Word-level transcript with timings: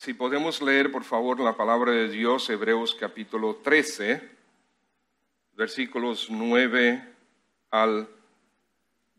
Si 0.00 0.14
podemos 0.14 0.62
leer, 0.62 0.90
por 0.90 1.04
favor, 1.04 1.38
la 1.40 1.58
palabra 1.58 1.92
de 1.92 2.08
Dios, 2.08 2.48
Hebreos 2.48 2.96
capítulo 2.98 3.56
13, 3.56 4.30
versículos 5.58 6.28
9 6.30 7.04
al 7.70 8.08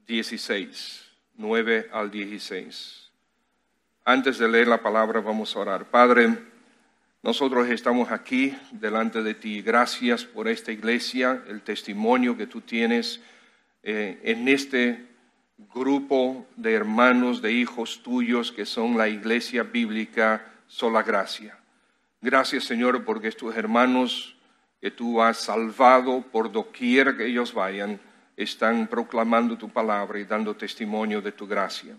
16. 0.07 1.05
9 1.35 1.89
al 1.93 2.09
16. 2.09 3.11
Antes 4.05 4.39
de 4.39 4.49
leer 4.49 4.67
la 4.67 4.81
palabra, 4.81 5.19
vamos 5.19 5.55
a 5.55 5.59
orar. 5.59 5.85
Padre, 5.85 6.35
nosotros 7.21 7.69
estamos 7.69 8.09
aquí 8.09 8.57
delante 8.71 9.21
de 9.21 9.35
ti. 9.35 9.61
Gracias 9.61 10.25
por 10.25 10.47
esta 10.47 10.71
iglesia, 10.71 11.43
el 11.47 11.61
testimonio 11.61 12.35
que 12.35 12.47
tú 12.47 12.59
tienes 12.59 13.21
eh, 13.83 14.19
en 14.23 14.47
este 14.47 15.05
grupo 15.75 16.47
de 16.55 16.73
hermanos, 16.73 17.39
de 17.39 17.51
hijos 17.51 18.01
tuyos 18.01 18.51
que 18.51 18.65
son 18.65 18.97
la 18.97 19.07
iglesia 19.07 19.61
bíblica 19.61 20.47
sola 20.71 21.03
gracia. 21.03 21.57
Gracias 22.21 22.63
Señor 22.63 23.03
porque 23.03 23.27
estos 23.27 23.53
hermanos 23.57 24.37
que 24.79 24.89
tú 24.89 25.21
has 25.21 25.37
salvado 25.37 26.21
por 26.21 26.49
doquier 26.49 27.17
que 27.17 27.25
ellos 27.25 27.53
vayan, 27.53 27.99
están 28.37 28.87
proclamando 28.87 29.57
tu 29.57 29.69
palabra 29.69 30.17
y 30.17 30.23
dando 30.23 30.55
testimonio 30.55 31.21
de 31.21 31.33
tu 31.33 31.45
gracia. 31.45 31.95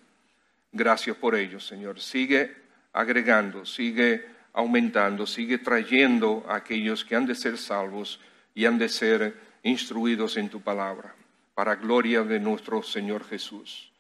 Gracias 0.73 1.15
por 1.17 1.35
ellos, 1.35 1.67
Señor. 1.67 2.01
Sigue 2.01 2.57
agregando, 2.95 3.67
sigue 3.67 4.25
aumentando, 4.55 5.27
sigue 5.27 5.59
trayendo 5.59 6.45
a 6.49 6.57
aquellos 6.57 7.05
que 7.05 7.15
han 7.15 7.27
de 7.27 7.35
ser 7.35 7.59
salvos 7.59 8.21
y 8.55 8.65
han 8.65 8.79
de 8.79 8.89
ser 8.89 9.37
instruidos 9.63 10.39
en 10.39 10.49
tu 10.49 10.63
palabra, 10.63 11.15
para 11.55 11.77
gloria 11.77 12.23
de 12.23 12.41
nuestro 12.41 12.83
Señor 12.83 13.23
Jesús. 13.29 13.92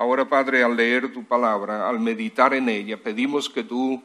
Ahora, 0.00 0.26
Padre, 0.26 0.64
al 0.64 0.76
leer 0.76 1.12
tu 1.12 1.24
palabra, 1.24 1.86
al 1.86 2.00
meditar 2.00 2.54
en 2.54 2.70
ella, 2.70 2.96
pedimos 2.96 3.50
que 3.50 3.64
tú, 3.64 4.02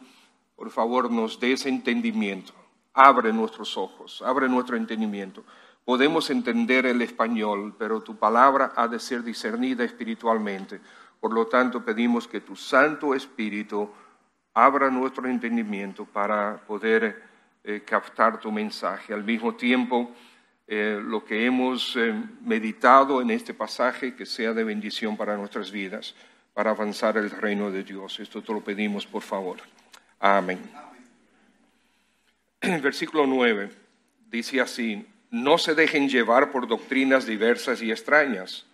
por 0.57 0.69
favor, 0.69 1.09
nos 1.09 1.39
des 1.39 1.65
entendimiento. 1.65 2.51
Abre 2.93 3.31
nuestros 3.31 3.77
ojos, 3.77 4.21
abre 4.21 4.49
nuestro 4.49 4.75
entendimiento. 4.75 5.45
Podemos 5.85 6.29
entender 6.29 6.85
el 6.85 7.01
español, 7.01 7.73
pero 7.79 8.01
tu 8.01 8.17
palabra 8.17 8.73
ha 8.75 8.89
de 8.89 8.99
ser 8.99 9.23
discernida 9.23 9.85
espiritualmente. 9.85 10.81
Por 11.21 11.31
lo 11.31 11.47
tanto, 11.47 11.85
pedimos 11.85 12.27
que 12.27 12.41
tu 12.41 12.57
Santo 12.57 13.15
Espíritu 13.15 13.89
abra 14.53 14.89
nuestro 14.89 15.29
entendimiento 15.29 16.03
para 16.03 16.57
poder 16.67 17.23
eh, 17.63 17.83
captar 17.85 18.41
tu 18.41 18.51
mensaje. 18.51 19.13
Al 19.13 19.23
mismo 19.23 19.55
tiempo, 19.55 20.11
eh, 20.67 20.99
lo 21.03 21.23
que 21.23 21.45
hemos 21.45 21.95
eh, 21.95 22.13
meditado 22.41 23.21
en 23.21 23.31
este 23.31 23.53
pasaje, 23.53 24.15
que 24.15 24.25
sea 24.25 24.53
de 24.53 24.63
bendición 24.63 25.15
para 25.15 25.37
nuestras 25.37 25.71
vidas, 25.71 26.15
para 26.53 26.71
avanzar 26.71 27.17
el 27.17 27.29
reino 27.29 27.69
de 27.71 27.83
Dios. 27.83 28.19
Esto 28.19 28.41
te 28.41 28.51
lo 28.51 28.61
pedimos, 28.61 29.05
por 29.05 29.21
favor. 29.21 29.57
Amén. 30.19 30.59
Versículo 32.81 33.27
9 33.27 33.85
dice 34.29 34.59
así, 34.59 35.05
no 35.31 35.57
se 35.57 35.75
dejen 35.75 36.09
llevar 36.09 36.51
por 36.51 36.67
doctrinas 36.67 37.25
diversas 37.25 37.81
y 37.81 37.91
extrañas, 37.91 38.65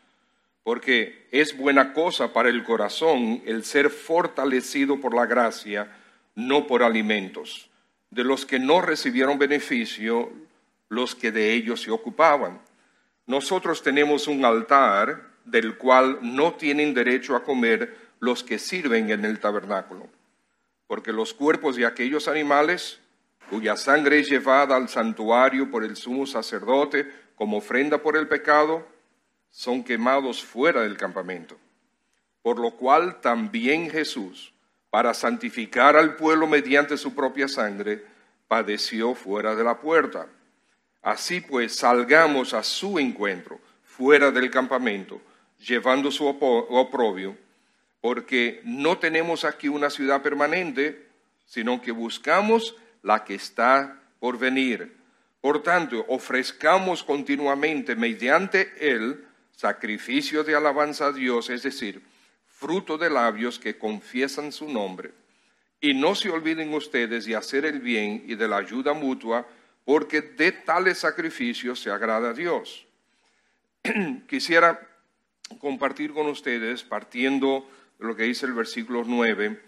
porque 0.64 1.28
es 1.31 1.58
buena 1.58 1.94
cosa 1.94 2.34
para 2.34 2.50
el 2.50 2.64
corazón 2.64 3.42
el 3.45 3.64
ser 3.64 3.89
fortalecido 3.89 5.00
por 5.00 5.14
la 5.14 5.25
gracia, 5.25 5.92
no 6.36 6.67
por 6.67 6.84
alimentos, 6.84 7.69
de 8.09 8.23
los 8.23 8.45
que 8.45 8.59
no 8.59 8.81
recibieron 8.81 9.39
beneficio 9.39 10.31
los 10.92 11.16
que 11.16 11.31
de 11.31 11.53
ellos 11.53 11.81
se 11.81 11.89
ocupaban. 11.89 12.59
Nosotros 13.25 13.81
tenemos 13.81 14.28
un 14.28 14.44
altar 14.44 15.31
del 15.45 15.78
cual 15.78 16.20
no 16.22 16.56
tienen 16.56 16.94
derecho 16.94 17.38
a 17.38 17.45
comer 17.45 17.95
los 18.20 18.44
que 18.44 18.59
sirven 18.59 19.09
en 19.09 19.23
el 19.23 19.39
tabernáculo, 19.39 20.09
porque 20.88 21.14
los 21.14 21.34
cuerpos 21.34 21.78
de 21.78 21.86
aquellos 21.86 22.28
animales 22.28 23.00
cuya 23.50 23.78
sangre 23.78 24.19
es 24.19 24.30
llevada 24.30 24.75
al 24.75 24.89
santuario 24.89 25.72
por 25.72 25.85
el 25.85 25.96
sumo 25.96 26.25
sacerdote 26.25 27.09
como 27.35 27.59
ofrenda 27.59 28.00
por 28.00 28.18
el 28.18 28.28
pecado, 28.28 28.85
son 29.50 29.85
quemados 29.85 30.44
fuera 30.44 30.81
del 30.81 30.97
campamento. 30.97 31.57
Por 32.41 32.59
lo 32.59 32.72
cual 32.72 33.22
también 33.22 33.90
Jesús, 33.90 34.53
para 34.90 35.13
santificar 35.13 35.96
al 35.96 36.18
pueblo 36.18 36.47
mediante 36.47 36.97
su 36.97 37.16
propia 37.16 37.47
sangre, 37.47 38.03
padeció 38.50 39.16
fuera 39.16 39.56
de 39.56 39.63
la 39.63 39.80
puerta 39.80 40.28
Así 41.01 41.41
pues, 41.41 41.75
salgamos 41.75 42.53
a 42.53 42.63
su 42.63 43.00
encuentro, 43.00 43.59
fuera 43.84 44.31
del 44.31 44.50
campamento, 44.51 45.22
llevando 45.59 46.12
su 46.12 46.25
oprobio, 46.25 47.38
porque 48.01 48.62
no 48.63 48.97
tenemos 48.97 49.45
aquí 49.45 49.67
una 49.67 49.89
ciudad 49.89 50.22
permanente, 50.22 51.07
sino 51.45 51.81
que 51.81 51.91
buscamos 51.91 52.75
la 53.03 53.23
que 53.23 53.35
está 53.35 54.01
por 54.19 54.38
venir. 54.38 54.95
Por 55.41 55.63
tanto, 55.63 56.06
ofrezcamos 56.07 57.03
continuamente 57.03 57.95
mediante 57.95 58.72
él 58.79 59.25
sacrificio 59.56 60.44
de 60.44 60.56
alabanza 60.56 61.07
a 61.07 61.12
Dios, 61.12 61.50
es 61.50 61.62
decir, 61.62 62.01
fruto 62.47 62.97
de 62.97 63.09
labios 63.09 63.59
que 63.59 63.78
confiesan 63.78 64.51
su 64.51 64.68
nombre. 64.68 65.12
Y 65.79 65.94
no 65.94 66.16
se 66.16 66.29
olviden 66.29 66.73
ustedes 66.73 67.25
de 67.25 67.35
hacer 67.35 67.66
el 67.66 67.79
bien 67.79 68.23
y 68.28 68.35
de 68.35 68.47
la 68.47 68.57
ayuda 68.57 68.94
mutua, 68.94 69.47
porque 69.86 70.22
de 70.22 70.52
tales 70.52 71.00
sacrificios 71.00 71.80
se 71.80 71.92
agrada 71.92 72.30
a 72.30 72.34
Dios. 72.34 72.86
Quisiera 74.28 74.80
compartir 75.59 76.14
con 76.14 76.28
ustedes, 76.28 76.84
partiendo 76.84 77.69
de 78.00 78.06
lo 78.08 78.16
que 78.16 78.24
dice 78.24 78.46
el 78.46 78.53
versículo 78.53 79.03
9, 79.06 79.62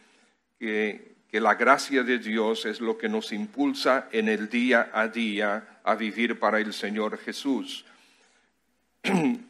que, 0.60 1.16
que 1.30 1.40
la 1.42 1.56
gracia 1.56 2.04
de 2.04 2.20
Dios 2.20 2.66
es 2.66 2.80
lo 2.80 2.98
que 2.98 3.10
nos 3.10 3.32
impulsa 3.32 4.08
en 4.12 4.30
el 4.30 4.50
día 4.50 4.92
a 4.94 5.08
día 5.08 5.80
a 5.84 5.96
vivir 5.96 6.40
para 6.40 6.60
el 6.60 6.74
Señor 6.74 7.18
Jesús. 7.18 7.86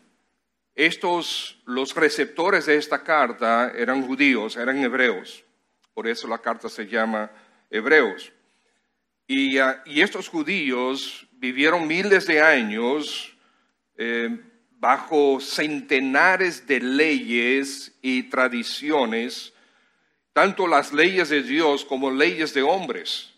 Estos, 0.75 1.61
los 1.65 1.93
receptores 1.93 2.65
de 2.65 2.77
esta 2.77 3.03
carta 3.03 3.71
eran 3.75 4.01
judíos, 4.07 4.57
eran 4.57 4.77
hebreos. 4.77 5.43
Por 5.93 6.07
eso 6.07 6.27
la 6.27 6.39
carta 6.39 6.67
se 6.67 6.87
llama 6.87 7.29
Hebreos. 7.69 8.31
Ah, 9.29 9.81
y, 9.85 10.01
estos 10.01 10.27
judíos 10.27 11.25
vivieron 11.31 11.87
miles 11.87 12.27
de 12.27 12.41
años 12.41 13.33
eh, 13.97 14.37
bajo 14.79 15.39
centenares 15.39 16.67
de 16.67 16.81
leyes 16.81 17.93
y 18.01 18.23
tradiciones, 18.23 19.53
tanto 20.33 20.67
las 20.67 20.91
leyes 20.91 21.29
de 21.29 21.41
Dios 21.41 21.85
como 21.85 22.11
leyes 22.11 22.53
de 22.53 22.63
hombres. 22.63 23.29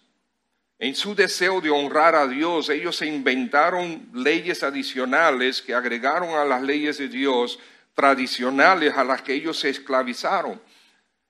En 0.79 0.95
su 0.95 1.13
deseo 1.13 1.61
de 1.61 1.69
honrar 1.69 2.15
a 2.15 2.27
Dios, 2.27 2.69
ellos 2.69 2.95
se 2.95 3.05
inventaron 3.05 4.09
leyes 4.11 4.63
adicionales 4.63 5.61
que 5.61 5.75
agregaron 5.75 6.35
a 6.35 6.45
las 6.45 6.63
leyes 6.63 6.97
de 6.97 7.07
Dios 7.07 7.59
tradicionales 7.93 8.97
a 8.97 9.03
las 9.03 9.21
que 9.21 9.35
ellos 9.35 9.59
se 9.59 9.69
esclavizaron. 9.69 10.59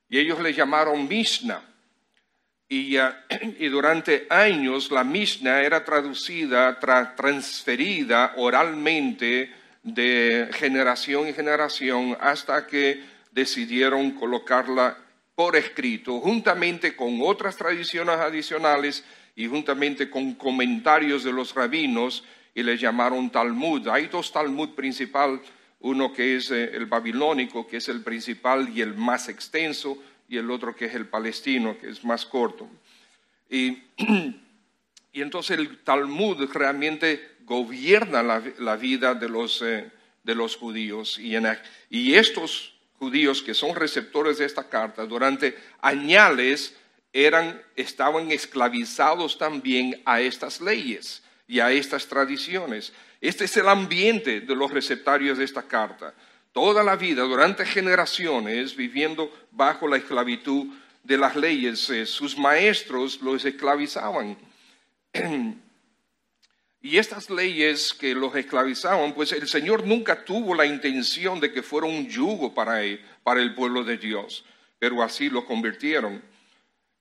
Y 0.07 0.17
ellos 0.17 0.39
le 0.39 0.53
llamaron 0.53 1.07
Mishnah. 1.07 1.74
Y, 2.69 3.67
durante 3.67 4.25
años 4.29 4.89
la 4.91 5.03
Mishnah 5.03 5.61
era 5.61 5.85
traducida, 5.85 6.79
transferida 7.15 8.33
oralmente 8.37 9.51
de 9.83 10.49
generación 10.53 11.27
en 11.27 11.35
generación 11.35 12.17
hasta 12.19 12.65
que 12.65 13.03
decidieron 13.31 14.11
colocarla 14.11 14.97
por 15.35 15.55
escrito, 15.55 16.19
juntamente 16.21 16.95
con 16.95 17.19
otras 17.21 17.55
tradiciones 17.57 18.15
adicionales 18.15 19.03
y 19.35 19.47
juntamente 19.47 20.09
con 20.09 20.33
comentarios 20.33 21.23
de 21.23 21.33
los 21.33 21.53
rabinos, 21.53 22.23
y 22.55 22.63
le 22.63 22.77
llamaron 22.77 23.29
Talmud. 23.29 23.89
Hay 23.89 24.07
dos 24.07 24.31
Talmud 24.31 24.69
principal, 24.69 25.41
uno 25.81 26.13
que 26.13 26.37
es 26.37 26.49
eh, 26.51 26.71
el 26.73 26.85
babilónico, 26.85 27.67
que 27.67 27.77
es 27.77 27.89
el 27.89 28.01
principal 28.01 28.69
y 28.73 28.81
el 28.81 28.95
más 28.95 29.27
extenso, 29.27 30.01
y 30.27 30.37
el 30.37 30.49
otro 30.51 30.75
que 30.75 30.85
es 30.85 30.95
el 30.95 31.07
palestino, 31.07 31.77
que 31.77 31.89
es 31.89 32.03
más 32.03 32.25
corto. 32.25 32.67
Y, 33.49 33.83
entonces 35.13 35.57
el 35.57 35.79
Talmud 35.83 36.49
realmente 36.51 37.35
gobierna 37.45 38.23
la, 38.23 38.75
vida 38.75 39.13
de 39.13 39.29
los, 39.29 39.61
eh, 39.61 39.89
de 40.23 40.35
los 40.35 40.55
judíos. 40.55 41.19
Y, 41.19 41.35
y 41.89 42.15
estos 42.15 42.73
judíos 42.99 43.41
que 43.41 43.53
son 43.53 43.75
receptores 43.75 44.39
de 44.39 44.45
esta 44.45 44.67
carta 44.67 45.05
durante 45.05 45.57
añales 45.81 46.75
eran, 47.13 47.61
estaban 47.75 48.31
esclavizados 48.31 49.37
también 49.37 50.01
a 50.05 50.19
estas 50.19 50.59
leyes 50.59 51.23
y 51.47 51.59
a 51.59 51.71
estas 51.71 52.07
tradiciones. 52.07 52.91
Este 53.21 53.45
es 53.45 53.55
el 53.57 53.69
ambiente 53.69 54.41
de 54.41 54.55
los 54.55 54.71
receptarios 54.71 55.37
de 55.37 55.45
esta 55.45 55.63
carta 55.63 56.13
toda 56.55 56.83
la 56.83 56.95
vida, 56.95 57.23
durante 57.23 57.65
generaciones, 57.65 58.77
viviendo 58.77 59.29
bajo 59.51 59.89
la 59.89 59.97
esclavitud 59.97 60.67
de 61.03 61.17
las 61.17 61.35
leyes. 61.35 61.89
Eh, 61.89 62.05
sus 62.05 62.37
maestros 62.37 63.21
los 63.21 63.43
esclavizaban. 63.43 64.37
Y 66.81 66.99
estas 66.99 67.31
leyes 67.31 67.95
que 67.95 68.13
los 68.13 68.35
esclavizaban, 68.35 69.15
pues 69.15 69.31
el 69.31 69.47
Señor 69.47 69.87
nunca 69.87 70.23
tuvo 70.23 70.53
la 70.53 70.67
intención 70.67 71.39
de 71.39 71.51
que 71.51 71.63
fuera 71.63 71.87
un 71.87 72.07
yugo 72.07 72.53
para, 72.53 72.79
para 73.23 73.41
el 73.41 73.55
pueblo 73.55 73.83
de 73.83 73.97
Dios, 73.97 74.45
pero 74.77 75.01
así 75.01 75.31
lo 75.31 75.47
convirtieron. 75.47 76.21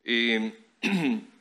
eh, 0.05 0.55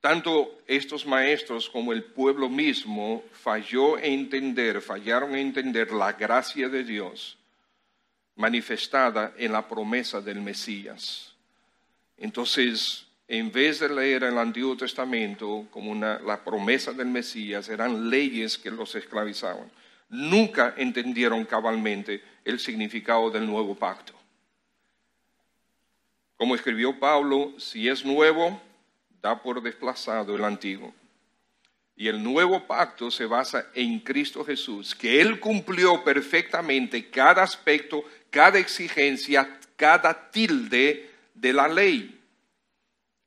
tanto 0.00 0.58
estos 0.66 1.06
maestros 1.06 1.68
como 1.68 1.92
el 1.92 2.02
pueblo 2.02 2.48
mismo 2.48 3.22
falló 3.32 3.98
en 3.98 4.20
entender, 4.20 4.80
fallaron 4.80 5.32
en 5.32 5.48
entender 5.48 5.92
la 5.92 6.12
gracia 6.12 6.68
de 6.68 6.84
Dios 6.84 7.36
manifestada 8.36 9.34
en 9.36 9.52
la 9.52 9.68
promesa 9.68 10.20
del 10.20 10.40
Mesías. 10.40 11.34
Entonces, 12.16 13.06
en 13.28 13.52
vez 13.52 13.80
de 13.80 13.88
leer 13.88 14.24
el 14.24 14.38
Antiguo 14.38 14.76
Testamento 14.76 15.66
como 15.70 15.94
la 15.94 16.42
promesa 16.42 16.92
del 16.92 17.08
Mesías, 17.08 17.68
eran 17.68 18.08
leyes 18.08 18.58
que 18.58 18.70
los 18.70 18.94
esclavizaban. 18.94 19.70
Nunca 20.08 20.74
entendieron 20.76 21.44
cabalmente 21.44 22.22
el 22.44 22.58
significado 22.58 23.30
del 23.30 23.46
nuevo 23.46 23.74
pacto. 23.74 24.14
Como 26.36 26.54
escribió 26.54 26.98
Pablo, 26.98 27.52
si 27.58 27.86
es 27.86 28.04
nuevo, 28.04 28.60
da 29.22 29.40
por 29.40 29.62
desplazado 29.62 30.34
el 30.34 30.44
antiguo. 30.44 30.94
Y 31.96 32.08
el 32.08 32.22
nuevo 32.22 32.66
pacto 32.66 33.10
se 33.10 33.26
basa 33.26 33.66
en 33.74 34.00
Cristo 34.00 34.44
Jesús, 34.44 34.94
que 34.94 35.20
Él 35.20 35.38
cumplió 35.38 36.02
perfectamente 36.02 37.10
cada 37.10 37.42
aspecto, 37.42 38.02
cada 38.30 38.58
exigencia, 38.58 39.58
cada 39.76 40.30
tilde 40.30 41.10
de 41.34 41.52
la 41.52 41.68
ley. 41.68 42.18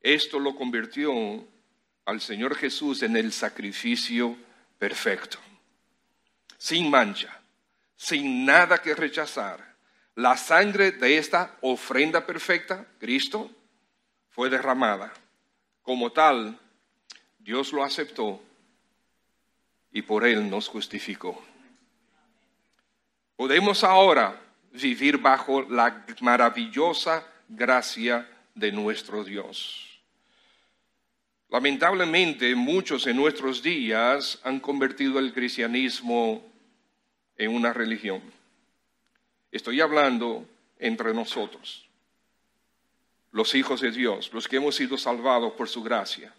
Esto 0.02 0.40
lo 0.40 0.56
convirtió 0.56 1.14
al 2.06 2.20
Señor 2.20 2.56
Jesús 2.56 3.04
en 3.04 3.16
el 3.16 3.32
sacrificio 3.32 4.36
perfecto, 4.80 5.38
sin 6.58 6.90
mancha, 6.90 7.40
sin 7.96 8.44
nada 8.44 8.82
que 8.82 8.96
rechazar. 8.96 9.74
La 10.16 10.36
sangre 10.36 10.92
de 10.92 11.18
esta 11.18 11.58
ofrenda 11.62 12.26
perfecta, 12.26 12.86
Cristo, 13.00 13.50
fue 14.30 14.50
derramada 14.50 15.14
como 15.84 16.12
tal, 16.12 16.58
Dios 17.40 17.74
lo 17.74 17.84
aceptó 17.84 18.42
y 19.92 20.02
por 20.02 20.26
él 20.26 20.50
nos 20.50 20.68
justificó. 20.70 21.40
Podemos 23.36 23.84
ahora 23.84 24.42
vivir 24.72 25.18
bajo 25.18 25.62
la 25.62 26.06
maravillosa 26.22 27.28
gracia 27.50 28.28
de 28.56 28.72
nuestro 28.72 29.24
Dios. 29.24 30.00
Lamentablemente, 31.50 32.56
muchos 32.56 33.06
en 33.06 33.18
nuestros 33.18 33.62
días 33.62 34.40
han 34.44 34.60
convertido 34.60 35.20
el 35.20 35.34
cristianismo 35.34 36.44
en 37.38 37.52
una 37.52 37.74
religión. 37.74 38.22
Estoy 39.52 39.82
hablando 39.82 40.48
entre 40.80 41.14
nosotros 41.14 41.88
los 43.34 43.56
hijos 43.56 43.82
de 43.82 43.92
Dios, 43.92 44.32
los 44.32 44.48
que 44.48 44.58
hemos 44.58 44.76
sido 44.76 44.98
salvados 44.98 45.54
por 45.54 45.68
su 45.68 45.84
gracia. 45.84 46.32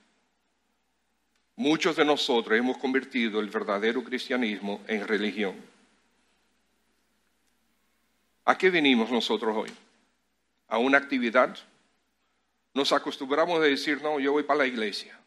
Muchos 1.57 1.97
de 1.97 2.05
nosotros 2.05 2.57
hemos 2.57 2.79
convertido 2.79 3.41
el 3.41 3.51
verdadero 3.51 4.03
cristianismo 4.03 4.81
en 4.87 5.07
religión. 5.07 5.57
¿A 8.45 8.57
qué 8.57 8.71
venimos 8.71 9.11
nosotros 9.11 9.57
hoy? 9.57 9.71
¿A 10.69 10.79
una 10.79 10.99
actividad? 10.99 11.57
Nos 12.73 12.93
acostumbramos 12.93 13.59
a 13.59 13.63
decir, 13.63 14.01
no, 14.01 14.21
yo 14.21 14.33
voy 14.33 14.45
para 14.45 14.59
la 14.59 14.67
iglesia. 14.67 15.19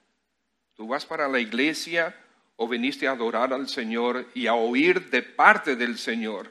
¿Tú 0.76 0.88
vas 0.88 1.06
para 1.06 1.28
la 1.28 1.40
iglesia 1.40 2.16
o 2.56 2.68
viniste 2.68 3.08
a 3.08 3.12
adorar 3.12 3.54
al 3.54 3.68
Señor 3.68 4.26
y 4.34 4.48
a 4.48 4.54
oír 4.54 5.10
de 5.10 5.22
parte 5.22 5.76
del 5.76 5.98
Señor 5.98 6.50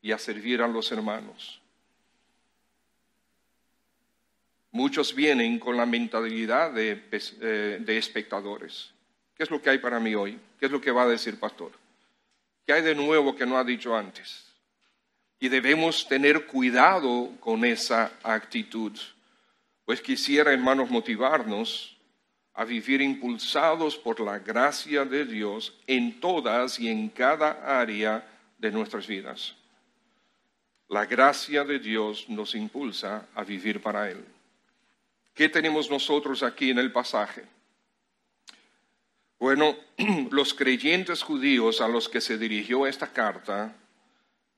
y 0.00 0.12
a 0.12 0.18
servir 0.18 0.62
a 0.62 0.68
los 0.68 0.92
hermanos? 0.92 1.61
Muchos 4.72 5.14
vienen 5.14 5.58
con 5.58 5.76
la 5.76 5.84
mentalidad 5.84 6.72
de, 6.72 7.04
eh, 7.12 7.78
de, 7.78 7.98
espectadores. 7.98 8.90
¿Qué 9.36 9.42
es 9.42 9.50
lo 9.50 9.60
que 9.60 9.68
hay 9.68 9.78
para 9.78 10.00
mí 10.00 10.14
hoy? 10.14 10.40
¿Qué 10.58 10.66
es 10.66 10.72
lo 10.72 10.80
que 10.80 10.90
va 10.90 11.02
a 11.02 11.08
decir 11.08 11.38
pastor? 11.38 11.72
¿Qué 12.66 12.72
hay 12.72 12.82
de 12.82 12.94
nuevo 12.94 13.36
que 13.36 13.44
no 13.44 13.58
ha 13.58 13.64
dicho 13.64 13.94
antes? 13.94 14.46
Y 15.38 15.50
debemos 15.50 16.08
tener 16.08 16.46
cuidado 16.46 17.32
con 17.38 17.66
esa 17.66 18.12
actitud. 18.22 18.92
Pues 19.84 20.00
quisiera, 20.00 20.52
hermanos, 20.52 20.88
motivarnos 20.88 21.98
a 22.54 22.64
vivir 22.64 23.02
impulsados 23.02 23.96
por 23.98 24.20
la 24.20 24.38
gracia 24.38 25.04
de 25.04 25.26
Dios 25.26 25.74
en 25.86 26.18
todas 26.18 26.78
y 26.80 26.88
en 26.88 27.10
cada 27.10 27.80
área 27.80 28.26
de 28.56 28.70
nuestras 28.70 29.06
vidas. 29.06 29.54
La 30.88 31.04
gracia 31.04 31.64
de 31.64 31.78
Dios 31.78 32.26
nos 32.28 32.54
impulsa 32.54 33.26
a 33.34 33.44
vivir 33.44 33.82
para 33.82 34.10
Él. 34.10 34.24
¿Qué 35.34 35.48
tenemos 35.48 35.90
nosotros 35.90 36.42
aquí 36.42 36.70
en 36.70 36.78
el 36.78 36.92
pasaje? 36.92 37.44
Bueno, 39.38 39.76
los 40.30 40.54
creyentes 40.54 41.22
judíos 41.22 41.80
a 41.80 41.88
los 41.88 42.08
que 42.08 42.20
se 42.20 42.38
dirigió 42.38 42.86
esta 42.86 43.12
carta 43.12 43.74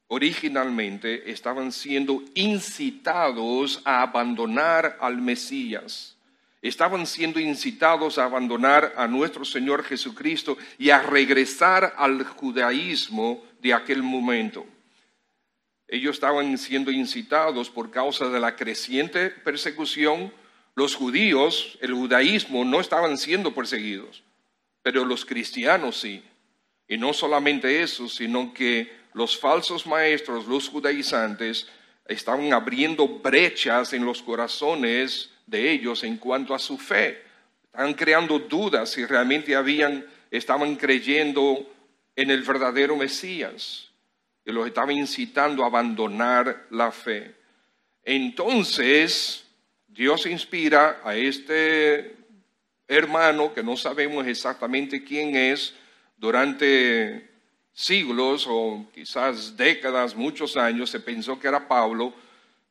originalmente 0.08 1.30
estaban 1.30 1.72
siendo 1.72 2.22
incitados 2.34 3.80
a 3.84 4.02
abandonar 4.02 4.98
al 5.00 5.18
Mesías. 5.20 6.16
Estaban 6.60 7.06
siendo 7.06 7.40
incitados 7.40 8.18
a 8.18 8.24
abandonar 8.24 8.94
a 8.96 9.06
nuestro 9.06 9.44
Señor 9.44 9.84
Jesucristo 9.84 10.56
y 10.78 10.90
a 10.90 11.02
regresar 11.02 11.94
al 11.96 12.24
judaísmo 12.24 13.44
de 13.60 13.74
aquel 13.74 14.02
momento. 14.02 14.66
Ellos 15.88 16.16
estaban 16.16 16.56
siendo 16.58 16.90
incitados 16.90 17.70
por 17.70 17.90
causa 17.90 18.28
de 18.28 18.40
la 18.40 18.56
creciente 18.56 19.30
persecución 19.30 20.32
los 20.74 20.96
judíos, 20.96 21.78
el 21.80 21.94
judaísmo, 21.94 22.64
no 22.64 22.80
estaban 22.80 23.16
siendo 23.16 23.54
perseguidos, 23.54 24.22
pero 24.82 25.04
los 25.04 25.24
cristianos 25.24 26.00
sí. 26.00 26.22
Y 26.88 26.98
no 26.98 27.12
solamente 27.12 27.82
eso, 27.82 28.08
sino 28.08 28.52
que 28.52 28.92
los 29.14 29.38
falsos 29.38 29.86
maestros, 29.86 30.46
los 30.46 30.68
judaizantes, 30.68 31.68
estaban 32.06 32.52
abriendo 32.52 33.06
brechas 33.08 33.92
en 33.92 34.04
los 34.04 34.20
corazones 34.20 35.30
de 35.46 35.70
ellos 35.70 36.02
en 36.04 36.18
cuanto 36.18 36.54
a 36.54 36.58
su 36.58 36.76
fe. 36.76 37.22
Estaban 37.66 37.94
creando 37.94 38.38
dudas 38.38 38.90
si 38.90 39.04
realmente 39.04 39.54
habían, 39.54 40.04
estaban 40.30 40.76
creyendo 40.76 41.72
en 42.16 42.30
el 42.30 42.42
verdadero 42.42 42.96
Mesías. 42.96 43.90
Y 44.44 44.52
los 44.52 44.66
estaban 44.66 44.96
incitando 44.96 45.64
a 45.64 45.68
abandonar 45.68 46.66
la 46.70 46.92
fe. 46.92 47.34
Entonces, 48.02 49.43
Dios 49.94 50.26
inspira 50.26 51.00
a 51.04 51.14
este 51.14 52.16
hermano 52.88 53.54
que 53.54 53.62
no 53.62 53.76
sabemos 53.76 54.26
exactamente 54.26 55.04
quién 55.04 55.36
es 55.36 55.72
durante 56.16 57.30
siglos 57.72 58.44
o 58.48 58.84
quizás 58.92 59.56
décadas, 59.56 60.16
muchos 60.16 60.56
años, 60.56 60.90
se 60.90 60.98
pensó 60.98 61.38
que 61.38 61.46
era 61.46 61.68
Pablo, 61.68 62.12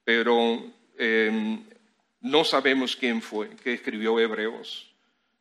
pero 0.04 0.66
em, 0.98 1.64
no 2.20 2.44
sabemos 2.44 2.94
quién 2.94 3.22
fue 3.22 3.52
que 3.52 3.74
escribió 3.74 4.20
Hebreos. 4.20 4.92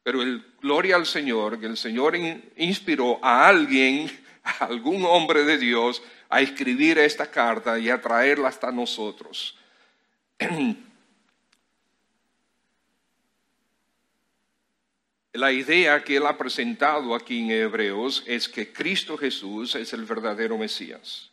Pero 0.04 0.22
el, 0.22 0.44
gloria 0.60 0.94
al 0.94 1.06
Señor, 1.06 1.58
que 1.58 1.66
el 1.66 1.76
Señor 1.76 2.14
inspiró 2.58 3.18
a 3.24 3.48
alguien, 3.48 4.08
a 4.44 4.66
algún 4.66 5.04
hombre 5.04 5.42
de 5.42 5.58
Dios, 5.58 6.00
a 6.28 6.40
escribir 6.42 6.98
esta 6.98 7.28
carta 7.28 7.76
y 7.76 7.90
a 7.90 8.00
traerla 8.00 8.46
hasta 8.46 8.70
nosotros. 8.70 9.58
La 15.32 15.50
idea 15.50 16.04
que 16.04 16.16
él 16.16 16.26
ha 16.26 16.36
presentado 16.36 17.14
aquí 17.14 17.38
en 17.38 17.50
Hebreos 17.50 18.22
es 18.26 18.48
que 18.48 18.70
Cristo 18.70 19.16
Jesús 19.16 19.74
es 19.74 19.92
el 19.94 20.04
verdadero 20.04 20.58
Mesías 20.58 21.30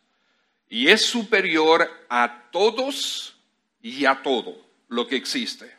y 0.70 0.88
es 0.88 1.01
superior 1.01 1.89
a 2.08 2.50
todos 2.51 3.36
y 3.82 4.06
a 4.06 4.22
todo 4.22 4.56
lo 4.88 5.06
que 5.08 5.18
existe. 5.18 5.70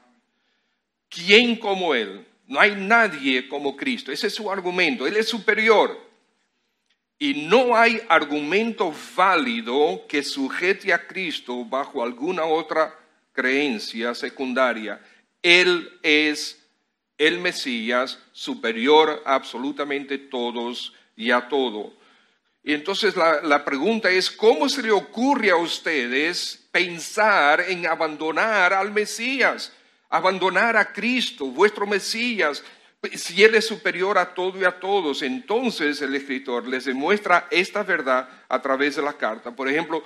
¿Quién 1.09 1.57
como 1.57 1.95
Él? 1.95 2.27
No 2.47 2.61
hay 2.61 2.75
nadie 2.77 3.49
como 3.49 3.77
Cristo. 3.77 4.13
Ese 4.13 4.27
es 4.27 4.35
su 4.35 4.51
argumento. 4.51 5.07
Él 5.07 5.17
es 5.17 5.29
superior. 5.29 5.99
Y 7.19 7.47
no 7.47 7.77
hay 7.77 8.01
argumento 8.09 8.95
válido 9.15 10.07
que 10.09 10.23
sujete 10.23 10.93
a 10.93 11.07
Cristo 11.07 11.65
bajo 11.65 12.03
alguna 12.03 12.45
otra 12.45 12.99
creencia 13.33 14.15
secundaria. 14.15 15.01
Él 15.43 15.99
es 16.03 16.60
el 17.21 17.39
Mesías 17.39 18.19
superior 18.33 19.23
a 19.27 19.35
absolutamente 19.35 20.17
todos 20.17 20.95
y 21.15 21.31
a 21.31 21.49
todo. 21.49 21.93
Y 22.65 22.73
entonces 22.73 23.15
la, 23.15 23.43
la, 23.43 23.63
pregunta 23.63 24.09
es, 24.11 24.31
¿cómo 24.31 24.71
se 24.71 24.83
le 24.83 24.91
ocurre 24.91 25.51
a 25.51 25.57
ustedes 25.57 26.67
pensar 26.73 27.61
en 27.69 27.87
abandonar 27.87 28.73
al 28.73 28.91
Mesías, 28.91 29.71
abandonar 30.09 30.79
a 30.79 30.95
Cristo, 30.95 31.45
vuestro 31.47 31.87
Mesías? 31.87 32.65
Si 33.15 33.45
Él 33.45 33.55
es 33.55 33.67
superior 33.67 34.17
a 34.17 34.33
todo 34.33 34.59
y 34.59 34.65
a 34.65 34.81
todos, 34.81 35.21
entonces 35.21 36.01
el 36.01 36.15
escritor 36.15 36.67
les 36.67 36.87
demuestra 36.87 37.49
esta 37.51 37.83
verdad 37.83 38.31
a 38.49 38.63
través 38.63 38.97
de 38.97 39.03
la 39.03 39.13
carta. 39.13 39.55
Por 39.55 39.69
ejemplo, 39.69 40.03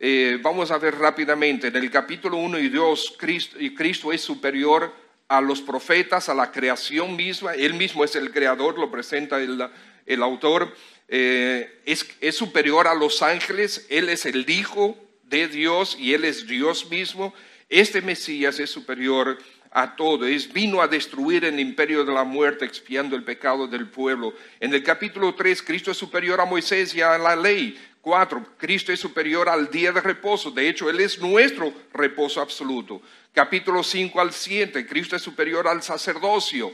eh, 0.00 0.38
vamos 0.42 0.72
a 0.72 0.78
ver 0.78 0.96
rápidamente, 0.96 1.68
en 1.68 1.76
el 1.76 1.90
capítulo 1.92 2.38
1 2.38 2.58
y 2.58 2.68
2, 2.70 3.14
Cristo, 3.18 3.56
y 3.60 3.72
Cristo 3.72 4.12
es 4.12 4.20
superior 4.20 5.05
a 5.28 5.40
los 5.40 5.60
profetas, 5.60 6.28
a 6.28 6.34
la 6.34 6.52
creación 6.52 7.16
misma. 7.16 7.54
Él 7.54 7.74
mismo 7.74 8.04
es 8.04 8.14
el 8.16 8.30
creador, 8.30 8.78
lo 8.78 8.90
presenta 8.90 9.40
el, 9.40 10.22
autor. 10.22 10.74
Eh, 11.08 11.82
es, 11.84 12.06
es 12.20 12.36
superior 12.36 12.86
a 12.86 12.94
los 12.94 13.22
ángeles, 13.22 13.86
Él 13.90 14.08
es 14.08 14.26
el 14.26 14.48
Hijo 14.48 14.96
de 15.24 15.48
Dios 15.48 15.96
y 15.98 16.14
Él 16.14 16.24
es 16.24 16.46
Dios 16.46 16.88
mismo. 16.90 17.34
Este 17.68 18.00
Mesías 18.00 18.60
es 18.60 18.70
superior 18.70 19.38
a 19.72 19.96
todo, 19.96 20.24
es 20.24 20.52
vino 20.52 20.80
a 20.80 20.88
destruir 20.88 21.44
el 21.44 21.60
imperio 21.60 22.04
de 22.04 22.12
la 22.12 22.24
muerte, 22.24 22.64
expiando 22.64 23.14
el 23.16 23.24
pecado 23.24 23.66
del 23.66 23.88
pueblo. 23.88 24.32
En 24.60 24.72
el 24.72 24.82
capítulo 24.82 25.34
3, 25.34 25.62
Cristo 25.62 25.90
es 25.90 25.98
superior 25.98 26.40
a 26.40 26.46
Moisés 26.46 26.94
y 26.94 27.02
a 27.02 27.18
la 27.18 27.36
ley. 27.36 27.78
4, 28.06 28.54
Cristo 28.56 28.92
es 28.92 29.00
superior 29.00 29.48
al 29.48 29.68
día 29.68 29.90
de 29.90 30.00
reposo. 30.00 30.52
De 30.52 30.68
hecho, 30.68 30.88
Él 30.88 31.00
es 31.00 31.18
nuestro 31.18 31.74
reposo 31.92 32.40
absoluto. 32.40 33.02
Capítulo 33.32 33.82
5 33.82 34.20
al 34.20 34.32
7, 34.32 34.86
Cristo 34.86 35.16
es 35.16 35.22
superior 35.22 35.66
al 35.66 35.82
sacerdocio. 35.82 36.72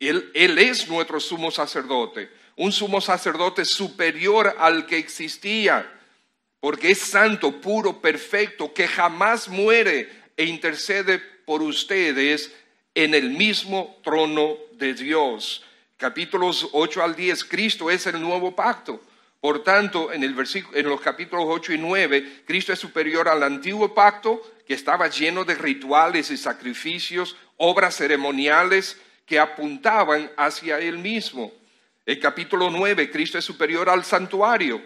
Él, 0.00 0.30
es 0.32 0.88
nuestro 0.88 1.20
sumo 1.20 1.50
sacerdote. 1.50 2.30
Un 2.56 2.72
sumo 2.72 3.02
sacerdote 3.02 3.66
superior 3.66 4.56
al 4.58 4.86
que 4.86 4.96
existía, 4.96 5.92
porque 6.58 6.92
es 6.92 7.00
santo, 7.00 7.60
puro, 7.60 8.00
perfecto, 8.00 8.72
que 8.72 8.88
jamás 8.88 9.48
muere 9.48 10.08
e 10.38 10.46
intercede 10.46 11.18
por 11.18 11.60
ustedes 11.60 12.50
en 12.94 13.12
el 13.12 13.28
mismo 13.28 14.00
trono 14.02 14.56
de 14.78 14.94
Dios. 14.94 15.66
Capítulos 15.98 16.66
8 16.72 17.02
al 17.02 17.14
10, 17.14 17.44
Cristo 17.44 17.90
es 17.90 18.06
el 18.06 18.18
nuevo 18.18 18.56
pacto. 18.56 19.02
Por 19.42 19.64
tanto, 19.64 20.12
en, 20.12 20.22
el 20.22 20.36
los 20.84 21.00
capítulos 21.00 21.46
8 21.48 21.72
y 21.72 21.78
9, 21.78 22.44
Cristo 22.46 22.72
es 22.72 22.78
superior 22.78 23.28
al 23.28 23.42
antiguo 23.42 23.92
pacto 23.92 24.40
que 24.64 24.74
estaba 24.74 25.08
lleno 25.08 25.44
de 25.44 25.56
rituales 25.56 26.30
y 26.30 26.36
sacrificios, 26.36 27.34
obras 27.56 27.96
ceremoniales 27.96 29.00
que 29.26 29.40
apuntaban 29.40 30.30
hacia 30.36 30.78
Él 30.78 30.98
mismo. 30.98 31.52
El 32.06 32.20
capítulo 32.20 32.70
9, 32.70 33.10
Cristo 33.10 33.36
es 33.36 33.44
superior 33.44 33.90
al 33.90 34.04
santuario. 34.04 34.80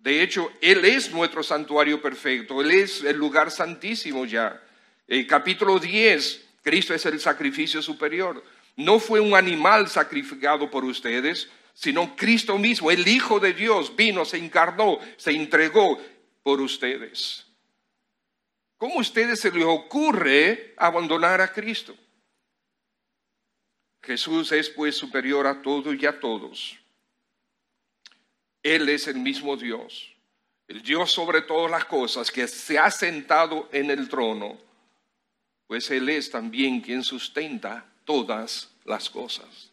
De 0.00 0.20
hecho, 0.22 0.50
Él 0.60 0.84
es 0.84 1.12
nuestro 1.12 1.44
santuario 1.44 2.02
perfecto, 2.02 2.60
Él 2.60 2.72
es 2.72 3.04
el 3.04 3.16
lugar 3.16 3.52
santísimo 3.52 4.26
ya. 4.26 4.60
El 5.06 5.24
capítulo 5.28 5.78
10, 5.78 6.46
Cristo 6.62 6.94
es 6.94 7.06
el 7.06 7.20
sacrificio 7.20 7.80
superior. 7.80 8.42
No 8.74 8.98
fue 8.98 9.20
un 9.20 9.36
animal 9.36 9.88
sacrificado 9.88 10.68
por 10.68 10.84
ustedes, 10.84 11.48
sino 11.74 12.16
Cristo 12.16 12.58
mismo, 12.58 12.90
el 12.90 13.06
Hijo 13.06 13.40
de 13.40 13.52
Dios, 13.52 13.94
vino, 13.96 14.24
se 14.24 14.38
encarnó, 14.38 14.98
se 15.16 15.32
entregó 15.32 15.98
por 16.42 16.60
ustedes. 16.60 17.46
¿Cómo 18.76 18.96
a 18.96 19.00
ustedes 19.00 19.40
se 19.40 19.50
les 19.52 19.64
ocurre 19.64 20.74
abandonar 20.76 21.40
a 21.40 21.52
Cristo? 21.52 21.94
Jesús 24.02 24.52
es 24.52 24.70
pues 24.70 24.96
superior 24.96 25.46
a 25.46 25.60
todo 25.60 25.92
y 25.92 26.06
a 26.06 26.18
todos. 26.18 26.78
Él 28.62 28.88
es 28.88 29.06
el 29.06 29.16
mismo 29.16 29.56
Dios, 29.56 30.14
el 30.68 30.82
Dios 30.82 31.12
sobre 31.12 31.42
todas 31.42 31.70
las 31.70 31.84
cosas 31.84 32.30
que 32.30 32.46
se 32.46 32.78
ha 32.78 32.90
sentado 32.90 33.68
en 33.72 33.90
el 33.90 34.08
trono, 34.08 34.58
pues 35.66 35.90
Él 35.90 36.08
es 36.08 36.30
también 36.30 36.80
quien 36.80 37.02
sustenta 37.04 37.86
todas 38.04 38.70
las 38.84 39.08
cosas. 39.08 39.69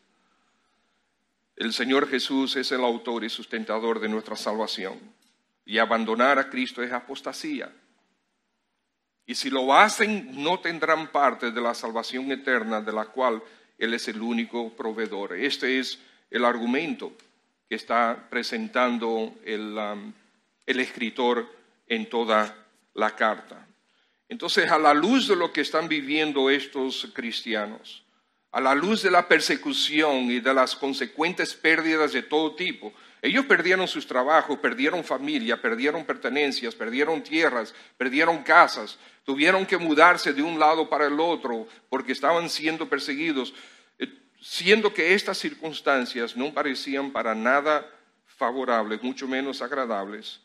El 1.57 1.73
Señor 1.73 2.07
Jesús 2.07 2.55
es 2.55 2.71
el 2.71 2.81
autor 2.81 3.23
y 3.23 3.29
sustentador 3.29 3.99
de 3.99 4.07
nuestra 4.07 4.35
salvación. 4.35 4.99
Y 5.65 5.79
abandonar 5.79 6.37
a 6.37 6.51
Cristo 6.51 6.83
es 6.83 6.91
apostasía. 6.91 7.73
Y 9.25 9.33
si 9.33 9.49
lo 9.49 9.73
hacen, 9.73 10.43
no 10.43 10.59
tendrán 10.59 11.11
parte 11.11 11.49
de 11.51 11.59
la 11.59 11.73
salvación 11.73 12.31
eterna 12.31 12.79
de 12.79 12.93
la 12.93 13.05
cual 13.05 13.41
Él 13.79 13.95
es 13.95 14.07
el 14.07 14.21
único 14.21 14.69
proveedor. 14.69 15.33
Este 15.33 15.79
es 15.79 15.99
el 16.29 16.45
argumento 16.45 17.11
que 17.67 17.75
está 17.75 18.27
presentando 18.29 19.33
el, 19.43 19.75
um, 19.77 20.13
el 20.63 20.79
escritor 20.79 21.51
en 21.87 22.07
toda 22.07 22.55
la 22.93 23.15
carta. 23.15 23.65
Entonces, 24.29 24.69
a 24.69 24.77
la 24.77 24.93
luz 24.93 25.27
de 25.27 25.35
lo 25.35 25.51
que 25.51 25.61
están 25.61 25.87
viviendo 25.87 26.51
estos 26.51 27.09
cristianos, 27.13 28.03
a 28.57 28.59
la 28.59 28.73
luz 28.73 29.03
de 29.03 29.11
la 29.11 29.27
persecución 29.27 30.31
y 30.31 30.39
de 30.39 30.51
las 30.51 30.75
consecuentes 30.75 31.53
pérdidas 31.53 32.11
de 32.11 32.23
todo 32.23 32.55
tipo. 32.55 32.91
Ellos 33.21 33.45
perdieron 33.45 33.87
sus 33.87 34.07
trabajos, 34.07 34.57
perdieron 34.57 35.03
familia, 35.03 35.61
perdieron 35.61 36.03
pertenencias, 36.05 36.73
perdieron 36.73 37.21
tierras, 37.21 37.75
perdieron 37.99 38.41
casas, 38.41 38.97
tuvieron 39.23 39.63
que 39.63 39.77
mudarse 39.77 40.33
de 40.33 40.41
un 40.41 40.57
lado 40.57 40.89
para 40.89 41.05
el 41.05 41.19
otro 41.19 41.67
porque 41.87 42.13
estaban 42.13 42.49
siendo 42.49 42.89
perseguidos, 42.89 43.53
eh, 43.99 44.11
siendo 44.41 44.91
que 44.91 45.13
estas 45.13 45.37
circunstancias 45.37 46.35
no 46.35 46.51
parecían 46.51 47.11
para 47.11 47.35
nada 47.35 47.87
favorables, 48.25 49.03
mucho 49.03 49.27
menos 49.27 49.61
agradables. 49.61 50.41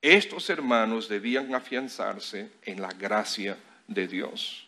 Estos 0.00 0.48
hermanos 0.50 1.08
debían 1.08 1.52
afianzarse 1.52 2.48
en 2.62 2.80
la 2.80 2.92
gracia 2.92 3.58
de 3.88 4.06
Dios. 4.06 4.65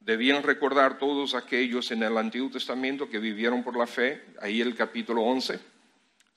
Debían 0.00 0.42
recordar 0.42 0.98
todos 0.98 1.34
aquellos 1.34 1.90
en 1.90 2.02
el 2.02 2.16
Antiguo 2.16 2.50
Testamento 2.50 3.08
que 3.08 3.18
vivieron 3.18 3.62
por 3.62 3.76
la 3.76 3.86
fe, 3.86 4.24
ahí 4.40 4.62
el 4.62 4.74
capítulo 4.74 5.22
11. 5.22 5.60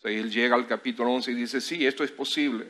él 0.03 0.29
llega 0.29 0.55
al 0.55 0.67
capítulo 0.67 1.12
11 1.13 1.32
y 1.32 1.36
dice, 1.36 1.62
sí, 1.62 1.88
esto 1.88 2.03
es 2.03 2.12
posible. 2.12 2.67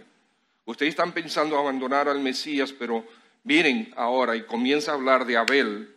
Ustedes 0.65 0.91
están 0.91 1.11
pensando 1.11 1.57
abandonar 1.57 2.07
al 2.07 2.19
Mesías, 2.19 2.71
pero 2.71 3.05
miren 3.43 3.91
ahora 3.95 4.35
y 4.35 4.43
comienza 4.43 4.91
a 4.91 4.93
hablar 4.93 5.25
de 5.25 5.35
Abel, 5.35 5.95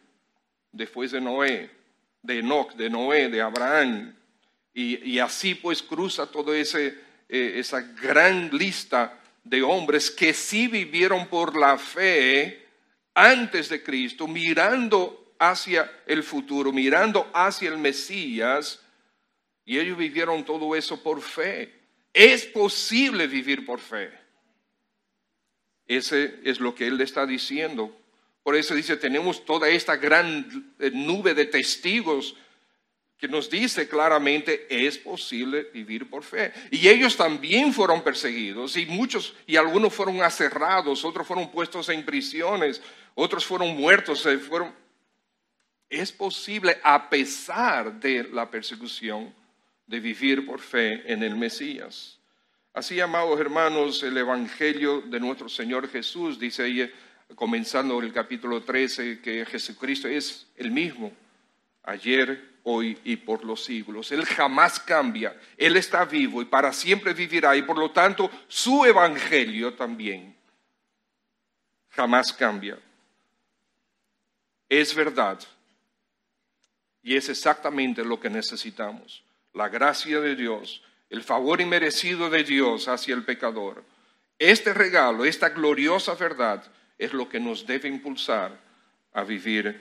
después 0.72 1.10
de 1.10 1.20
Noé, 1.20 1.70
de 2.22 2.38
Enoch, 2.38 2.74
de 2.74 2.88
Noé, 2.88 3.28
de 3.28 3.42
Abraham. 3.42 4.14
Y, 4.72 5.18
así 5.18 5.54
pues 5.54 5.82
cruza 5.82 6.26
toda 6.26 6.54
eh, 6.54 6.94
esa 7.28 7.80
gran 7.80 8.50
lista 8.50 9.18
de 9.44 9.62
hombres 9.62 10.10
que 10.10 10.34
sí 10.34 10.68
vivieron 10.68 11.26
por 11.28 11.56
la 11.56 11.78
fe 11.78 12.65
antes 13.16 13.70
de 13.70 13.82
Cristo, 13.82 14.28
mirando 14.28 15.34
hacia 15.38 16.02
el 16.06 16.22
futuro, 16.22 16.70
mirando 16.70 17.30
hacia 17.32 17.70
el 17.70 17.78
Mesías, 17.78 18.82
y 19.64 19.78
ellos 19.78 19.96
vivieron 19.96 20.44
todo 20.44 20.76
eso 20.76 21.02
por 21.02 21.22
fe. 21.22 21.72
Es 22.12 22.44
posible 22.44 23.26
vivir 23.26 23.64
por 23.64 23.80
fe. 23.80 24.12
Ese 25.86 26.40
es 26.44 26.60
lo 26.60 26.74
que 26.74 26.86
él 26.86 26.98
le 26.98 27.04
está 27.04 27.26
diciendo. 27.26 27.98
Por 28.42 28.54
eso 28.54 28.74
dice, 28.74 28.98
tenemos 28.98 29.46
toda 29.46 29.70
esta 29.70 29.96
gran 29.96 30.74
eh, 30.78 30.90
nube 30.92 31.32
de 31.32 31.46
testigos 31.46 32.36
que 33.18 33.28
nos 33.28 33.48
dice 33.48 33.88
claramente 33.88 34.66
es 34.68 34.98
posible 34.98 35.68
vivir 35.72 36.08
por 36.10 36.22
fe. 36.22 36.52
Y 36.70 36.88
ellos 36.88 37.16
también 37.16 37.72
fueron 37.72 38.02
perseguidos 38.02 38.76
y 38.76 38.86
muchos 38.86 39.34
y 39.46 39.56
algunos 39.56 39.94
fueron 39.94 40.22
aserrados, 40.22 41.04
otros 41.04 41.26
fueron 41.26 41.50
puestos 41.50 41.88
en 41.88 42.04
prisiones, 42.04 42.82
otros 43.14 43.44
fueron 43.46 43.76
muertos, 43.76 44.26
fueron 44.46 44.74
es 45.88 46.10
posible 46.12 46.78
a 46.82 47.08
pesar 47.08 48.00
de 48.00 48.24
la 48.24 48.50
persecución 48.50 49.32
de 49.86 50.00
vivir 50.00 50.44
por 50.44 50.60
fe 50.60 51.02
en 51.10 51.22
el 51.22 51.36
Mesías. 51.36 52.18
Así, 52.74 53.00
amados 53.00 53.40
hermanos, 53.40 54.02
el 54.02 54.18
evangelio 54.18 55.00
de 55.00 55.20
nuestro 55.20 55.48
Señor 55.48 55.88
Jesús 55.88 56.38
dice 56.38 56.64
ahí 56.64 56.92
comenzando 57.34 57.98
el 58.00 58.12
capítulo 58.12 58.62
13 58.62 59.20
que 59.20 59.46
Jesucristo 59.46 60.08
es 60.08 60.46
el 60.56 60.70
mismo 60.70 61.12
ayer, 61.84 62.55
hoy 62.68 62.98
y 63.04 63.16
por 63.16 63.44
los 63.44 63.64
siglos. 63.64 64.10
Él 64.10 64.24
jamás 64.24 64.80
cambia, 64.80 65.38
Él 65.56 65.76
está 65.76 66.04
vivo 66.04 66.42
y 66.42 66.46
para 66.46 66.72
siempre 66.72 67.14
vivirá 67.14 67.56
y 67.56 67.62
por 67.62 67.78
lo 67.78 67.92
tanto 67.92 68.28
su 68.48 68.84
evangelio 68.84 69.74
también 69.74 70.36
jamás 71.90 72.32
cambia. 72.32 72.78
Es 74.68 74.94
verdad 74.94 75.38
y 77.02 77.16
es 77.16 77.28
exactamente 77.28 78.04
lo 78.04 78.18
que 78.18 78.28
necesitamos. 78.28 79.22
La 79.54 79.68
gracia 79.68 80.20
de 80.20 80.34
Dios, 80.34 80.82
el 81.08 81.22
favor 81.22 81.60
inmerecido 81.60 82.28
de 82.28 82.42
Dios 82.42 82.88
hacia 82.88 83.14
el 83.14 83.24
pecador. 83.24 83.84
Este 84.40 84.74
regalo, 84.74 85.24
esta 85.24 85.50
gloriosa 85.50 86.14
verdad 86.16 86.64
es 86.98 87.12
lo 87.12 87.28
que 87.28 87.38
nos 87.38 87.64
debe 87.64 87.88
impulsar 87.88 88.58
a 89.12 89.22
vivir 89.22 89.80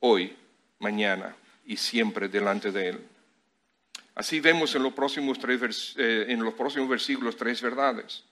hoy, 0.00 0.36
mañana 0.80 1.36
y 1.66 1.76
siempre 1.76 2.28
delante 2.28 2.72
de 2.72 2.88
Él. 2.90 3.00
Así 4.14 4.40
vemos 4.40 4.74
en 4.74 4.82
los 4.82 4.92
próximos, 4.92 5.38
tres, 5.38 5.94
eh, 5.98 6.26
en 6.28 6.42
los 6.42 6.54
próximos 6.54 6.88
versículos 6.88 7.36
tres 7.36 7.60
verdades. 7.60 8.24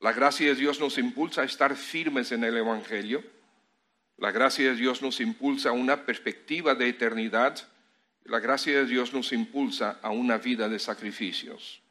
La 0.00 0.12
gracia 0.12 0.48
de 0.48 0.54
Dios 0.54 0.78
nos 0.78 0.98
impulsa 0.98 1.42
a 1.42 1.44
estar 1.44 1.74
firmes 1.74 2.30
en 2.32 2.44
el 2.44 2.56
Evangelio. 2.56 3.24
La 4.18 4.30
gracia 4.30 4.70
de 4.70 4.76
Dios 4.76 5.02
nos 5.02 5.20
impulsa 5.20 5.70
a 5.70 5.72
una 5.72 6.04
perspectiva 6.04 6.74
de 6.74 6.88
eternidad. 6.88 7.56
La 8.24 8.38
gracia 8.38 8.78
de 8.78 8.86
Dios 8.86 9.12
nos 9.12 9.32
impulsa 9.32 9.98
a 10.02 10.10
una 10.10 10.38
vida 10.38 10.68
de 10.68 10.78
sacrificios. 10.78 11.82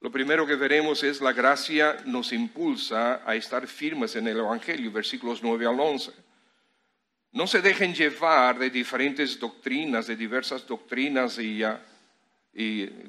Lo 0.00 0.12
primero 0.12 0.46
que 0.46 0.54
veremos 0.54 1.02
es 1.02 1.20
la 1.20 1.32
gracia 1.32 1.96
nos 2.04 2.32
impulsa 2.32 3.22
a 3.26 3.34
estar 3.34 3.66
firmes 3.66 4.14
en 4.14 4.28
el 4.28 4.38
Evangelio, 4.38 4.92
versículos 4.92 5.42
9 5.42 5.66
al 5.66 5.80
11 5.80 6.27
no 7.38 7.46
se 7.46 7.62
dejen 7.62 7.94
llevar 7.94 8.58
de 8.58 8.68
diferentes 8.68 9.38
doctrinas, 9.38 10.08
de 10.08 10.16
diversas 10.16 10.66
doctrinas 10.66 11.38
y, 11.38 11.62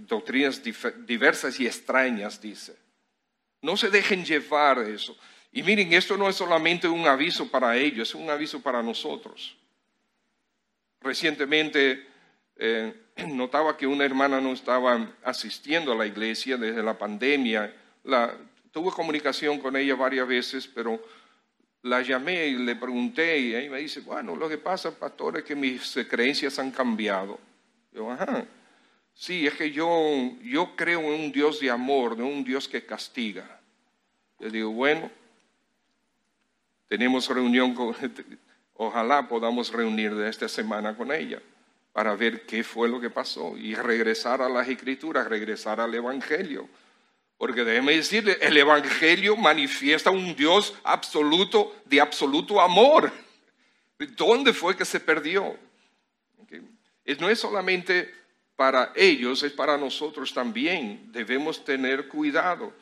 doctrinas 0.07 0.61
diversas 1.07 1.59
y 1.59 1.65
extrañas, 1.65 2.39
dice. 2.39 2.75
No 3.63 3.75
se 3.75 3.89
dejen 3.89 4.23
llevar 4.23 4.85
de 4.85 4.93
eso. 4.93 5.17
Y 5.51 5.63
miren, 5.63 5.91
esto 5.93 6.15
no 6.15 6.29
es 6.29 6.35
solamente 6.35 6.87
un 6.87 7.07
aviso 7.07 7.49
para 7.49 7.75
ellos, 7.75 8.09
es 8.09 8.13
un 8.13 8.29
aviso 8.29 8.61
para 8.61 8.83
nosotros. 8.83 9.57
Recientemente 11.01 12.05
eh, 12.55 12.93
notaba 13.29 13.75
que 13.75 13.87
una 13.87 14.05
hermana 14.05 14.39
no 14.39 14.53
estaba 14.53 15.09
asistiendo 15.23 15.91
a 15.91 15.95
la 15.95 16.05
iglesia 16.05 16.55
desde 16.55 16.83
la 16.83 16.95
pandemia. 16.95 17.73
Tuve 18.71 18.91
comunicación 18.91 19.57
con 19.57 19.75
ella 19.75 19.95
varias 19.95 20.27
veces, 20.27 20.67
pero 20.67 21.03
la 21.83 22.01
llamé 22.01 22.47
y 22.47 22.57
le 22.57 22.75
pregunté 22.75 23.39
y 23.39 23.55
ella 23.55 23.71
me 23.71 23.79
dice, 23.79 24.01
bueno, 24.01 24.35
lo 24.35 24.49
que 24.49 24.57
pasa, 24.57 24.91
pastor, 24.91 25.37
es 25.37 25.43
que 25.43 25.55
mis 25.55 25.97
creencias 26.09 26.59
han 26.59 26.71
cambiado. 26.71 27.39
Yo, 27.91 28.11
ajá. 28.11 28.45
Sí, 29.13 29.47
es 29.47 29.53
que 29.55 29.71
yo, 29.71 29.89
yo 30.43 30.75
creo 30.75 31.01
en 31.01 31.21
un 31.21 31.31
Dios 31.31 31.59
de 31.59 31.69
amor, 31.69 32.17
no 32.17 32.27
un 32.27 32.43
Dios 32.43 32.67
que 32.67 32.85
castiga. 32.85 33.59
Le 34.39 34.49
digo, 34.49 34.71
bueno, 34.71 35.09
tenemos 36.87 37.27
reunión 37.29 37.73
con, 37.73 37.95
ojalá 38.75 39.27
podamos 39.27 39.71
reunir 39.71 40.15
de 40.15 40.29
esta 40.29 40.47
semana 40.47 40.95
con 40.95 41.11
ella 41.11 41.41
para 41.91 42.15
ver 42.15 42.45
qué 42.45 42.63
fue 42.63 42.87
lo 42.87 43.01
que 43.01 43.09
pasó 43.09 43.57
y 43.57 43.75
regresar 43.75 44.41
a 44.41 44.49
las 44.49 44.67
escrituras, 44.67 45.27
regresar 45.27 45.81
al 45.81 45.93
Evangelio. 45.93 46.69
Porque 47.39 47.63
déjeme 47.63 47.95
decirle, 47.95 48.37
el 48.41 48.57
Evangelio 48.57 49.37
manifiesta 49.37 50.11
un 50.11 50.35
Dios 50.35 50.75
absoluto, 50.83 51.73
de 51.85 52.01
absoluto 52.01 52.59
amor. 52.59 53.13
¿Dónde 54.17 54.51
fue 54.51 54.75
que 54.75 54.83
se 54.83 54.99
perdió? 54.99 55.57
No 57.17 57.29
es 57.29 57.39
solamente 57.39 58.13
para 58.57 58.91
ellos, 58.93 59.41
es 59.43 59.53
para 59.53 59.77
nosotros 59.77 60.33
también. 60.33 61.13
Debemos 61.13 61.63
tener 61.63 62.09
cuidado. 62.09 62.73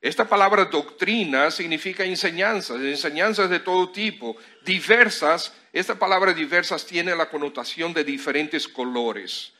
Esta 0.00 0.28
palabra 0.28 0.64
doctrina 0.64 1.48
significa 1.52 2.04
enseñanzas, 2.04 2.80
enseñanzas 2.80 3.48
de 3.48 3.60
todo 3.60 3.90
tipo, 3.90 4.36
diversas. 4.64 5.54
Esta 5.72 5.96
palabra 5.96 6.34
diversas 6.34 6.84
tiene 6.84 7.14
la 7.14 7.30
connotación 7.30 7.94
de 7.94 8.02
diferentes 8.02 8.66
colores. 8.66 9.52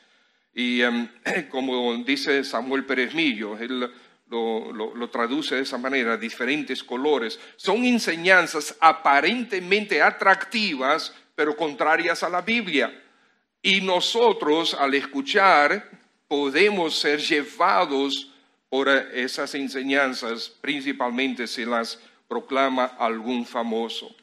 Y 0.53 0.81
em, 0.81 1.07
como 1.49 1.95
dice 2.03 2.43
Samuel 2.43 2.83
Pérez 2.83 3.13
Millo, 3.13 3.57
él 3.57 3.89
lo, 4.31 5.09
traduce 5.09 5.55
de 5.55 5.61
esa 5.61 5.77
manera, 5.77 6.17
diferentes 6.17 6.83
colores. 6.83 7.39
Son 7.57 7.83
enseñanzas 7.83 8.75
aparentemente 8.79 10.01
atractivas, 10.01 11.13
pero 11.35 11.55
contrarias 11.55 12.23
a 12.23 12.29
la 12.29 12.41
Biblia. 12.41 12.91
Y 13.61 13.81
nosotros 13.81 14.73
al 14.73 14.93
escuchar 14.93 15.89
podemos 16.27 16.97
ser 16.97 17.19
llevados 17.19 18.31
por 18.69 18.87
esas 18.87 19.53
enseñanzas, 19.53 20.49
principalmente 20.61 21.45
si 21.45 21.65
las 21.65 21.99
proclama 22.27 22.85
algún 22.85 23.45
famoso. 23.45 24.15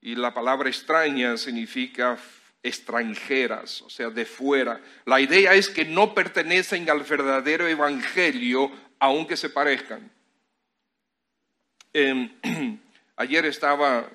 Y 0.00 0.14
la 0.14 0.32
palabra 0.32 0.70
extraña 0.70 1.36
significa 1.36 2.16
extranjeras, 2.62 3.82
o 3.82 3.90
sea, 3.90 4.10
de 4.10 4.24
fuera. 4.24 4.80
La 5.04 5.20
idea 5.20 5.54
es 5.54 5.68
que 5.68 5.84
no 5.84 6.14
pertenecen 6.14 6.88
al 6.90 7.02
verdadero 7.02 7.66
evangelio 7.66 8.70
aunque 8.98 9.36
se 9.36 9.50
parezcan. 9.50 10.10
Em, 11.92 12.30
ayer 13.16 13.46
estaba, 13.46 14.08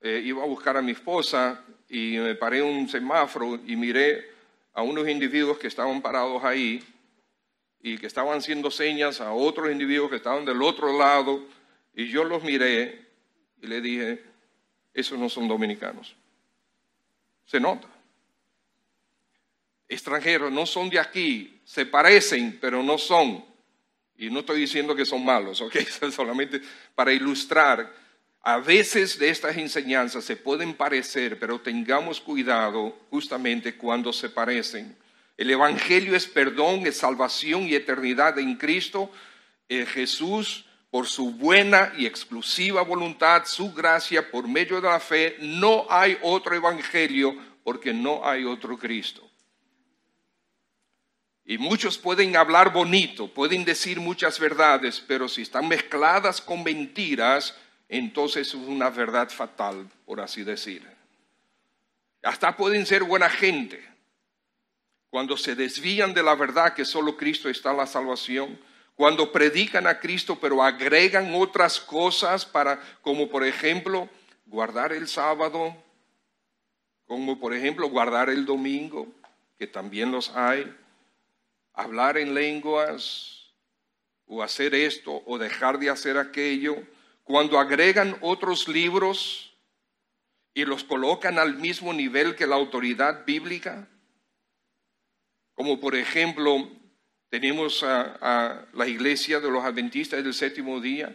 eh, 0.00 0.22
iba 0.24 0.42
a 0.42 0.46
buscar 0.46 0.76
a 0.76 0.82
mi 0.82 0.92
esposa 0.92 1.64
y 1.88 2.16
me 2.18 2.34
paré 2.34 2.62
un 2.62 2.88
semáforo 2.88 3.60
y 3.66 3.76
miré 3.76 4.30
a 4.72 4.82
unos 4.82 5.08
individuos 5.08 5.58
que 5.58 5.66
estaban 5.66 6.00
parados 6.00 6.42
ahí 6.44 6.82
y 7.80 7.98
que 7.98 8.06
estaban 8.06 8.38
haciendo 8.38 8.70
señas 8.70 9.20
a 9.20 9.32
otros 9.32 9.70
individuos 9.70 10.10
que 10.10 10.16
estaban 10.16 10.44
del 10.44 10.62
otro 10.62 10.96
lado 10.96 11.44
y 11.94 12.08
yo 12.08 12.24
los 12.24 12.42
miré 12.44 13.06
y 13.60 13.66
le 13.66 13.80
dije, 13.80 14.22
esos 14.94 15.18
no 15.18 15.28
son 15.28 15.48
dominicanos. 15.48 16.14
Se 17.48 17.58
nota. 17.58 17.88
Extranjeros, 19.88 20.52
no 20.52 20.66
son 20.66 20.90
de 20.90 20.98
aquí, 20.98 21.62
se 21.64 21.86
parecen, 21.86 22.58
pero 22.60 22.82
no 22.82 22.98
son. 22.98 23.42
Y 24.18 24.28
no 24.28 24.40
estoy 24.40 24.60
diciendo 24.60 24.94
que 24.94 25.06
son 25.06 25.24
malos, 25.24 25.62
¿ok? 25.62 25.76
Solamente 26.12 26.60
para 26.94 27.10
ilustrar. 27.10 27.90
A 28.42 28.58
veces 28.58 29.18
de 29.18 29.30
estas 29.30 29.56
enseñanzas 29.56 30.24
se 30.24 30.36
pueden 30.36 30.74
parecer, 30.74 31.38
pero 31.38 31.58
tengamos 31.60 32.20
cuidado 32.20 32.98
justamente 33.10 33.76
cuando 33.76 34.12
se 34.12 34.28
parecen. 34.28 34.94
El 35.38 35.50
Evangelio 35.50 36.14
es 36.14 36.26
perdón, 36.26 36.86
es 36.86 36.98
salvación 36.98 37.62
y 37.62 37.74
eternidad 37.74 38.38
en 38.38 38.56
Cristo. 38.56 39.10
Eh, 39.70 39.86
Jesús, 39.86 40.66
por 40.90 41.06
su 41.06 41.32
buena 41.32 41.92
y 41.96 42.06
exclusiva 42.06 42.82
voluntad, 42.82 43.44
su 43.44 43.72
gracia, 43.72 44.30
por 44.30 44.48
medio 44.48 44.80
de 44.80 44.88
la 44.88 45.00
fe, 45.00 45.36
no 45.40 45.86
hay 45.90 46.18
otro 46.22 46.54
Evangelio 46.54 47.36
porque 47.62 47.92
no 47.92 48.26
hay 48.26 48.44
otro 48.44 48.78
Cristo. 48.78 49.28
Y 51.44 51.58
muchos 51.58 51.96
pueden 51.96 52.36
hablar 52.36 52.72
bonito, 52.72 53.28
pueden 53.28 53.64
decir 53.64 54.00
muchas 54.00 54.38
verdades, 54.38 55.02
pero 55.06 55.28
si 55.28 55.42
están 55.42 55.66
mezcladas 55.68 56.40
con 56.40 56.62
mentiras, 56.62 57.54
entonces 57.88 58.48
es 58.48 58.54
una 58.54 58.90
verdad 58.90 59.30
fatal, 59.30 59.88
por 60.04 60.20
así 60.20 60.44
decir. 60.44 60.86
Hasta 62.22 62.56
pueden 62.56 62.84
ser 62.84 63.04
buena 63.04 63.30
gente. 63.30 63.82
Cuando 65.10 65.38
se 65.38 65.54
desvían 65.54 66.12
de 66.12 66.22
la 66.22 66.34
verdad 66.34 66.74
que 66.74 66.84
solo 66.84 67.16
Cristo 67.16 67.48
está 67.48 67.72
la 67.72 67.86
salvación, 67.86 68.58
cuando 68.98 69.30
predican 69.30 69.86
a 69.86 70.00
Cristo 70.00 70.36
pero 70.40 70.60
agregan 70.60 71.32
otras 71.32 71.78
cosas 71.78 72.44
para, 72.44 72.80
como 73.00 73.28
por 73.28 73.44
ejemplo, 73.44 74.08
guardar 74.44 74.92
el 74.92 75.06
sábado, 75.06 75.76
como 77.06 77.38
por 77.38 77.54
ejemplo 77.54 77.88
guardar 77.88 78.28
el 78.28 78.44
domingo, 78.44 79.06
que 79.56 79.68
también 79.68 80.10
los 80.10 80.34
hay 80.34 80.74
hablar 81.74 82.18
en 82.18 82.34
lenguas 82.34 83.52
o 84.26 84.42
hacer 84.42 84.74
esto 84.74 85.22
o 85.26 85.38
dejar 85.38 85.78
de 85.78 85.90
hacer 85.90 86.18
aquello, 86.18 86.74
cuando 87.22 87.60
agregan 87.60 88.18
otros 88.20 88.66
libros 88.66 89.56
y 90.54 90.64
los 90.64 90.82
colocan 90.82 91.38
al 91.38 91.54
mismo 91.54 91.92
nivel 91.92 92.34
que 92.34 92.48
la 92.48 92.56
autoridad 92.56 93.24
bíblica, 93.24 93.86
como 95.54 95.78
por 95.78 95.94
ejemplo 95.94 96.68
tenemos 97.30 97.82
a, 97.82 98.64
la 98.72 98.86
iglesia 98.86 99.40
de 99.40 99.50
los 99.50 99.64
adventistas 99.64 100.22
del 100.22 100.34
séptimo 100.34 100.80
día, 100.80 101.14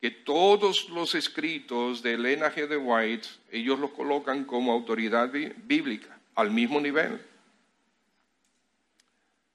que 0.00 0.10
todos 0.10 0.88
los 0.88 1.14
escritos 1.14 2.02
de 2.02 2.14
Elena 2.14 2.52
G. 2.52 2.66
de 2.66 2.76
White, 2.76 3.28
ellos 3.50 3.78
los 3.78 3.92
colocan 3.92 4.44
como 4.44 4.72
autoridad 4.72 5.30
bíblica, 5.30 6.18
al 6.34 6.50
mismo 6.50 6.80
nivel. 6.80 7.20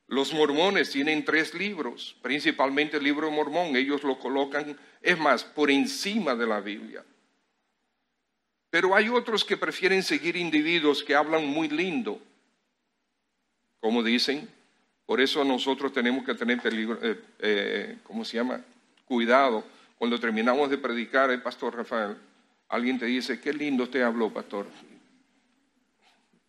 Los 0.07 0.33
mormones 0.33 0.91
tienen 0.91 1.25
tres 1.25 1.53
libros, 1.53 2.15
principalmente 2.21 2.97
el 2.97 3.03
libro 3.03 3.29
mormón, 3.29 3.75
ellos 3.75 4.03
lo 4.03 4.17
colocan, 4.19 4.77
es 5.01 5.19
más, 5.19 5.43
por 5.43 5.69
encima 5.69 6.33
de 6.33 6.47
la 6.47 6.61
Biblia. 6.61 7.03
Pero 8.69 8.95
hay 8.95 9.09
otros 9.09 9.43
que 9.43 9.57
prefieren 9.57 10.03
seguir 10.03 10.37
individuos 10.37 11.03
que 11.03 11.15
hablan 11.15 11.45
muy 11.45 11.67
lindo, 11.67 12.21
como 13.81 14.01
dicen. 14.01 14.56
Por 15.07 15.21
eso 15.21 15.41
nosotros 15.45 15.93
tenemos 15.93 16.25
que 16.25 16.35
tener 16.35 16.61
peligro, 16.61 16.99
eh, 17.01 17.19
eh, 17.39 17.97
¿cómo 18.03 18.25
se 18.25 18.35
llama? 18.35 18.61
Cuidado. 19.05 19.63
Cuando 19.97 20.19
terminamos 20.19 20.69
de 20.69 20.77
predicar, 20.77 21.31
el 21.31 21.41
pastor 21.41 21.77
Rafael, 21.77 22.17
alguien 22.67 22.99
te 22.99 23.05
dice, 23.05 23.39
qué 23.39 23.53
lindo 23.53 23.87
te 23.87 24.03
habló, 24.03 24.29
pastor. 24.33 24.67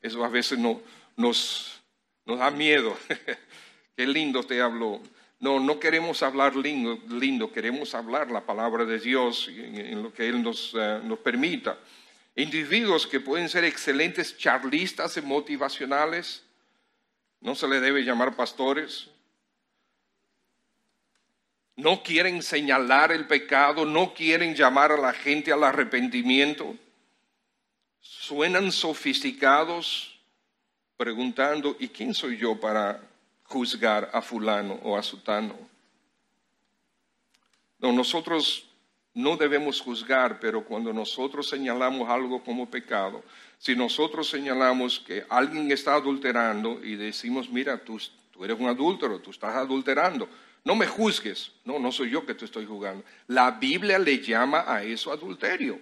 Eso 0.02 0.24
a 0.24 0.28
veces 0.28 0.58
no, 0.58 0.80
nos, 1.16 1.80
da 2.26 2.50
miedo. 2.50 2.96
Qué 3.96 4.06
lindo 4.06 4.44
te 4.44 4.60
habló. 4.60 5.00
No, 5.40 5.58
no 5.58 5.80
queremos 5.80 6.22
hablar 6.22 6.54
lindo, 6.54 7.52
queremos 7.52 7.94
hablar 7.94 8.30
la 8.30 8.44
palabra 8.44 8.84
de 8.84 8.98
Dios 8.98 9.48
en, 9.48 10.02
lo 10.02 10.12
que 10.12 10.28
Él 10.28 10.42
nos, 10.42 10.72
eh, 10.78 11.00
nos 11.04 11.18
permita. 11.18 11.78
Individuos 12.36 13.06
que 13.06 13.18
pueden 13.18 13.48
ser 13.48 13.64
excelentes 13.64 14.36
charlistas 14.36 15.16
y 15.16 15.22
motivacionales, 15.22 16.44
no 17.40 17.54
se 17.54 17.68
le 17.68 17.80
debe 17.80 18.04
llamar 18.04 18.36
pastores. 18.36 19.08
No 21.76 22.02
quieren 22.02 22.42
señalar 22.42 23.12
el 23.12 23.26
pecado, 23.26 23.84
no 23.84 24.12
quieren 24.14 24.54
llamar 24.54 24.92
a 24.92 24.96
la 24.96 25.12
gente 25.12 25.52
al 25.52 25.62
arrepentimiento. 25.62 26.76
Suenan 28.00 28.72
sofisticados 28.72 30.18
preguntando, 30.96 31.76
¿y 31.78 31.88
quién 31.88 32.12
soy 32.14 32.36
yo 32.36 32.58
para 32.58 33.00
juzgar 33.48 34.10
a 34.12 34.20
fulano 34.20 34.78
o 34.84 34.96
a 34.96 35.02
sutano. 35.02 35.54
No, 37.78 37.92
nosotros 37.92 38.67
no 39.18 39.36
debemos 39.36 39.80
juzgar, 39.80 40.38
pero 40.38 40.64
cuando 40.64 40.92
nosotros 40.92 41.48
señalamos 41.48 42.08
algo 42.08 42.40
como 42.44 42.70
pecado, 42.70 43.24
si 43.58 43.74
nosotros 43.74 44.30
señalamos 44.30 45.00
que 45.00 45.26
alguien 45.28 45.72
está 45.72 45.94
adulterando 45.94 46.78
y 46.84 46.94
decimos, 46.94 47.50
mira, 47.50 47.82
tú, 47.82 47.98
eres 48.40 48.56
un 48.56 48.68
adúltero, 48.68 49.18
tú 49.18 49.32
estás 49.32 49.56
adulterando, 49.56 50.28
no 50.64 50.76
me 50.76 50.86
juzgues, 50.86 51.50
no, 51.64 51.80
no 51.80 51.90
soy 51.90 52.10
yo 52.10 52.24
que 52.24 52.34
te 52.34 52.44
estoy 52.44 52.64
juzgando. 52.64 53.04
La 53.26 53.50
Biblia 53.50 53.98
le 53.98 54.20
llama 54.20 54.64
a 54.68 54.84
eso 54.84 55.10
adulterio. 55.10 55.80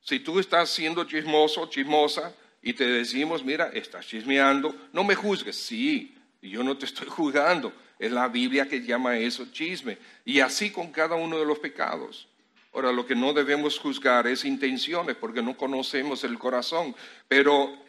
Si 0.00 0.20
tú 0.20 0.38
estás 0.38 0.70
siendo 0.70 1.02
chismoso, 1.02 1.66
chismosa, 1.66 2.32
y 2.62 2.72
te 2.72 2.86
decimos, 2.86 3.44
mira, 3.44 3.70
estás 3.74 4.06
chismeando, 4.06 4.72
no 4.92 5.02
me 5.02 5.16
juzgues, 5.16 5.56
sí, 5.56 6.16
yo 6.40 6.62
no 6.62 6.78
te 6.78 6.86
estoy 6.86 7.08
juzgando, 7.08 7.72
es 7.98 8.12
la 8.12 8.28
Biblia 8.28 8.68
que 8.68 8.82
llama 8.82 9.18
eso 9.18 9.46
chisme. 9.52 9.98
Y 10.24 10.40
así 10.40 10.70
con 10.70 10.92
cada 10.92 11.16
uno 11.16 11.38
de 11.38 11.46
los 11.46 11.58
pecados. 11.58 12.28
Ahora, 12.72 12.92
lo 12.92 13.06
que 13.06 13.16
no 13.16 13.32
debemos 13.32 13.78
juzgar 13.78 14.26
es 14.26 14.44
intenciones, 14.44 15.16
porque 15.16 15.42
no 15.42 15.56
conocemos 15.56 16.22
el 16.24 16.38
corazón. 16.38 16.94
Pero 17.26 17.76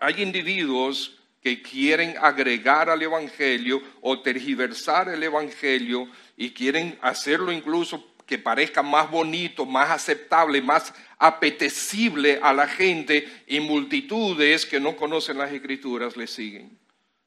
hay 0.00 0.22
individuos 0.22 1.18
que 1.42 1.62
quieren 1.62 2.16
agregar 2.20 2.90
al 2.90 3.02
Evangelio 3.02 3.82
o 4.00 4.20
tergiversar 4.20 5.08
el 5.08 5.22
Evangelio 5.22 6.08
y 6.36 6.50
quieren 6.50 6.98
hacerlo 7.00 7.52
incluso 7.52 8.04
que 8.26 8.38
parezca 8.38 8.82
más 8.82 9.10
bonito, 9.10 9.64
más 9.64 9.90
aceptable, 9.90 10.60
más 10.60 10.92
apetecible 11.18 12.40
a 12.42 12.52
la 12.52 12.66
gente 12.66 13.28
y 13.46 13.60
multitudes 13.60 14.66
que 14.66 14.80
no 14.80 14.96
conocen 14.96 15.38
las 15.38 15.52
escrituras 15.52 16.16
le 16.16 16.26
siguen. 16.26 16.76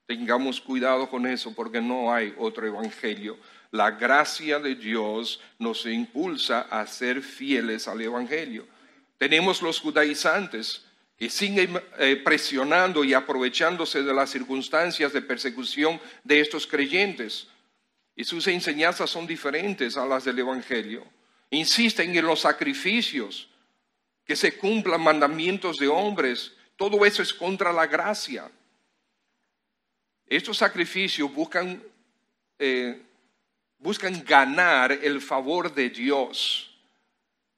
Tengamos 0.10 0.60
cuidado 0.60 1.08
con 1.08 1.28
eso 1.28 1.54
porque 1.54 1.80
no 1.80 2.12
hay 2.12 2.34
otro 2.40 2.66
evangelio. 2.66 3.38
La 3.70 3.92
gracia 3.92 4.58
de 4.58 4.74
Dios 4.74 5.40
nos 5.60 5.86
impulsa 5.86 6.62
a 6.62 6.88
ser 6.88 7.22
fieles 7.22 7.88
al 7.88 8.02
evangelio. 8.02 8.66
Tenemos 9.20 9.62
los 9.62 9.80
judaizantes 9.80 10.84
que 11.16 11.30
siguen 11.30 11.80
eh, 12.00 12.20
presionando 12.26 13.04
y 13.04 13.14
aprovechándose 13.14 14.02
de 14.02 14.12
las 14.12 14.32
circunstancias 14.32 15.14
de 15.14 15.22
persecución 15.22 16.02
de 16.24 16.40
estos 16.40 16.66
creyentes. 16.66 17.48
Y 18.16 18.24
sus 18.24 18.48
enseñanzas 18.48 19.12
son 19.12 19.28
diferentes 19.28 19.96
a 19.96 20.08
las 20.08 20.24
del 20.24 20.40
evangelio. 20.40 21.06
Insisten 21.52 22.18
en 22.18 22.26
los 22.26 22.40
sacrificios, 22.40 23.48
que 24.26 24.36
se 24.36 24.58
cumplan 24.58 25.04
mandamientos 25.04 25.78
de 25.78 25.88
hombres. 25.88 26.52
Todo 26.78 27.06
eso 27.06 27.22
es 27.22 27.32
contra 27.32 27.72
la 27.72 27.86
gracia. 27.86 28.50
Estos 30.30 30.58
sacrificios 30.58 31.34
buscan, 31.34 31.82
eh, 32.60 33.02
buscan 33.80 34.24
ganar 34.24 34.92
el 34.92 35.22
favor 35.22 35.74
de 35.74 35.90
Dios. 35.90 36.70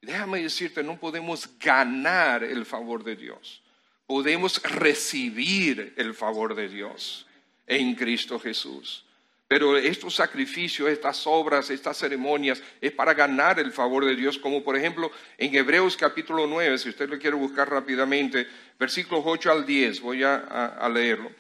Déjame 0.02 0.42
decirte, 0.42 0.82
no 0.82 0.98
podemos 0.98 1.50
ganar 1.60 2.46
el 2.46 2.66
favor 2.66 3.04
de 3.04 3.18
Dios. 3.18 3.62
Podemos 4.08 4.64
recibir 4.64 5.94
el 5.98 6.14
favor 6.14 6.56
de 6.56 6.70
Dios 6.70 7.28
en 7.68 7.94
Cristo 7.94 8.40
Jesús. 8.40 9.04
Pero 9.50 9.78
estos 9.78 10.16
sacrificios, 10.16 10.90
estas 10.90 11.28
obras, 11.28 11.70
estas 11.70 11.98
ceremonias, 11.98 12.64
es 12.80 12.94
para 12.94 13.14
ganar 13.14 13.60
el 13.60 13.74
favor 13.74 14.06
de 14.06 14.16
Dios, 14.16 14.38
como 14.38 14.64
por 14.64 14.78
ejemplo 14.78 15.12
en 15.38 15.54
Hebreos 15.54 15.98
capítulo 15.98 16.48
9, 16.48 16.78
si 16.78 16.88
usted 16.88 17.10
lo 17.10 17.20
quiere 17.20 17.36
buscar 17.36 17.70
rápidamente, 17.70 18.48
versículos 18.80 19.26
8 19.28 19.52
al 19.52 19.66
10, 19.66 20.00
voy 20.00 20.24
a 20.24 20.90
leerlo 20.90 21.32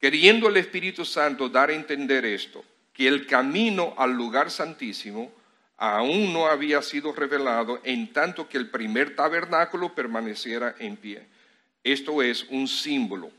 queriendo 0.00 0.48
el 0.48 0.56
Espíritu 0.56 1.04
Santo 1.04 1.48
dar 1.48 1.70
a 1.70 1.74
entender 1.74 2.24
esto, 2.24 2.64
que 2.92 3.08
el 3.08 3.26
camino 3.26 3.94
al 3.98 4.12
lugar 4.12 4.50
santísimo 4.50 5.32
aún 5.76 6.32
no 6.32 6.46
había 6.46 6.80
sido 6.82 7.12
revelado 7.12 7.80
en 7.84 8.12
tanto 8.12 8.48
que 8.48 8.56
el 8.56 8.70
primer 8.70 9.16
tabernáculo 9.16 9.94
permaneciera 9.94 10.76
en 10.78 10.96
pie. 10.96 11.26
Esto 11.82 12.22
es 12.22 12.44
un 12.50 12.68
símbolo, 12.68 13.30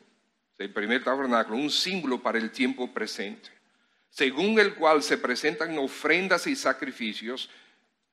el 0.58 0.72
primer 0.72 1.04
tabernáculo, 1.04 1.58
un 1.58 1.72
símbolo 1.72 2.22
para 2.22 2.38
el 2.38 2.52
tiempo 2.52 2.94
presente, 2.94 3.50
según 4.10 4.60
el 4.60 4.76
cual 4.76 5.02
se 5.02 5.18
presentan 5.18 5.78
ofrendas 5.78 6.46
y 6.48 6.56
sacrificios, 6.56 7.50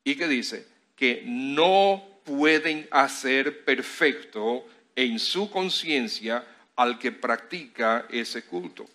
y 0.05 0.17
que 0.17 0.29
dice 0.29 0.67
que 0.97 1.23
no 1.27 2.03
pueden 2.25 2.89
hacer 2.91 3.65
perfecto 3.65 4.67
en 4.95 5.19
su 5.19 5.51
conciencia 5.51 6.45
al 6.77 6.99
que 6.99 7.13
practica 7.13 8.07
ese 8.11 8.45
culto, 8.45 8.87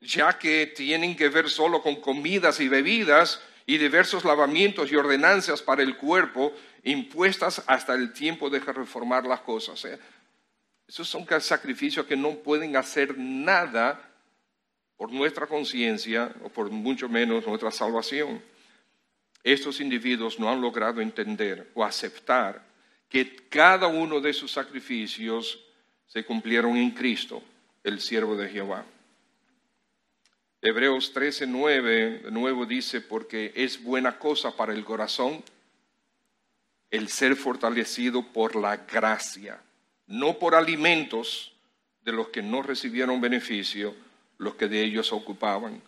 ya 0.00 0.38
que 0.38 0.66
tienen 0.66 1.16
que 1.16 1.28
ver 1.28 1.48
solo 1.48 1.82
con 1.82 1.96
comidas 2.00 2.60
y 2.60 2.68
bebidas 2.68 3.40
y 3.66 3.78
diversos 3.78 4.24
lavamientos 4.24 4.90
y 4.90 4.96
ordenanzas 4.96 5.62
para 5.62 5.82
el 5.82 5.96
cuerpo 5.96 6.52
impuestas 6.84 7.62
hasta 7.66 7.94
el 7.94 8.12
tiempo 8.12 8.50
de 8.50 8.60
reformar 8.60 9.24
las 9.24 9.40
cosas. 9.40 9.84
¿eh? 9.84 9.98
Esos 10.86 11.08
son 11.08 11.26
sacrificios 11.40 12.06
que 12.06 12.16
no 12.16 12.34
pueden 12.36 12.76
hacer 12.76 13.16
nada 13.16 14.08
por 14.96 15.12
nuestra 15.12 15.46
conciencia 15.46 16.32
o 16.44 16.48
por 16.48 16.70
mucho 16.70 17.08
menos 17.08 17.46
nuestra 17.46 17.70
salvación. 17.70 18.42
Estos 19.42 19.80
individuos 19.80 20.38
no 20.38 20.48
han 20.50 20.60
logrado 20.60 21.00
entender 21.00 21.70
o 21.74 21.84
aceptar 21.84 22.64
que 23.08 23.48
cada 23.48 23.88
uno 23.88 24.20
de 24.20 24.32
sus 24.32 24.52
sacrificios 24.52 25.58
se 26.12 26.24
cumplieron 26.26 26.76
en 26.76 26.90
Cristo, 26.90 27.42
el 27.82 27.98
siervo 27.98 28.36
de 28.36 28.50
Jehová. 28.50 28.84
Hebreos 30.60 31.10
13, 31.14 31.46
9, 31.46 32.18
de 32.24 32.30
nuevo 32.30 32.66
dice, 32.66 33.00
porque 33.00 33.50
es 33.56 33.82
buena 33.82 34.18
cosa 34.18 34.54
para 34.54 34.74
el 34.74 34.84
corazón 34.84 35.42
el 36.90 37.08
ser 37.08 37.34
fortalecido 37.34 38.30
por 38.30 38.56
la 38.56 38.76
gracia, 38.76 39.58
no 40.06 40.38
por 40.38 40.54
alimentos 40.54 41.54
de 42.04 42.12
los 42.12 42.28
que 42.28 42.42
no 42.42 42.60
recibieron 42.60 43.22
beneficio, 43.22 43.94
los 44.36 44.56
que 44.56 44.68
de 44.68 44.82
ellos 44.82 45.14
ocupaban. 45.14 45.80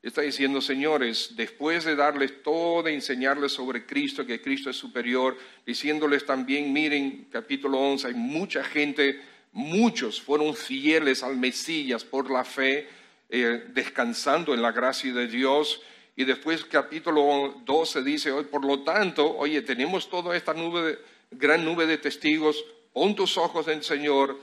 Está 0.00 0.20
diciendo, 0.20 0.60
señores, 0.60 1.32
después 1.34 1.84
de 1.84 1.96
darles 1.96 2.44
todo, 2.44 2.86
enseñarles 2.86 3.50
sobre 3.50 3.84
Cristo, 3.84 4.24
que 4.24 4.40
Cristo 4.40 4.70
es 4.70 4.76
superior, 4.76 5.36
diciéndoles 5.66 6.24
también, 6.24 6.72
miren, 6.72 7.26
capítulo 7.32 7.80
11, 7.80 8.06
hay 8.06 8.14
mucha 8.14 8.62
gente 8.62 9.20
Muchos 9.52 10.20
fueron 10.20 10.54
fieles 10.54 11.22
al 11.22 11.36
Mesías 11.36 12.04
por 12.04 12.30
la 12.30 12.44
fe, 12.44 12.88
eh, 13.28 13.64
descansando 13.68 14.54
en 14.54 14.62
la 14.62 14.72
gracia 14.72 15.12
de 15.12 15.26
Dios. 15.26 15.80
Y 16.14 16.24
después 16.24 16.64
capítulo 16.64 17.62
12 17.64 18.02
dice, 18.02 18.32
hoy 18.32 18.44
por 18.44 18.64
lo 18.64 18.82
tanto, 18.82 19.36
oye, 19.36 19.62
tenemos 19.62 20.08
toda 20.08 20.36
esta 20.36 20.54
nube, 20.54 20.98
gran 21.30 21.64
nube 21.64 21.86
de 21.86 21.98
testigos, 21.98 22.64
pon 22.92 23.14
tus 23.14 23.36
ojos 23.36 23.68
en 23.68 23.78
el 23.78 23.84
Señor, 23.84 24.38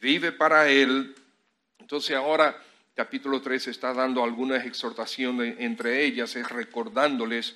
vive 0.00 0.32
para 0.32 0.68
Él. 0.68 1.14
Entonces 1.78 2.16
ahora 2.16 2.62
capítulo 2.94 3.40
13 3.40 3.70
está 3.70 3.94
dando 3.94 4.24
algunas 4.24 4.66
exhortaciones, 4.66 5.56
entre 5.58 6.04
ellas 6.04 6.34
es 6.36 6.48
recordándoles 6.48 7.54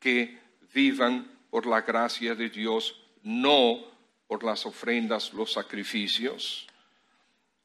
que 0.00 0.38
vivan 0.72 1.30
por 1.50 1.66
la 1.66 1.82
gracia 1.82 2.34
de 2.34 2.48
Dios, 2.48 3.00
no 3.22 3.97
por 4.28 4.44
las 4.44 4.66
ofrendas, 4.66 5.32
los 5.32 5.52
sacrificios. 5.54 6.66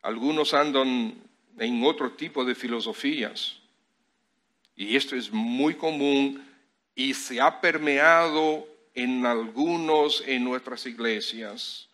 Algunos 0.02 0.54
andan 0.54 1.14
en 1.60 1.84
otro 1.84 2.14
tipo 2.14 2.44
de 2.44 2.56
filosofías. 2.56 3.58
Y 4.76 4.96
esto 4.96 5.16
es 5.16 5.32
muy 5.32 5.76
común 5.76 6.44
y 6.96 7.14
se 7.14 7.40
ha 7.40 7.62
permeado 7.62 8.68
en 8.96 9.26
algunos 9.26 10.24
en 10.26 10.44
nuestras 10.44 10.86
iglesias. 10.86 11.90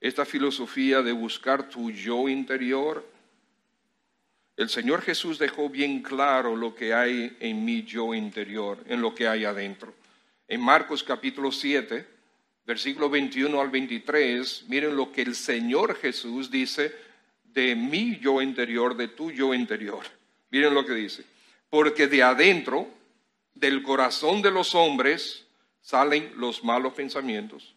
Esta 0.00 0.24
filosofía 0.24 1.00
de 1.00 1.12
buscar 1.12 1.68
tu 1.68 1.90
yo 1.90 2.28
interior. 2.28 3.08
El 4.56 4.68
Señor 4.68 5.02
Jesús 5.02 5.38
dejó 5.38 5.70
bien 5.70 6.02
claro 6.02 6.56
lo 6.56 6.74
que 6.74 6.92
hay 6.92 7.36
en 7.40 7.64
mi 7.64 7.84
yo 7.84 8.14
interior, 8.14 8.78
en 8.88 9.00
lo 9.00 9.14
que 9.14 9.28
hay 9.28 9.44
adentro. 9.44 9.94
En 10.48 10.60
Marcos 10.60 11.02
capítulo 11.02 11.52
7, 11.52 12.11
versículo 12.64 13.10
21 13.10 13.60
al 13.60 13.70
23, 13.70 14.64
miren 14.68 14.96
lo 14.96 15.10
que 15.10 15.22
el 15.22 15.34
Señor 15.34 15.96
Jesús 15.96 16.50
dice 16.50 16.94
de 17.44 17.74
mi 17.74 18.18
yo 18.18 18.40
interior, 18.40 18.96
de 18.96 19.08
tu 19.08 19.30
yo 19.30 19.54
interior. 19.54 20.04
Miren 20.50 20.74
lo 20.74 20.84
que 20.84 20.94
dice. 20.94 21.24
Porque 21.68 22.06
de 22.06 22.22
adentro, 22.22 22.88
del 23.54 23.82
corazón 23.82 24.42
de 24.42 24.50
los 24.50 24.74
hombres, 24.74 25.46
salen 25.80 26.32
los 26.36 26.62
malos 26.62 26.92
pensamientos, 26.92 27.74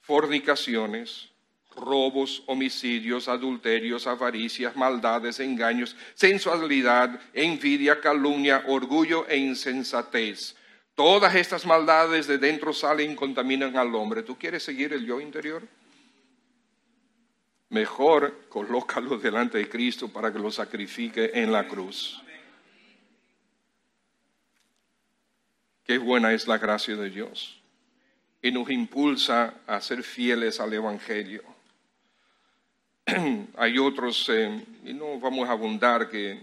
fornicaciones, 0.00 1.28
robos, 1.76 2.42
homicidios, 2.46 3.28
adulterios, 3.28 4.06
avaricias, 4.06 4.74
maldades, 4.76 5.38
engaños, 5.40 5.96
sensualidad, 6.14 7.20
envidia, 7.32 8.00
calumnia, 8.00 8.64
orgullo 8.66 9.26
e 9.28 9.36
insensatez 9.36 10.56
Todas 11.00 11.34
estas 11.34 11.64
maldades 11.64 12.26
de 12.26 12.36
dentro 12.36 12.74
salen 12.74 13.12
y 13.12 13.14
contaminan 13.16 13.74
al 13.74 13.94
hombre. 13.94 14.22
¿Tú 14.22 14.36
quieres 14.36 14.62
seguir 14.62 14.92
el 14.92 15.06
yo 15.06 15.18
interior? 15.18 15.66
Mejor 17.70 18.44
colócalo 18.50 19.16
delante 19.16 19.56
de 19.56 19.66
Cristo 19.66 20.08
para 20.08 20.30
que 20.30 20.38
lo 20.38 20.50
sacrifique 20.50 21.30
en 21.32 21.52
la 21.52 21.66
cruz. 21.66 22.22
qué 25.84 25.96
buena 25.96 26.34
es 26.34 26.46
la 26.46 26.58
gracia 26.58 26.94
de 26.94 27.08
Dios 27.08 27.58
y 28.42 28.52
nos 28.52 28.68
impulsa 28.68 29.54
a 29.66 29.80
ser 29.80 30.02
fieles 30.02 30.60
al 30.60 30.74
Evangelio. 30.74 31.42
Hay 33.56 33.78
otros, 33.78 34.28
eh, 34.28 34.66
y 34.84 34.92
no 34.92 35.18
vamos 35.18 35.48
a 35.48 35.52
abundar, 35.52 36.10
que 36.10 36.38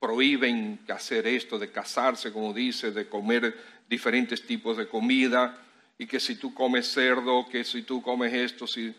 prohíben 0.00 0.80
hacer 0.88 1.28
esto, 1.28 1.56
de 1.56 1.70
casarse, 1.70 2.32
como 2.32 2.52
dice, 2.52 2.90
de 2.90 3.08
comer 3.08 3.54
diferentes 3.92 4.46
tipos 4.46 4.78
de 4.78 4.88
comida, 4.88 5.54
y 5.98 6.06
que 6.06 6.18
si 6.18 6.36
tú 6.36 6.54
comes 6.54 6.90
cerdo, 6.90 7.46
que 7.46 7.62
si 7.62 7.82
tú 7.82 8.00
comes 8.00 8.32
esto, 8.32 8.66
si... 8.66 8.94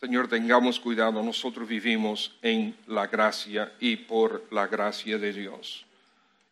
Señor, 0.00 0.26
tengamos 0.26 0.80
cuidado, 0.80 1.22
nosotros 1.22 1.68
vivimos 1.68 2.34
en 2.40 2.74
la 2.86 3.06
gracia 3.06 3.74
y 3.78 3.96
por 3.96 4.46
la 4.50 4.66
gracia 4.66 5.18
de 5.18 5.34
Dios. 5.34 5.84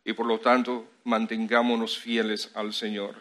Y 0.03 0.13
por 0.13 0.27
lo 0.27 0.39
tanto, 0.39 0.87
mantengámonos 1.05 1.97
fieles 1.97 2.51
al 2.53 2.71
Señor. 2.71 3.15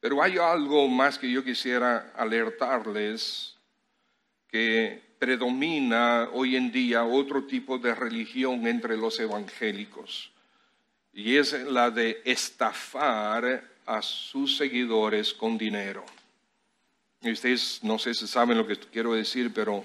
Pero 0.00 0.22
hay 0.22 0.38
algo 0.38 0.88
más 0.88 1.18
que 1.18 1.30
yo 1.30 1.44
quisiera 1.44 2.12
alertarles 2.16 3.54
que 4.48 5.02
predomina 5.18 6.28
hoy 6.32 6.56
en 6.56 6.72
día 6.72 7.04
otro 7.04 7.44
tipo 7.44 7.76
de 7.78 7.94
religión 7.94 8.66
entre 8.66 8.96
los 8.96 9.20
evangélicos 9.20 10.30
y 11.12 11.36
es 11.36 11.52
la 11.52 11.90
de 11.90 12.22
estafar 12.24 13.64
a 13.86 14.02
sus 14.02 14.56
seguidores 14.56 15.32
con 15.32 15.56
dinero. 15.56 16.04
Ustedes 17.22 17.80
no 17.82 17.98
sé 17.98 18.14
si 18.14 18.26
saben 18.26 18.58
lo 18.58 18.66
que 18.66 18.76
quiero 18.76 19.14
decir, 19.14 19.52
pero 19.52 19.84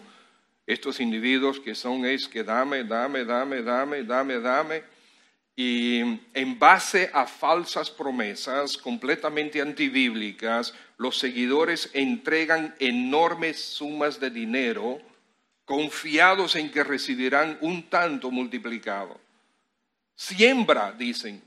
estos 0.67 0.99
individuos 0.99 1.59
que 1.59 1.73
son 1.73 2.05
es 2.05 2.27
que 2.27 2.43
dame, 2.43 2.83
dame, 2.83 3.25
dame, 3.25 3.61
dame, 3.61 4.03
dame, 4.03 4.39
dame, 4.39 4.83
y 5.55 5.99
en 6.33 6.57
base 6.57 7.11
a 7.13 7.27
falsas 7.27 7.91
promesas 7.91 8.77
completamente 8.77 9.61
antibíblicas, 9.61 10.73
los 10.97 11.19
seguidores 11.19 11.91
entregan 11.93 12.75
enormes 12.79 13.63
sumas 13.63 14.19
de 14.19 14.31
dinero 14.31 14.99
confiados 15.65 16.55
en 16.55 16.71
que 16.71 16.83
recibirán 16.83 17.57
un 17.61 17.83
tanto 17.83 18.31
multiplicado. 18.31 19.19
Siembra, 20.15 20.91
dicen. 20.91 21.41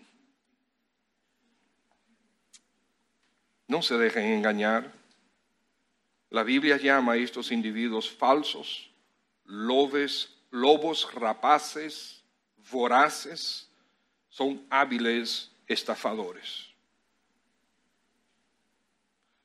No 3.69 3.83
se 3.83 3.97
dejen 3.97 4.25
engañar. 4.25 4.93
La 6.31 6.43
Biblia 6.43 6.77
llama 6.77 7.13
a 7.13 7.17
estos 7.17 7.53
individuos 7.53 8.11
falsos, 8.11 8.91
lobes, 9.45 10.29
lobos 10.51 11.13
rapaces, 11.15 12.23
voraces, 12.71 13.69
son 14.29 14.67
hábiles 14.71 15.51
estafadores. 15.67 16.67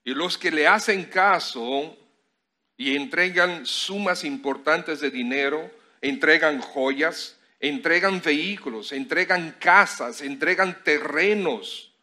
Y 0.04 0.14
los 0.14 0.38
que 0.38 0.52
le 0.52 0.68
hacen 0.68 1.06
caso 1.06 1.96
y 2.76 2.96
entregan 2.96 3.66
sumas 3.66 4.24
importantes 4.24 5.00
de 5.00 5.12
dinero, 5.12 5.70
entregan 6.02 6.60
joyas, 6.60 7.38
entregan 7.62 8.22
vehículos, 8.22 8.92
entregan 8.92 9.56
casas, 9.60 10.22
entregan 10.22 10.84
terrenos 10.84 11.94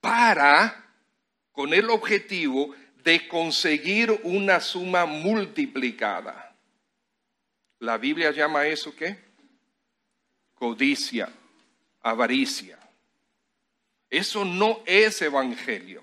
para, 0.00 0.84
con 1.52 1.74
el 1.74 1.90
objetivo 1.90 2.74
de 3.02 3.28
conseguir 3.28 4.18
una 4.22 4.60
suma 4.60 5.04
multiplicada. 5.04 6.56
La 7.80 7.98
Biblia 7.98 8.30
llama 8.30 8.66
eso 8.66 8.94
qué? 8.94 9.26
codicia, 10.56 11.28
avaricia. 12.00 12.78
Eso 14.10 14.44
no 14.44 14.82
es 14.86 15.20
evangelio. 15.22 16.02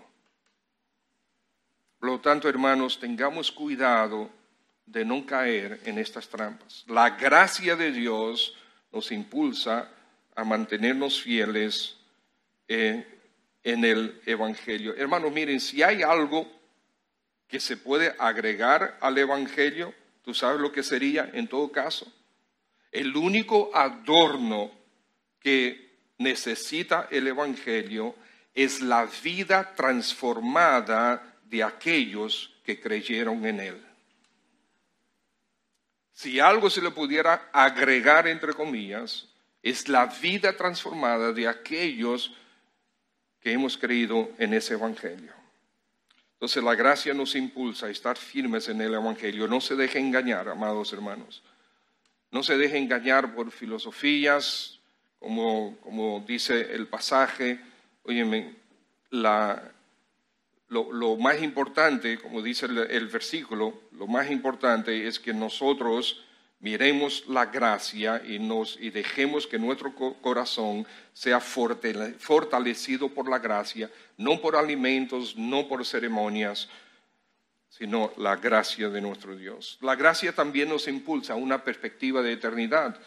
Por 2.00 2.10
lo 2.10 2.22
tanto, 2.22 2.48
hermanos, 2.48 3.00
tengamos 3.00 3.52
cuidado 3.52 4.30
de 4.86 5.06
no 5.06 5.26
caer 5.26 5.80
en 5.86 5.98
estas 5.98 6.28
trampas. 6.28 6.84
La 6.88 7.12
gracia 7.12 7.76
de 7.76 7.92
Dios 7.92 8.56
nos 8.92 9.12
impulsa 9.12 9.90
a 10.36 10.44
mantenernos 10.44 11.22
fieles 11.22 11.98
eh, 12.68 13.06
en 13.64 13.86
el 13.86 14.22
Evangelio. 14.26 14.96
Hermanos, 14.96 15.32
miren, 15.32 15.60
si 15.60 15.82
hay 15.82 16.04
algo 16.04 16.52
que 17.48 17.60
se 17.60 17.78
puede 17.78 18.16
agregar 18.20 18.98
al 19.00 19.18
Evangelio, 19.18 19.94
¿tú 20.24 20.34
sabes 20.34 20.60
lo 20.60 20.72
que 20.72 20.84
sería 20.84 21.30
en 21.34 21.48
todo 21.48 21.72
caso? 21.72 22.12
El 22.92 23.16
único 23.16 23.72
adorno 23.74 24.72
que 25.40 25.94
necesita 26.18 27.08
el 27.12 27.28
Evangelio 27.28 28.16
es 28.54 28.82
la 28.82 29.08
vida 29.24 29.74
transformada 29.76 31.38
de 31.46 31.64
aquellos 31.64 32.54
que 32.64 32.80
creyeron 32.80 33.46
en 33.46 33.60
Él. 33.60 33.82
Si 36.14 36.40
algo 36.40 36.70
se 36.70 36.82
le 36.82 36.92
pudiera 36.92 37.50
agregar, 37.52 38.28
entre 38.28 38.54
comillas, 38.54 39.28
es 39.62 39.90
la 39.90 40.06
vida 40.06 40.56
transformada 40.56 41.32
de 41.32 41.48
aquellos 41.48 42.34
que 43.42 43.52
hemos 43.52 43.78
creído 43.78 44.32
en 44.38 44.54
ese 44.54 44.76
Evangelio. 44.76 45.34
Entonces 46.34 46.64
la 46.64 46.76
gracia 46.76 47.14
nos 47.14 47.36
impulsa 47.36 47.88
a 47.88 47.90
estar 47.90 48.18
firmes 48.18 48.68
en 48.70 48.82
el 48.82 48.94
Evangelio. 48.94 49.48
No 49.48 49.62
se 49.62 49.76
deje 49.76 50.00
engañar, 50.00 50.50
amados 50.50 50.94
hermanos. 50.94 51.42
No 52.32 52.44
se 52.44 52.58
deje 52.58 52.78
engañar 52.78 53.34
por 53.34 53.52
filosofías, 53.52 54.80
como, 55.20 55.78
como 55.82 56.24
dice 56.28 56.74
el 56.74 56.88
pasaje. 56.88 57.60
Óyeme, 58.04 58.56
la, 59.10 59.73
lo, 60.70 61.18
más 61.18 61.42
importante, 61.42 62.18
como 62.18 62.42
dice 62.42 62.66
el, 62.66 63.08
versículo, 63.08 63.82
lo 63.92 64.08
más 64.08 64.32
importante 64.32 65.08
es 65.08 65.20
que 65.20 65.34
nosotros 65.34 66.24
miremos 66.60 67.26
la 67.28 67.48
gracia 67.48 68.22
y, 68.26 68.40
nos, 68.40 68.78
y 68.80 68.90
dejemos 68.90 69.46
que 69.46 69.60
nuestro 69.60 69.94
corazón 69.94 70.88
sea 71.12 71.40
fortalecido 71.40 73.10
por 73.10 73.30
la 73.30 73.40
gracia, 73.40 73.92
no 74.18 74.40
por 74.40 74.56
alimentos, 74.56 75.36
no 75.36 75.68
por 75.68 75.86
ceremonias, 75.86 76.70
sino 77.70 78.14
la 78.18 78.36
gracia 78.36 78.90
de 78.90 79.02
nuestro 79.02 79.36
Dios. 79.36 79.78
La 79.82 79.96
gracia 79.96 80.34
también 80.34 80.70
nos 80.70 80.88
impulsa 80.88 81.34
a 81.34 81.38
una 81.38 81.64
perspectiva 81.64 82.22
de 82.22 82.34
eternidad. 82.34 83.00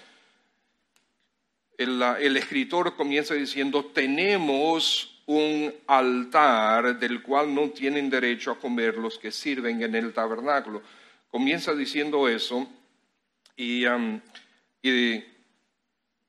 El, 1.79 2.37
escritor 2.37 2.97
comienza 2.97 3.35
diciendo, 3.35 3.85
tenemos 3.85 5.16
un 5.27 5.75
altar 5.87 6.99
del 6.99 7.23
cual 7.23 7.55
no 7.55 7.71
tienen 7.71 8.09
derecho 8.09 8.53
a 8.53 8.59
comer 8.59 8.97
los 8.97 9.19
que 9.19 9.33
sirven 9.33 9.83
en 9.83 9.95
el 9.95 10.13
tabernáculo. 10.13 10.83
Comienza 11.31 11.75
diciendo 11.75 12.29
eso 12.29 12.69
y, 13.57 13.85
um, 13.87 14.21
y 14.83 15.23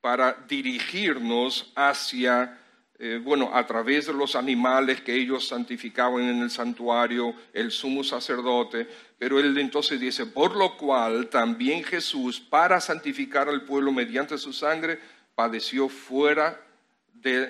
para 0.01 0.33
dirigirnos 0.47 1.71
hacia 1.75 2.57
eh, 2.99 3.21
bueno, 3.23 3.51
a 3.53 3.67
través 3.67 4.07
de 4.07 4.13
los 4.13 4.35
animales 4.35 5.01
que 5.01 5.13
ellos 5.13 5.47
santificaban 5.47 6.23
en 6.23 6.41
el 6.41 6.49
santuario, 6.49 7.35
el 7.53 7.69
sumo 7.69 8.03
sacerdote, 8.03 8.87
pero 9.19 9.39
él 9.39 9.55
entonces 9.59 9.99
dice, 9.99 10.25
por 10.25 10.55
lo 10.55 10.75
cual 10.77 11.27
también 11.27 11.83
Jesús, 11.83 12.39
para 12.39 12.81
santificar 12.81 13.49
al 13.49 13.65
pueblo 13.65 13.91
mediante 13.91 14.39
su 14.39 14.51
sangre, 14.51 14.99
padeció 15.35 15.89
fuera 15.89 16.59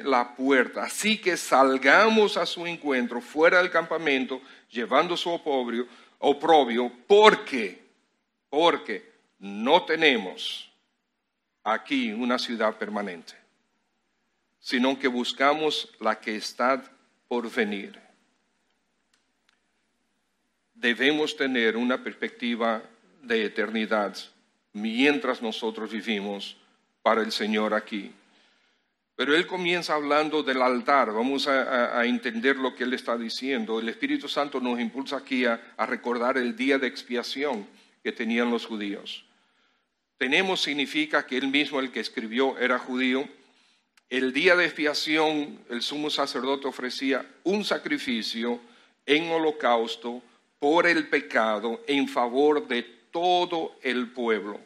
la 0.04 0.36
puerta. 0.36 0.84
Así 0.84 1.18
que 1.18 1.38
salgamos 1.38 2.38
a 2.38 2.46
su 2.46 2.66
encuentro 2.66 3.22
fuera 3.22 3.58
del 3.60 3.72
campamento, 3.72 4.42
llevando 4.70 5.16
su 5.18 5.30
oprobio, 5.30 5.88
oprobio 6.20 6.92
porque, 7.08 7.84
porque 8.50 9.12
no 9.40 9.84
tenemos 9.84 10.70
aquí 11.64 12.12
una 12.12 12.40
ciudad 12.40 12.76
permanente 12.78 13.48
sino 14.68 15.00
que 15.00 15.08
buscamos 15.08 15.88
la 16.02 16.20
que 16.20 16.36
está 16.36 16.84
por 17.30 17.50
venir. 17.50 17.98
Debemos 20.74 21.38
tener 21.38 21.78
una 21.78 22.04
perspectiva 22.04 22.84
de 23.24 23.46
eternidad 23.46 24.18
mientras 24.74 25.42
nosotros 25.42 25.90
vivimos 25.90 26.58
para 27.02 27.22
el 27.22 27.32
Señor 27.32 27.74
aquí. 27.74 28.12
Pero 29.18 29.36
Él 29.36 29.46
comienza 29.46 29.96
hablando 29.96 30.44
del 30.44 30.62
altar, 30.62 31.12
vamos 31.12 31.48
a, 31.48 32.06
entender 32.06 32.56
lo 32.56 32.74
que 32.74 32.86
Él 32.86 32.94
está 32.94 33.18
diciendo. 33.18 33.80
El 33.80 33.90
Espíritu 33.90 34.30
Santo 34.30 34.62
nos 34.62 34.80
impulsa 34.80 35.18
aquí 35.18 35.44
a 35.44 35.60
recordar 35.86 36.38
el 36.38 36.56
día 36.56 36.78
de 36.78 36.88
expiación 36.88 37.68
que 38.04 38.14
tenían 38.14 38.50
los 38.50 38.66
judíos. 38.66 39.26
Tenemos 40.18 40.62
significa 40.62 41.26
que 41.26 41.38
Él 41.38 41.48
mismo, 41.48 41.80
el 41.80 41.92
que 41.92 42.00
escribió, 42.00 42.58
era 42.58 42.80
judío, 42.80 43.28
el 44.10 44.32
día 44.32 44.56
de 44.56 44.66
expiación 44.66 45.60
el 45.70 45.82
sumo 45.82 46.10
sacerdote 46.10 46.68
ofrecía 46.68 47.26
un 47.44 47.66
sacrificio 47.66 48.60
en 49.06 49.30
holocausto 49.30 50.22
por 50.60 50.88
el 50.88 51.08
pecado 51.08 51.84
en 51.88 52.08
favor 52.08 52.68
de 52.68 52.84
todo 53.12 53.76
el 53.82 54.12
pueblo, 54.12 54.60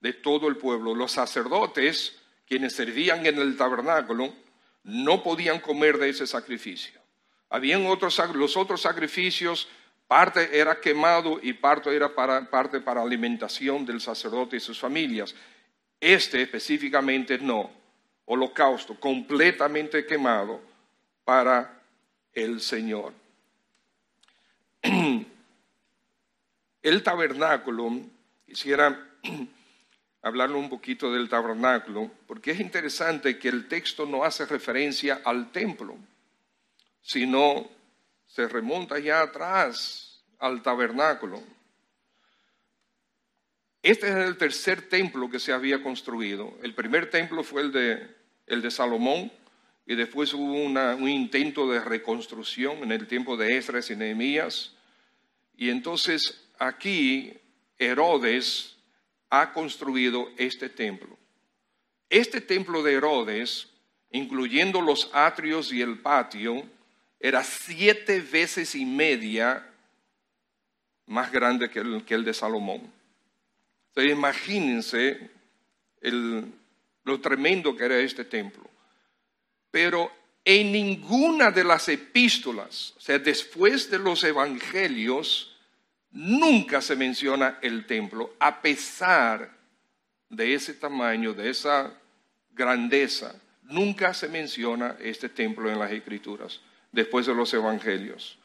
de 0.00 0.12
todo 0.12 0.48
el 0.48 0.56
pueblo. 0.56 0.94
Los 0.94 1.12
sacerdotes, 1.12 2.19
quienes 2.50 2.72
servían 2.72 3.24
en 3.26 3.38
el 3.38 3.56
tabernáculo, 3.56 4.34
no 4.82 5.22
podían 5.22 5.60
comer 5.60 5.98
de 5.98 6.08
ese 6.08 6.26
sacrificio. 6.26 7.00
Habían 7.48 7.86
otros, 7.86 8.20
los 8.34 8.56
otros 8.56 8.82
sacrificios, 8.82 9.68
parte 10.08 10.58
era 10.58 10.80
quemado 10.80 11.38
y 11.40 11.52
parte 11.52 11.94
era 11.94 12.12
para, 12.12 12.50
parte 12.50 12.80
para 12.80 13.02
alimentación 13.02 13.86
del 13.86 14.00
sacerdote 14.00 14.56
y 14.56 14.60
sus 14.60 14.80
familias. 14.80 15.32
Este 16.00 16.42
específicamente 16.42 17.38
no, 17.38 17.70
holocausto, 18.24 18.98
completamente 18.98 20.04
quemado 20.04 20.60
para 21.24 21.80
el 22.32 22.60
Señor. 22.60 23.12
El 26.82 27.02
tabernáculo, 27.02 28.00
quisiera 28.44 29.06
hablarle 30.22 30.56
un 30.56 30.68
poquito 30.68 31.12
del 31.12 31.28
tabernáculo, 31.28 32.10
porque 32.26 32.50
es 32.52 32.60
interesante 32.60 33.38
que 33.38 33.48
el 33.48 33.68
texto 33.68 34.06
no 34.06 34.24
hace 34.24 34.46
referencia 34.46 35.22
al 35.24 35.50
templo, 35.50 35.96
sino 37.00 37.68
se 38.26 38.46
remonta 38.46 38.98
ya 38.98 39.22
atrás 39.22 40.22
al 40.38 40.62
tabernáculo. 40.62 41.42
Este 43.82 44.08
es 44.08 44.16
el 44.16 44.36
tercer 44.36 44.88
templo 44.88 45.30
que 45.30 45.38
se 45.38 45.52
había 45.52 45.82
construido. 45.82 46.54
El 46.62 46.74
primer 46.74 47.08
templo 47.08 47.42
fue 47.42 47.62
el 47.62 47.72
de, 47.72 48.14
el 48.46 48.60
de 48.60 48.70
Salomón 48.70 49.32
y 49.86 49.94
después 49.94 50.34
hubo 50.34 50.52
un 50.52 51.08
intento 51.08 51.70
de 51.70 51.80
reconstrucción 51.80 52.82
en 52.82 52.92
el 52.92 53.06
tiempo 53.06 53.38
de 53.38 53.56
Esdras 53.56 53.90
y 53.90 53.96
Nehemías. 53.96 54.74
Y 55.56 55.70
entonces 55.70 56.44
aquí 56.58 57.32
Herodes 57.78 58.76
ha 59.30 59.52
construido 59.52 60.30
este 60.36 60.68
templo. 60.68 61.16
Este 62.08 62.40
templo 62.40 62.82
de 62.82 62.94
Herodes, 62.94 63.68
incluyendo 64.10 64.80
los 64.80 65.10
atrios 65.14 65.72
y 65.72 65.80
el 65.80 65.98
patio, 66.00 66.64
era 67.20 67.44
siete 67.44 68.20
veces 68.20 68.74
y 68.74 68.84
media 68.84 69.66
más 71.06 71.30
grande 71.30 71.70
que 71.70 71.80
el, 71.80 72.24
de 72.24 72.34
Salomón. 72.34 72.92
Entonces 73.88 74.12
imagínense 74.12 75.30
lo 77.04 77.20
tremendo 77.20 77.76
que 77.76 77.84
era 77.84 77.98
este 77.98 78.24
templo. 78.24 78.68
Pero 79.70 80.10
en 80.44 80.72
ninguna 80.72 81.50
de 81.50 81.64
las 81.64 81.88
epístolas, 81.88 82.94
o 82.96 83.00
sea, 83.00 83.18
después 83.18 83.90
de 83.90 83.98
los 83.98 84.24
evangelios, 84.24 85.49
nunca 86.12 86.80
se 86.80 86.96
menciona 86.96 87.58
el 87.62 87.86
templo, 87.86 88.34
a 88.38 88.60
pesar 88.60 89.50
de 90.28 90.54
ese 90.54 90.74
tamaño, 90.74 91.32
de 91.34 91.50
esa 91.50 91.92
grandeza, 92.52 93.34
nunca 93.62 94.14
se 94.14 94.28
menciona 94.28 94.96
este 95.00 95.28
templo 95.28 95.70
en 95.70 95.78
las 95.78 95.92
escrituras, 95.92 96.60
después 96.92 97.26
de 97.26 97.34
los 97.34 97.52
evangelios. 97.54 98.38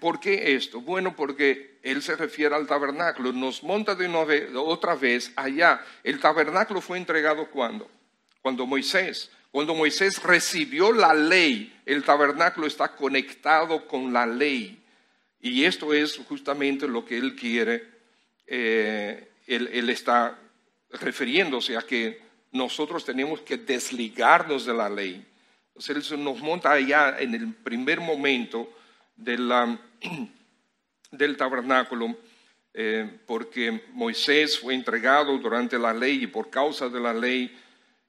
¿Por 0.00 0.20
qué 0.20 0.54
esto? 0.54 0.80
Bueno, 0.80 1.14
porque 1.14 1.78
él 1.82 2.02
se 2.02 2.16
refiere 2.16 2.54
al 2.54 2.66
tabernáculo, 2.66 3.32
nos 3.32 3.62
monta 3.62 3.94
de 3.94 4.08
otra 4.56 4.94
vez 4.94 5.32
allá. 5.36 5.84
El 6.02 6.18
tabernáculo 6.20 6.80
fue 6.80 6.98
entregado 6.98 7.50
cuando? 7.50 7.90
Cuando 8.42 8.66
Moisés. 8.66 9.30
Cuando 9.50 9.74
Moisés 9.74 10.22
recibió 10.22 10.92
la 10.92 11.14
ley, 11.14 11.80
el 11.86 12.04
tabernáculo 12.04 12.66
está 12.66 12.94
conectado 12.94 13.86
con 13.86 14.12
la 14.12 14.26
ley. 14.26 14.82
Y 15.40 15.64
esto 15.64 15.92
es 15.92 16.16
justamente 16.16 16.88
lo 16.88 17.04
que 17.04 17.18
él 17.18 17.36
quiere. 17.36 17.84
Eh, 18.46 19.28
él, 19.46 19.90
está 19.90 20.38
refiriéndose 20.90 21.76
a 21.76 21.82
que 21.82 22.20
nosotros 22.52 23.04
tenemos 23.04 23.40
que 23.40 23.56
desligarnos 23.56 24.64
de 24.66 24.74
la 24.74 24.88
ley. 24.88 25.24
Entonces 25.68 26.10
él 26.10 26.24
nos 26.24 26.40
monta 26.40 26.72
allá 26.72 27.16
en 27.18 27.34
el 27.34 27.52
primer 27.54 28.00
momento 28.00 28.72
del 29.16 29.78
tabernáculo, 31.36 32.16
eh, 32.72 33.18
porque 33.26 33.82
Moisés 33.92 34.58
fue 34.58 34.74
entregado 34.74 35.38
durante 35.38 35.78
la 35.78 35.92
ley 35.92 36.24
y 36.24 36.26
por 36.26 36.50
causa 36.50 36.88
de 36.88 37.00
la 37.00 37.14
ley, 37.14 37.56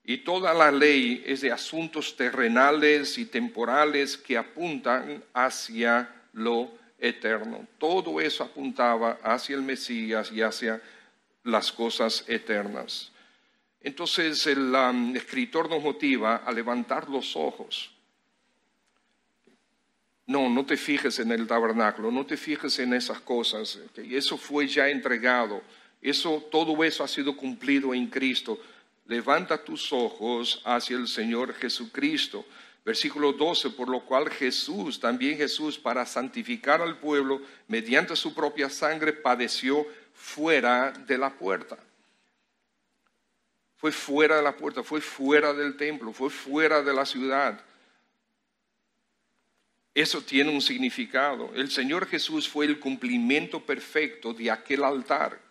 y 0.03 0.19
toda 0.19 0.53
la 0.53 0.71
ley 0.71 1.21
es 1.25 1.41
de 1.41 1.51
asuntos 1.51 2.15
terrenales 2.15 3.17
y 3.17 3.25
temporales 3.25 4.15
que 4.15 4.37
apuntan 4.37 5.21
hacia 5.33 6.09
lo 6.31 6.76
eterno. 6.97 7.67
Todo 7.77 8.19
eso 8.19 8.43
apuntaba 8.43 9.19
hacia 9.23 9.55
el 9.55 9.61
Mesías 9.61 10.31
y 10.31 10.41
hacia 10.41 10.81
las 11.43 11.71
cosas 11.71 12.23
eternas. 12.27 13.11
Entonces 13.81 14.45
el 14.47 14.73
escritor 15.15 15.69
nos 15.69 15.81
motiva 15.81 16.37
a 16.37 16.51
levantar 16.51 17.09
los 17.09 17.35
ojos. 17.35 17.91
No, 20.25 20.49
no 20.49 20.65
te 20.65 20.75
fijes 20.75 21.19
en 21.19 21.31
el 21.31 21.47
tabernáculo, 21.47 22.11
no 22.11 22.25
te 22.25 22.35
fijes 22.35 22.77
en 22.79 22.93
esas 22.93 23.21
cosas. 23.21 23.79
Eso 23.95 24.37
fue 24.37 24.67
ya 24.67 24.89
entregado. 24.89 25.61
Eso, 26.01 26.45
todo 26.51 26.83
eso 26.83 27.03
ha 27.03 27.07
sido 27.07 27.37
cumplido 27.37 27.93
en 27.93 28.07
Cristo. 28.07 28.59
Levanta 29.05 29.63
tus 29.63 29.93
ojos 29.93 30.61
hacia 30.65 30.97
el 30.97 31.07
Señor 31.07 31.53
Jesucristo. 31.53 32.45
Versículo 32.87 33.33
12, 33.33 33.71
por 33.71 33.89
lo 33.89 33.99
cual 34.05 34.29
Jesús, 34.29 34.97
también 34.97 35.37
Jesús, 35.37 35.77
para 35.77 36.05
santificar 36.05 36.81
al 36.81 36.97
pueblo, 36.97 37.41
mediante 37.67 38.15
su 38.15 38.33
propia 38.33 38.69
sangre, 38.69 39.11
padeció 39.11 39.85
fuera 40.13 40.91
de 40.91 41.17
la 41.17 41.29
puerta. 41.29 41.77
Fue 43.75 43.91
fuera 43.91 44.37
de 44.37 44.41
la 44.41 44.55
puerta, 44.55 44.83
fue 44.83 45.01
fuera 45.01 45.51
del 45.51 45.75
templo, 45.75 46.13
fue 46.13 46.29
fuera 46.29 46.81
de 46.81 46.93
la 46.93 47.05
ciudad. 47.05 47.61
Eso 49.93 50.21
tiene 50.21 50.49
un 50.49 50.61
significado. 50.61 51.51
El 51.55 51.69
Señor 51.69 52.07
Jesús 52.07 52.47
fue 52.47 52.67
el 52.67 52.79
cumplimiento 52.79 53.65
perfecto 53.65 54.33
de 54.33 54.49
aquel 54.49 54.85
altar. 54.85 55.41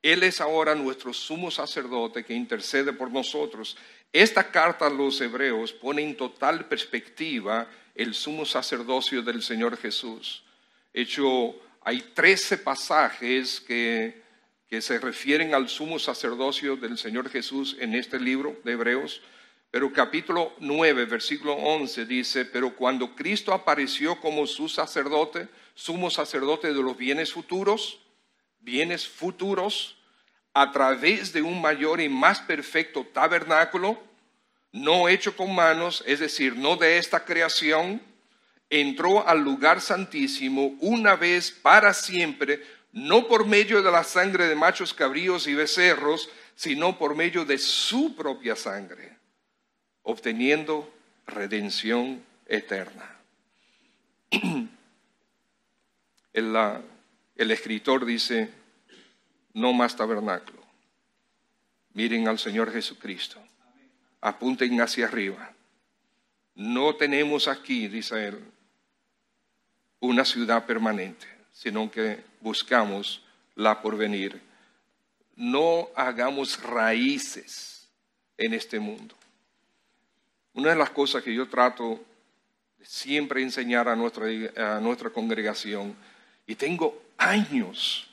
Él 0.00 0.22
es 0.22 0.40
ahora 0.40 0.74
nuestro 0.74 1.12
sumo 1.12 1.50
sacerdote 1.50 2.24
que 2.24 2.32
intercede 2.32 2.92
por 2.92 3.10
nosotros. 3.10 3.76
Esta 4.16 4.50
carta 4.50 4.86
a 4.86 4.88
los 4.88 5.20
hebreos 5.20 5.74
pone 5.74 6.00
en 6.00 6.16
total 6.16 6.64
perspectiva 6.64 7.68
el 7.94 8.14
sumo 8.14 8.46
sacerdocio 8.46 9.20
del 9.20 9.42
Señor 9.42 9.76
Jesús. 9.76 10.42
Hecho, 10.94 11.54
hay 11.82 12.00
trece 12.14 12.56
pasajes 12.56 13.60
que, 13.60 14.22
que 14.70 14.80
se 14.80 14.98
refieren 14.98 15.52
al 15.52 15.68
sumo 15.68 15.98
sacerdocio 15.98 16.76
del 16.76 16.96
Señor 16.96 17.28
Jesús 17.28 17.76
en 17.78 17.94
este 17.94 18.18
libro 18.18 18.58
de 18.64 18.72
Hebreos. 18.72 19.20
Pero 19.70 19.92
capítulo 19.92 20.54
9, 20.60 21.04
versículo 21.04 21.52
11 21.52 22.06
dice, 22.06 22.46
pero 22.46 22.74
cuando 22.74 23.14
Cristo 23.14 23.52
apareció 23.52 24.18
como 24.18 24.46
su 24.46 24.70
sacerdote, 24.70 25.46
sumo 25.74 26.08
sacerdote 26.08 26.68
de 26.68 26.82
los 26.82 26.96
bienes 26.96 27.34
futuros, 27.34 27.98
bienes 28.60 29.06
futuros, 29.06 29.95
a 30.58 30.72
través 30.72 31.34
de 31.34 31.42
un 31.42 31.60
mayor 31.60 32.00
y 32.00 32.08
más 32.08 32.40
perfecto 32.40 33.04
tabernáculo, 33.04 34.02
no 34.72 35.06
hecho 35.06 35.36
con 35.36 35.54
manos, 35.54 36.02
es 36.06 36.18
decir, 36.18 36.56
no 36.56 36.76
de 36.76 36.96
esta 36.96 37.26
creación, 37.26 38.00
entró 38.70 39.28
al 39.28 39.40
lugar 39.40 39.82
santísimo 39.82 40.74
una 40.80 41.14
vez 41.14 41.50
para 41.50 41.92
siempre, 41.92 42.64
no 42.90 43.28
por 43.28 43.44
medio 43.44 43.82
de 43.82 43.92
la 43.92 44.02
sangre 44.02 44.48
de 44.48 44.54
machos 44.54 44.94
cabríos 44.94 45.46
y 45.46 45.52
becerros, 45.52 46.30
sino 46.54 46.96
por 46.96 47.14
medio 47.14 47.44
de 47.44 47.58
su 47.58 48.16
propia 48.16 48.56
sangre, 48.56 49.14
obteniendo 50.04 50.90
redención 51.26 52.24
eterna. 52.46 53.14
El, 56.32 56.56
el 57.36 57.50
escritor 57.50 58.06
dice, 58.06 58.50
no 59.56 59.72
más 59.72 59.96
tabernáculo. 59.96 60.62
Miren 61.94 62.28
al 62.28 62.38
Señor 62.38 62.70
Jesucristo. 62.70 63.40
Apunten 64.20 64.78
hacia 64.82 65.06
arriba. 65.06 65.50
No 66.54 66.94
tenemos 66.94 67.48
aquí, 67.48 67.88
dice 67.88 68.28
él, 68.28 68.38
una 70.00 70.26
ciudad 70.26 70.66
permanente, 70.66 71.26
sino 71.52 71.90
que 71.90 72.22
buscamos 72.42 73.22
la 73.54 73.80
porvenir. 73.80 74.42
No 75.36 75.88
hagamos 75.96 76.62
raíces 76.62 77.88
en 78.36 78.52
este 78.52 78.78
mundo. 78.78 79.14
Una 80.52 80.70
de 80.70 80.76
las 80.76 80.90
cosas 80.90 81.22
que 81.22 81.34
yo 81.34 81.48
trato 81.48 82.04
de 82.78 82.84
siempre 82.84 83.40
enseñar 83.40 83.88
a 83.88 83.96
nuestra, 83.96 84.26
a 84.76 84.80
nuestra 84.80 85.08
congregación, 85.08 85.96
y 86.46 86.54
tengo 86.56 87.02
años 87.16 88.05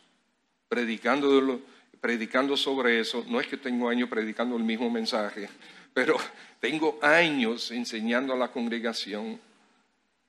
predicando, 0.73 1.61
predicando 2.01 2.57
sobre 2.57 2.99
eso. 2.99 3.23
No 3.27 3.39
es 3.39 3.45
que 3.45 3.57
tengo 3.57 3.89
años 3.89 4.09
predicando 4.09 4.57
el 4.57 4.63
mismo 4.63 4.89
mensaje, 4.89 5.47
pero 5.93 6.17
tengo 6.59 6.97
años 6.99 7.69
enseñando 7.69 8.33
a 8.33 8.37
la 8.37 8.47
congregación. 8.47 9.39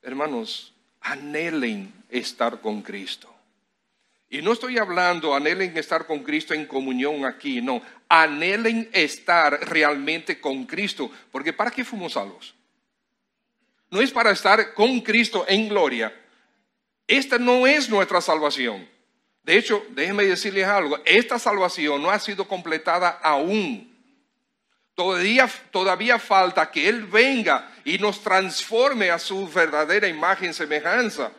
Hermanos, 0.02 0.74
anhelen 1.00 1.90
estar 2.10 2.60
con 2.60 2.82
Cristo. 2.82 3.34
Y 4.28 4.42
no 4.42 4.52
estoy 4.52 4.76
hablando, 4.76 5.34
anhelen 5.34 5.74
estar 5.78 6.06
con 6.06 6.22
Cristo 6.22 6.52
en 6.52 6.66
comunión 6.66 7.24
aquí, 7.24 7.62
no. 7.62 7.80
Anhelen 8.06 8.90
estar 8.92 9.58
realmente 9.66 10.40
con 10.40 10.66
Cristo, 10.66 11.10
porque 11.32 11.54
¿para 11.54 11.70
qué 11.70 11.84
fuimos 11.86 12.12
salvos? 12.12 12.54
No 13.88 14.02
es 14.02 14.10
para 14.10 14.30
estar 14.30 14.74
con 14.74 15.00
Cristo 15.00 15.46
en 15.48 15.70
gloria. 15.70 16.12
Esta 17.06 17.38
no 17.38 17.66
es 17.66 17.88
nuestra 17.88 18.20
salvación. 18.20 18.92
De 19.44 19.58
hecho, 19.58 19.84
déjenme 19.90 20.24
decirles 20.24 20.66
algo, 20.66 20.98
esta 21.04 21.38
salvación 21.38 22.02
no 22.02 22.10
ha 22.10 22.18
sido 22.18 22.48
completada 22.48 23.10
aún. 23.22 23.92
Todavía, 24.94 25.50
todavía 25.70 26.18
falta 26.18 26.70
que 26.70 26.88
Él 26.88 27.04
venga 27.04 27.70
y 27.84 27.98
nos 27.98 28.22
transforme 28.22 29.10
a 29.10 29.18
su 29.18 29.46
verdadera 29.46 30.08
imagen 30.08 30.50
y 30.50 30.54
semejanza. 30.54 31.30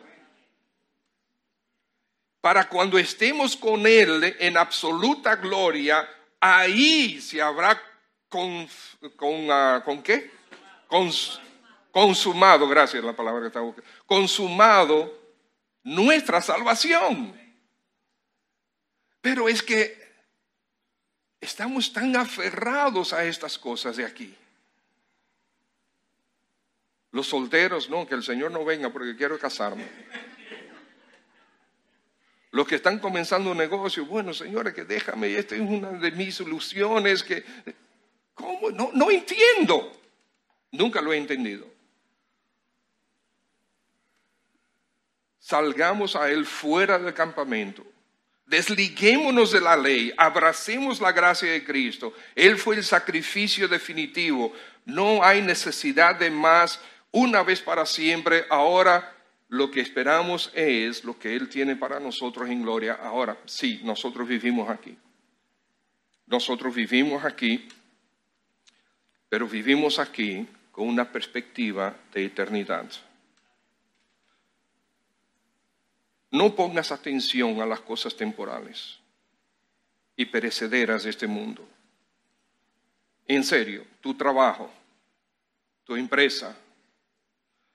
Para 2.40 2.68
cuando 2.68 2.96
estemos 2.96 3.56
con 3.56 3.86
Él 3.86 4.36
en 4.38 4.56
absoluta 4.56 5.34
gloria, 5.34 6.08
ahí 6.38 7.20
se 7.20 7.42
habrá 7.42 7.80
con, 8.28 8.68
ah, 9.50 9.82
¿con 9.84 10.00
qué? 10.00 10.30
consumado, 11.90 12.68
gracias 12.68 13.02
la 13.02 13.16
palabra 13.16 13.40
que 13.40 13.46
está 13.48 13.60
consumado 14.06 15.12
nuestra 15.82 16.40
salvación. 16.40 17.45
Pero 19.26 19.48
es 19.48 19.60
que 19.60 20.00
estamos 21.40 21.92
tan 21.92 22.14
aferrados 22.14 23.12
a 23.12 23.24
estas 23.24 23.58
cosas 23.58 23.96
de 23.96 24.04
aquí. 24.04 24.32
Los 27.10 27.26
solteros, 27.26 27.90
no, 27.90 28.06
que 28.06 28.14
el 28.14 28.22
Señor 28.22 28.52
no 28.52 28.64
venga 28.64 28.88
porque 28.92 29.16
quiero 29.16 29.36
casarme. 29.36 29.84
Los 32.52 32.68
que 32.68 32.76
están 32.76 33.00
comenzando 33.00 33.50
un 33.50 33.58
negocio, 33.58 34.06
bueno, 34.06 34.32
señores, 34.32 34.72
que 34.72 34.84
déjame, 34.84 35.36
esta 35.36 35.56
es 35.56 35.60
una 35.60 35.90
de 35.90 36.12
mis 36.12 36.38
ilusiones, 36.38 37.24
que, 37.24 37.44
¿cómo? 38.32 38.70
No, 38.70 38.92
no 38.94 39.10
entiendo. 39.10 39.90
Nunca 40.70 41.00
lo 41.00 41.12
he 41.12 41.16
entendido. 41.16 41.66
Salgamos 45.40 46.14
a 46.14 46.30
Él 46.30 46.46
fuera 46.46 46.96
del 47.00 47.12
campamento 47.12 47.95
Desliguémonos 48.46 49.50
de 49.50 49.60
la 49.60 49.76
ley, 49.76 50.12
abracemos 50.16 51.00
la 51.00 51.10
gracia 51.10 51.50
de 51.50 51.64
Cristo. 51.64 52.14
Él 52.34 52.56
fue 52.56 52.76
el 52.76 52.84
sacrificio 52.84 53.66
definitivo. 53.66 54.52
No 54.84 55.24
hay 55.24 55.42
necesidad 55.42 56.14
de 56.16 56.30
más 56.30 56.80
una 57.10 57.42
vez 57.42 57.60
para 57.60 57.84
siempre. 57.84 58.44
Ahora 58.48 59.16
lo 59.48 59.70
que 59.70 59.80
esperamos 59.80 60.52
es 60.54 61.02
lo 61.02 61.18
que 61.18 61.34
Él 61.34 61.48
tiene 61.48 61.74
para 61.74 61.98
nosotros 61.98 62.48
en 62.48 62.62
gloria. 62.62 62.94
Ahora, 62.94 63.36
sí, 63.46 63.80
nosotros 63.82 64.28
vivimos 64.28 64.70
aquí. 64.70 64.96
Nosotros 66.26 66.72
vivimos 66.72 67.24
aquí, 67.24 67.68
pero 69.28 69.48
vivimos 69.48 69.98
aquí 69.98 70.46
con 70.70 70.88
una 70.88 71.10
perspectiva 71.10 71.96
de 72.12 72.26
eternidad. 72.26 72.86
No 76.36 76.54
pongas 76.54 76.92
atención 76.92 77.62
a 77.62 77.66
las 77.66 77.80
cosas 77.80 78.14
temporales 78.14 78.98
y 80.14 80.26
perecederas 80.26 81.04
de 81.04 81.10
este 81.10 81.26
mundo. 81.26 81.66
En 83.26 83.42
serio, 83.42 83.86
tu 84.02 84.12
trabajo, 84.12 84.70
tu 85.84 85.96
empresa, 85.96 86.54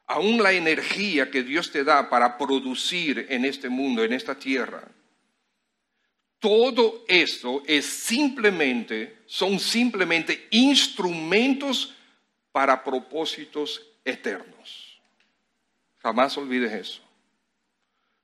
aún 0.06 0.44
la 0.44 0.54
energía 0.54 1.32
que 1.32 1.42
Dios 1.42 1.72
te 1.72 1.84
da 1.84 2.08
para 2.08 2.38
producir 2.38 3.26
en 3.30 3.46
este 3.46 3.68
mundo, 3.68 4.04
en 4.04 4.14
esta 4.14 4.38
tierra, 4.38 4.88
todo 6.38 7.04
esto 7.08 7.64
es 7.66 7.88
simplemente, 7.88 9.24
son 9.26 9.60
simplemente 9.60 10.48
instrumentos 10.52 11.96
para 12.52 12.84
propósitos 12.84 13.82
eternos. 14.06 15.02
Jamás 15.98 16.38
olvides 16.38 16.74
eso 16.74 17.11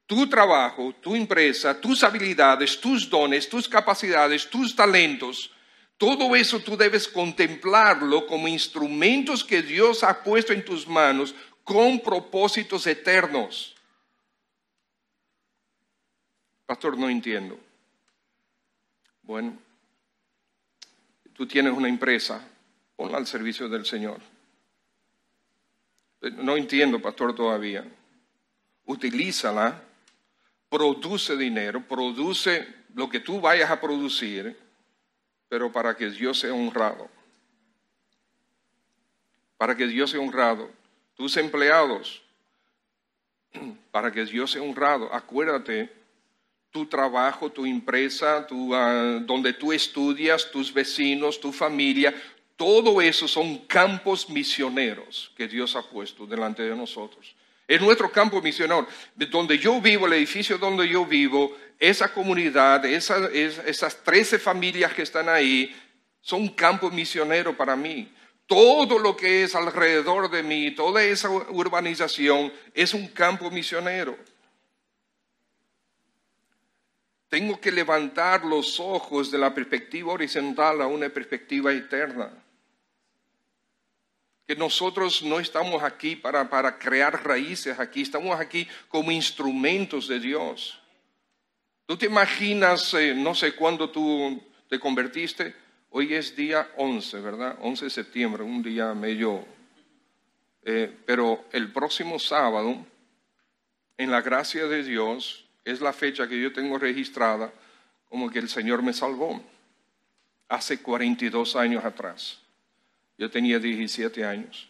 tu 0.08 0.28
trabajo, 0.28 0.96
tu 1.02 1.16
empresa, 1.16 1.80
tus 1.80 2.02
habilidades, 2.04 2.80
tus 2.80 3.10
dones, 3.10 3.48
tus 3.48 3.68
capacidades, 3.68 4.50
tus 4.50 4.74
talentos, 4.74 5.52
todo 5.98 6.36
eso 6.36 6.60
tú 6.60 6.78
debes 6.78 7.08
contemplarlo 7.08 8.26
como 8.26 8.48
instrumentos 8.48 9.44
que 9.44 9.62
Dios 9.62 10.04
ha 10.04 10.24
puesto 10.24 10.54
en 10.54 10.64
tus 10.64 10.88
manos 10.88 11.36
con 11.64 12.00
propósitos 12.00 12.88
eternos. 12.88 13.76
Pastor, 16.66 16.98
no 16.98 17.10
entiendo. 17.10 17.60
Bueno, 19.24 19.58
tú 21.34 21.46
tienes 21.46 21.74
una 21.74 21.90
empresa, 21.90 22.48
ponla 22.96 23.18
al 23.18 23.28
servicio 23.28 23.68
del 23.68 23.86
Señor. 23.86 24.22
No 26.38 26.56
entiendo, 26.56 27.02
pastor, 27.02 27.36
todavía. 27.36 27.86
Utilízala 28.86 29.87
produce 30.70 31.36
dinero, 31.36 31.86
produce 31.88 32.68
lo 32.94 33.10
que 33.10 33.20
tú 33.20 33.40
vayas 33.40 33.70
a 33.70 33.80
producir, 33.80 34.58
pero 35.48 35.72
para 35.72 35.96
que 35.96 36.10
Dios 36.10 36.40
sea 36.40 36.54
honrado. 36.54 37.10
Para 39.58 39.76
que 39.76 39.88
Dios 39.88 40.12
sea 40.12 40.20
honrado. 40.20 40.70
Tus 41.16 41.38
empleados, 41.38 42.22
para 43.92 44.12
que 44.12 44.26
Dios 44.26 44.52
sea 44.52 44.62
honrado. 44.62 45.14
Acuérdate, 45.14 45.92
tu 46.72 46.86
trabajo, 46.86 47.52
tu 47.52 47.66
empresa, 47.66 48.48
ah, 48.74 49.20
donde 49.22 49.54
tú 49.54 49.72
estudias, 49.74 50.52
tus 50.52 50.74
vecinos, 50.74 51.40
tu 51.40 51.52
familia, 51.52 52.14
todo 52.56 53.02
eso 53.02 53.28
son 53.28 53.60
campos 53.60 54.30
misioneros 54.30 55.32
que 55.36 55.48
Dios 55.48 55.76
ha 55.76 55.84
puesto 55.84 56.26
delante 56.26 56.64
de 56.64 56.76
nosotros. 56.76 57.36
Es 57.68 57.82
nuestro 57.82 58.10
campo 58.10 58.42
misionero. 58.42 58.88
Donde 59.16 59.58
yo 59.58 59.82
vivo, 59.82 60.08
el 60.08 60.14
edificio 60.14 60.58
donde 60.58 60.88
yo 60.88 61.06
vivo, 61.06 61.56
esa 61.78 62.14
comunidad, 62.14 62.86
esas 62.86 64.04
13 64.04 64.40
familias 64.40 64.94
que 64.94 65.02
están 65.02 65.28
ahí, 65.28 65.76
son 66.22 66.42
un 66.42 66.50
campo 66.50 66.90
misionero 66.90 67.56
para 67.56 67.76
mí. 67.76 68.14
Todo 68.46 68.98
lo 68.98 69.18
que 69.18 69.44
es 69.44 69.54
alrededor 69.54 70.32
de 70.32 70.42
mí, 70.42 70.72
toda 70.72 71.04
esa 71.04 71.30
urbanización 71.30 72.54
es 72.74 72.94
un 72.94 73.10
campo 73.10 73.52
misionero. 73.52 74.18
Tengo 77.28 77.60
que 77.60 77.74
levantar 77.74 78.46
los 78.46 78.80
ojos 78.80 79.30
de 79.30 79.38
la 79.38 79.54
perspectiva 79.54 80.14
horizontal 80.14 80.82
a 80.82 80.88
una 80.88 81.10
perspectiva 81.10 81.74
eterna 81.74 82.32
que 84.48 84.56
nosotros 84.56 85.22
no 85.24 85.42
estamos 85.42 85.84
aquí 85.84 86.16
para, 86.16 86.50
para 86.50 86.80
crear 86.80 87.26
raíces 87.26 87.78
aquí, 87.80 88.02
estamos 88.02 88.40
aquí 88.40 88.66
como 88.88 89.12
instrumentos 89.12 90.08
de 90.08 90.22
Dios. 90.22 90.80
Tú 91.86 91.98
te 91.98 92.06
imaginas, 92.06 92.94
eh, 92.94 93.14
no 93.14 93.36
sé 93.36 93.56
cuándo 93.56 93.90
tú 93.90 94.42
te 94.70 94.80
convertiste, 94.80 95.54
hoy 95.90 96.14
es 96.14 96.34
día 96.34 96.72
11, 96.78 97.20
¿verdad? 97.20 97.58
11 97.62 97.86
de 97.86 97.92
septiembre, 97.92 98.44
un 98.44 98.64
día 98.64 98.94
medio, 98.94 99.46
eh, 100.64 100.96
pero 101.06 101.44
el 101.52 101.74
próximo 101.74 102.18
sábado, 102.18 102.86
en 103.98 104.12
la 104.12 104.22
gracia 104.22 104.66
de 104.68 104.82
Dios, 104.82 105.46
es 105.66 105.82
la 105.82 105.92
fecha 105.92 106.26
que 106.30 106.42
yo 106.42 106.54
tengo 106.54 106.78
registrada 106.78 107.52
como 108.08 108.30
que 108.30 108.40
el 108.40 108.48
Señor 108.48 108.82
me 108.82 108.94
salvó, 108.94 109.42
hace 110.48 110.82
42 110.82 111.58
años 111.58 111.84
atrás. 111.84 112.47
Yo 113.18 113.30
tenía 113.30 113.60
17 113.60 114.24
años. 114.26 114.70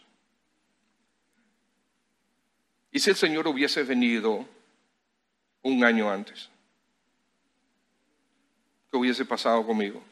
¿Y 2.90 2.98
si 2.98 3.10
el 3.10 3.16
Señor 3.16 3.46
hubiese 3.46 3.82
venido 3.82 4.48
un 5.62 5.84
año 5.84 6.10
antes? 6.10 6.48
¿Qué 8.90 8.96
hubiese 8.96 9.24
pasado 9.24 9.64
conmigo? 9.66 10.02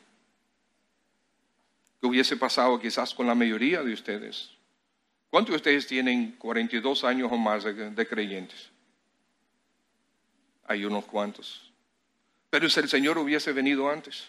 ¿Qué 2.01 2.07
hubiese 2.07 2.37
pasado 2.37 2.79
quizás 2.79 3.15
con 3.15 3.27
la 3.27 3.35
mayoría 3.35 3.83
de 3.83 3.93
ustedes? 3.93 4.51
¿Cuántos 5.31 5.53
de 5.53 5.57
ustedes 5.57 5.87
tienen 5.87 6.33
42 6.33 7.05
años 7.05 7.31
o 7.33 7.37
más 7.37 7.65
de, 7.65 8.07
creyentes? 8.07 8.71
Hay 10.67 10.85
unos 10.85 11.05
cuantos. 11.07 11.73
Pero 12.51 12.69
si 12.69 12.81
el 12.81 12.89
Señor 12.89 13.19
hubiese 13.19 13.53
venido 13.53 13.91
antes. 13.91 14.29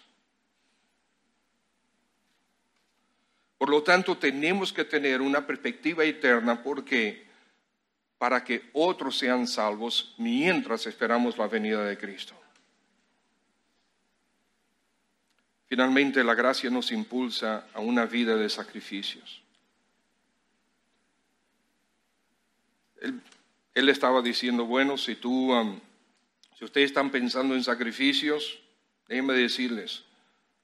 Por 3.58 3.70
lo 3.70 3.82
tanto, 3.82 4.18
tenemos 4.18 4.72
que 4.72 4.86
tener 4.86 5.22
una 5.22 5.46
perspectiva 5.46 6.04
eterna 6.04 6.62
porque 6.62 7.26
para 8.18 8.44
que 8.44 8.70
otros 8.74 9.18
sean 9.18 9.48
salvos 9.48 10.14
mientras 10.18 10.86
esperamos 10.86 11.38
la 11.38 11.48
venida 11.48 11.84
de 11.84 11.98
Cristo. 11.98 12.36
Finalmente, 15.68 16.24
la 16.24 16.34
gracia 16.34 16.70
nos 16.70 16.92
impulsa 16.92 17.68
a 17.74 17.80
una 17.80 18.06
vida 18.06 18.36
de 18.36 18.50
sacrificios. 18.50 19.42
Él, 23.74 23.90
estaba 23.90 24.22
diciendo, 24.22 24.66
bueno, 24.66 24.98
si 24.98 25.16
tú, 25.16 25.54
Si 26.58 26.66
ustedes 26.66 26.90
están 26.90 27.12
pensando 27.12 27.54
en 27.54 27.64
sacrificios, 27.64 28.60
déjenme 29.08 29.34
decirles, 29.34 30.04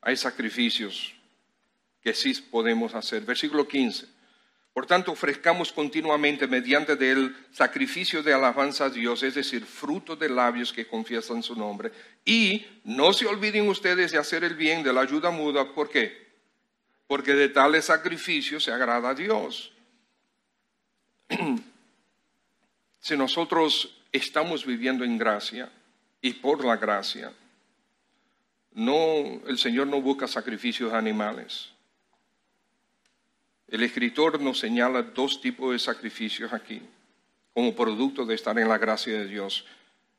hay 0.02 0.18
sacrificios 0.18 1.14
que 2.04 2.14
sí 2.14 2.34
podemos 2.52 2.94
hacer. 2.94 3.22
Versículo 3.24 3.68
15. 3.68 4.08
Por 4.74 4.88
tanto, 4.88 5.12
ofrezcamos 5.12 5.72
continuamente 5.72 6.48
mediante 6.48 6.96
de 6.96 7.12
él 7.12 7.36
sacrificio 7.52 8.24
de 8.24 8.34
alabanza 8.34 8.86
a 8.86 8.90
Dios, 8.90 9.22
es 9.22 9.36
decir, 9.36 9.64
fruto 9.66 10.16
de 10.16 10.30
labios 10.30 10.74
que 10.74 10.88
confiesan 10.88 11.44
su 11.44 11.56
nombre. 11.56 11.92
Y 12.26 12.66
no 12.84 13.14
se 13.14 13.28
olviden 13.28 13.70
ustedes 13.70 14.12
de 14.12 14.18
hacer 14.18 14.44
el 14.44 14.56
bien, 14.56 14.84
de 14.84 14.92
la 14.92 15.02
ayuda 15.02 15.30
muda. 15.30 15.74
¿Por 15.74 15.90
qué? 15.90 16.34
Porque 17.06 17.34
de 17.34 17.50
tales 17.50 17.86
sacrificios 17.86 18.64
se 18.64 18.72
agrada 18.72 19.10
a 19.10 19.16
Dios. 19.16 19.72
si 23.00 23.16
nosotros 23.16 23.96
estamos 24.12 24.66
viviendo 24.66 25.04
en 25.04 25.20
gracia 25.20 25.72
y 26.20 26.34
por 26.34 26.66
la 26.66 26.78
gracia, 26.78 27.32
no, 28.72 29.40
el 29.48 29.60
Señor 29.60 29.86
no 29.86 30.02
busca 30.02 30.28
sacrificios 30.28 30.94
animales. 30.94 31.73
El 33.74 33.82
escritor 33.82 34.40
nos 34.40 34.60
señala 34.60 35.02
dos 35.02 35.42
tipos 35.42 35.72
de 35.72 35.80
sacrificios 35.80 36.54
aquí, 36.54 36.80
como 37.56 37.74
producto 37.74 38.24
de 38.24 38.36
estar 38.36 38.60
en 38.60 38.70
la 38.70 38.78
gracia 38.78 39.18
de 39.18 39.26
Dios. 39.26 39.66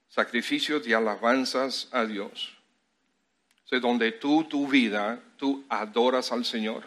Sacrificios 0.08 0.82
de 0.84 0.96
alabanzas 0.96 1.86
a 1.92 2.04
Dios. 2.04 2.52
O 3.70 3.78
donde 3.78 4.10
tú, 4.10 4.42
tu 4.42 4.66
vida, 4.66 5.22
tú 5.36 5.64
adoras 5.68 6.32
al 6.32 6.44
Señor. 6.44 6.82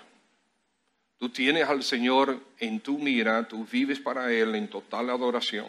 Tú 1.18 1.30
tienes 1.30 1.70
al 1.70 1.84
Señor 1.84 2.38
en 2.60 2.82
tu 2.82 2.98
mira, 2.98 3.48
tú 3.48 3.66
vives 3.66 4.02
para 4.02 4.30
Él 4.34 4.54
en 4.54 4.68
total 4.68 5.10
adoración. 5.10 5.68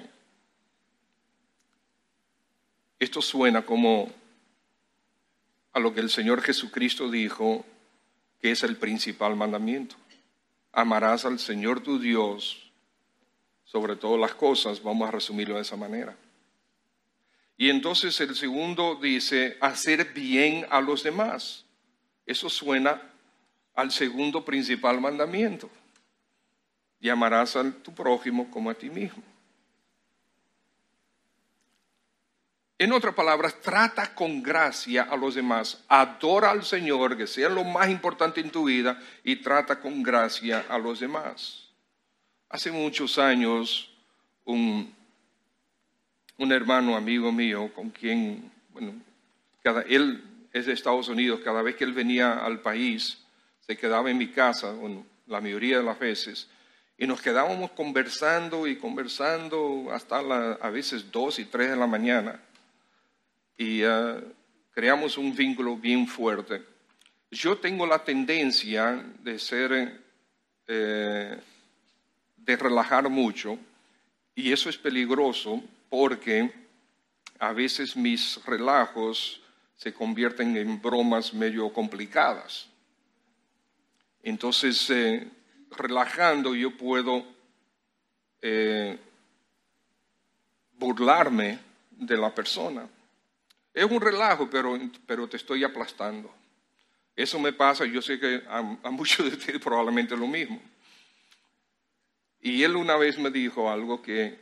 Esto 2.98 3.22
suena 3.22 3.64
como 3.64 4.12
a 5.72 5.78
lo 5.78 5.94
que 5.94 6.00
el 6.00 6.10
Señor 6.10 6.42
Jesucristo 6.42 7.08
dijo 7.08 7.64
que 8.40 8.50
es 8.50 8.64
el 8.64 8.76
principal 8.76 9.36
mandamiento 9.36 9.94
amarás 10.72 11.24
al 11.24 11.38
Señor 11.38 11.80
tu 11.80 11.98
Dios 11.98 12.70
sobre 13.64 13.96
todas 13.96 14.18
las 14.18 14.34
cosas, 14.34 14.82
vamos 14.82 15.08
a 15.08 15.12
resumirlo 15.12 15.56
de 15.56 15.62
esa 15.62 15.76
manera. 15.76 16.16
Y 17.56 17.70
entonces 17.70 18.18
el 18.20 18.34
segundo 18.36 18.94
dice, 18.94 19.58
hacer 19.60 20.12
bien 20.14 20.64
a 20.70 20.80
los 20.80 21.02
demás. 21.02 21.64
Eso 22.24 22.48
suena 22.48 23.02
al 23.74 23.90
segundo 23.90 24.44
principal 24.44 25.00
mandamiento. 25.00 25.68
Y 27.00 27.08
amarás 27.08 27.56
a 27.56 27.70
tu 27.70 27.92
prójimo 27.92 28.50
como 28.50 28.70
a 28.70 28.74
ti 28.74 28.88
mismo. 28.88 29.22
En 32.80 32.92
otras 32.92 33.12
palabras, 33.12 33.60
trata 33.60 34.14
con 34.14 34.40
gracia 34.40 35.02
a 35.02 35.16
los 35.16 35.34
demás, 35.34 35.82
adora 35.88 36.52
al 36.52 36.64
Señor, 36.64 37.16
que 37.16 37.26
sea 37.26 37.48
lo 37.48 37.64
más 37.64 37.90
importante 37.90 38.40
en 38.40 38.50
tu 38.50 38.66
vida, 38.66 39.02
y 39.24 39.36
trata 39.36 39.80
con 39.80 40.00
gracia 40.00 40.64
a 40.68 40.78
los 40.78 41.00
demás. 41.00 41.64
Hace 42.48 42.70
muchos 42.70 43.18
años, 43.18 43.90
un, 44.44 44.94
un 46.36 46.52
hermano 46.52 46.96
amigo 46.96 47.32
mío, 47.32 47.68
con 47.74 47.90
quien, 47.90 48.48
bueno, 48.72 48.92
cada, 49.64 49.82
él 49.82 50.22
es 50.52 50.66
de 50.66 50.72
Estados 50.72 51.08
Unidos, 51.08 51.40
cada 51.42 51.62
vez 51.62 51.74
que 51.74 51.82
él 51.82 51.92
venía 51.92 52.44
al 52.44 52.60
país, 52.60 53.18
se 53.66 53.76
quedaba 53.76 54.08
en 54.08 54.18
mi 54.18 54.28
casa, 54.28 54.72
la 55.26 55.40
mayoría 55.40 55.78
de 55.78 55.84
las 55.84 55.98
veces, 55.98 56.48
y 56.96 57.08
nos 57.08 57.20
quedábamos 57.20 57.72
conversando 57.72 58.68
y 58.68 58.76
conversando 58.76 59.88
hasta 59.90 60.18
a 60.18 60.70
veces 60.70 61.10
dos 61.10 61.40
y 61.40 61.44
tres 61.44 61.70
de 61.70 61.76
la 61.76 61.88
mañana 61.88 62.40
y 63.58 63.84
uh, 63.84 64.22
creamos 64.70 65.18
un 65.18 65.34
vínculo 65.34 65.76
bien 65.76 66.06
fuerte. 66.06 66.64
Yo 67.30 67.58
tengo 67.58 67.84
la 67.84 68.02
tendencia 68.04 69.04
de 69.20 69.38
ser, 69.38 70.00
eh, 70.66 71.40
de 72.36 72.56
relajar 72.56 73.10
mucho 73.10 73.58
y 74.34 74.52
eso 74.52 74.70
es 74.70 74.78
peligroso 74.78 75.62
porque 75.90 76.50
a 77.40 77.52
veces 77.52 77.96
mis 77.96 78.42
relajos 78.46 79.42
se 79.76 79.92
convierten 79.92 80.56
en 80.56 80.80
bromas 80.80 81.34
medio 81.34 81.70
complicadas. 81.72 82.68
Entonces, 84.22 84.88
eh, 84.90 85.28
relajando 85.76 86.54
yo 86.54 86.76
puedo 86.76 87.36
burlarme 90.78 91.58
de 91.90 92.16
la 92.16 92.32
persona. 92.32 92.88
Es 93.78 93.88
un 93.88 94.00
relajo, 94.00 94.50
pero, 94.50 94.76
pero 95.06 95.28
te 95.28 95.36
estoy 95.36 95.62
aplastando. 95.62 96.34
Eso 97.14 97.38
me 97.38 97.52
pasa, 97.52 97.84
yo 97.84 98.02
sé 98.02 98.18
que 98.18 98.42
a, 98.48 98.60
muchos 98.90 99.30
de 99.30 99.36
ustedes 99.36 99.62
probablemente 99.62 100.16
lo 100.16 100.26
mismo. 100.26 100.60
Y 102.40 102.64
él 102.64 102.74
una 102.74 102.96
vez 102.96 103.18
me 103.18 103.30
dijo 103.30 103.70
algo 103.70 104.02
que 104.02 104.36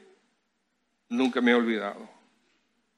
nunca 1.11 1.43
me 1.43 1.51
he 1.51 1.55
olvidado. 1.55 2.09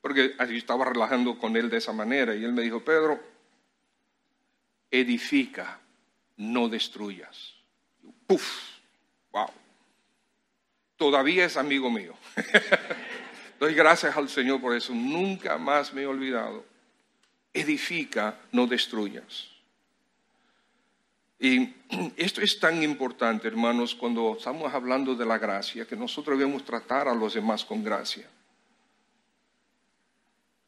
Porque 0.01 0.37
así 0.39 0.57
estaba 0.57 0.85
relajando 0.85 1.37
con 1.41 1.57
él 1.57 1.69
de 1.71 1.79
esa 1.79 1.93
manera. 1.93 2.37
Y 2.37 2.45
él 2.45 2.53
me 2.53 2.63
dijo, 2.63 2.85
Pedro, 2.85 3.21
edifica, 4.93 5.81
no 6.37 6.69
destruyas. 6.69 7.53
Puf, 8.29 8.79
wow. 9.33 9.51
Todavía 10.97 11.47
es 11.47 11.57
amigo 11.57 11.91
mío. 11.91 12.15
Doy 13.59 13.75
gracias 13.75 14.17
al 14.17 14.29
Señor 14.29 14.61
por 14.61 14.75
eso. 14.75 14.95
Nunca 14.95 15.59
más 15.59 15.93
me 15.93 16.03
he 16.03 16.07
olvidado. 16.07 16.65
Edifica, 17.53 18.39
no 18.53 18.67
destruyas. 18.67 19.49
Y 21.41 21.75
esto 22.17 22.41
es 22.41 22.59
tan 22.59 22.83
importante, 22.83 23.49
hermanos, 23.49 23.95
cuando 23.95 24.37
estamos 24.37 24.73
hablando 24.73 25.15
de 25.15 25.27
la 25.27 25.39
gracia, 25.39 25.87
que 25.87 25.97
nosotros 25.97 26.39
debemos 26.39 26.65
tratar 26.65 27.09
a 27.09 27.15
los 27.15 27.35
demás 27.35 27.65
con 27.65 27.83
gracia. 27.83 28.29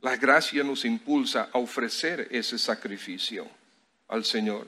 La 0.01 0.17
gracia 0.17 0.65
nos 0.65 0.85
impulsa 0.85 1.51
a 1.53 1.59
ofrecer 1.59 2.27
ese 2.31 2.59
sacrificio 2.59 3.47
al 4.09 4.25
Señor, 4.25 4.67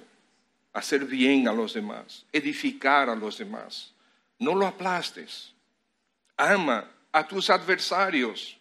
hacer 0.73 1.07
bien 1.07 1.49
a 1.49 1.53
los 1.53 1.73
demás, 1.73 2.27
edificar 2.33 3.09
a 3.09 3.17
los 3.17 3.39
demás. 3.39 3.93
No 4.39 4.55
lo 4.55 4.67
aplastes. 4.67 5.55
Ama 6.37 6.87
a 7.13 7.29
tus 7.29 7.51
adversarios. 7.51 8.59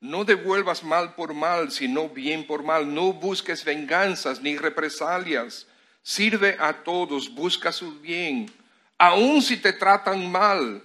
No 0.00 0.24
devuelvas 0.24 0.84
mal 0.84 1.14
por 1.14 1.34
mal, 1.34 1.72
sino 1.72 2.08
bien 2.08 2.46
por 2.46 2.62
mal. 2.62 2.92
No 2.92 3.12
busques 3.12 3.64
venganzas 3.64 4.40
ni 4.40 4.56
represalias. 4.56 5.66
Sirve 6.02 6.56
a 6.60 6.72
todos, 6.84 7.34
busca 7.34 7.72
su 7.72 7.98
bien. 8.00 8.50
Aun 8.96 9.42
si 9.42 9.56
te 9.56 9.72
tratan 9.72 10.30
mal, 10.30 10.82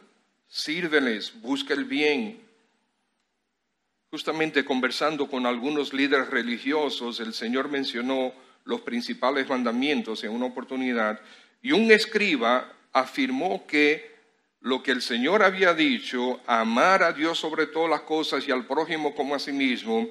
sírveles, 0.47 1.39
busca 1.41 1.73
el 1.73 1.85
bien. 1.85 2.41
Justamente 4.09 4.65
conversando 4.65 5.27
con 5.27 5.45
algunos 5.45 5.93
líderes 5.93 6.29
religiosos, 6.29 7.19
el 7.19 7.33
Señor 7.33 7.69
mencionó 7.69 8.33
los 8.65 8.81
principales 8.81 9.47
mandamientos 9.49 10.23
en 10.23 10.31
una 10.31 10.45
oportunidad 10.45 11.19
y 11.61 11.71
un 11.71 11.91
escriba 11.91 12.71
afirmó 12.91 13.65
que 13.65 14.12
lo 14.63 14.81
que 14.81 14.91
el 14.91 15.01
Señor 15.01 15.43
había 15.43 15.73
dicho, 15.73 16.39
amar 16.47 17.03
a 17.03 17.11
Dios 17.11 17.37
sobre 17.37 17.67
todas 17.67 17.89
las 17.89 18.01
cosas 18.01 18.47
y 18.47 18.51
al 18.51 18.65
prójimo 18.65 19.13
como 19.13 19.35
a 19.35 19.39
sí 19.39 19.51
mismo, 19.51 20.09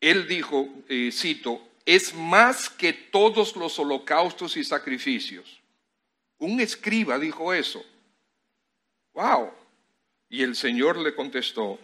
él 0.00 0.26
dijo, 0.26 0.66
eh, 0.88 1.10
cito, 1.12 1.60
es 1.84 2.14
más 2.14 2.70
que 2.70 2.94
todos 2.94 3.54
los 3.54 3.78
holocaustos 3.78 4.56
y 4.56 4.64
sacrificios. 4.64 5.60
Un 6.38 6.58
escriba 6.58 7.18
dijo 7.18 7.52
eso. 7.52 7.84
¡Wow! 9.12 9.50
Y 10.30 10.42
el 10.42 10.56
Señor 10.56 10.96
le 10.96 11.14
contestó, 11.14 11.78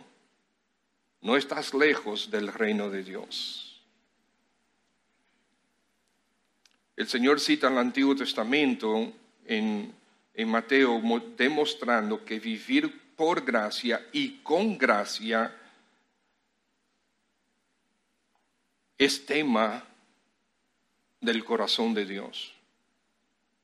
no 1.20 1.36
estás 1.36 1.74
lejos 1.74 2.30
del 2.30 2.48
reino 2.48 2.88
de 2.88 3.04
Dios. 3.04 3.82
El 6.96 7.06
Señor 7.06 7.38
cita 7.38 7.66
en 7.66 7.74
el 7.74 7.80
Antiguo 7.80 8.16
Testamento 8.16 9.12
en 9.44 10.01
en 10.34 10.48
Mateo 10.48 11.00
demostrando 11.36 12.24
que 12.24 12.38
vivir 12.38 13.14
por 13.16 13.44
gracia 13.44 14.06
y 14.12 14.38
con 14.38 14.78
gracia 14.78 15.54
es 18.98 19.26
tema 19.26 19.84
del 21.20 21.44
corazón 21.44 21.94
de 21.94 22.06
Dios. 22.06 22.52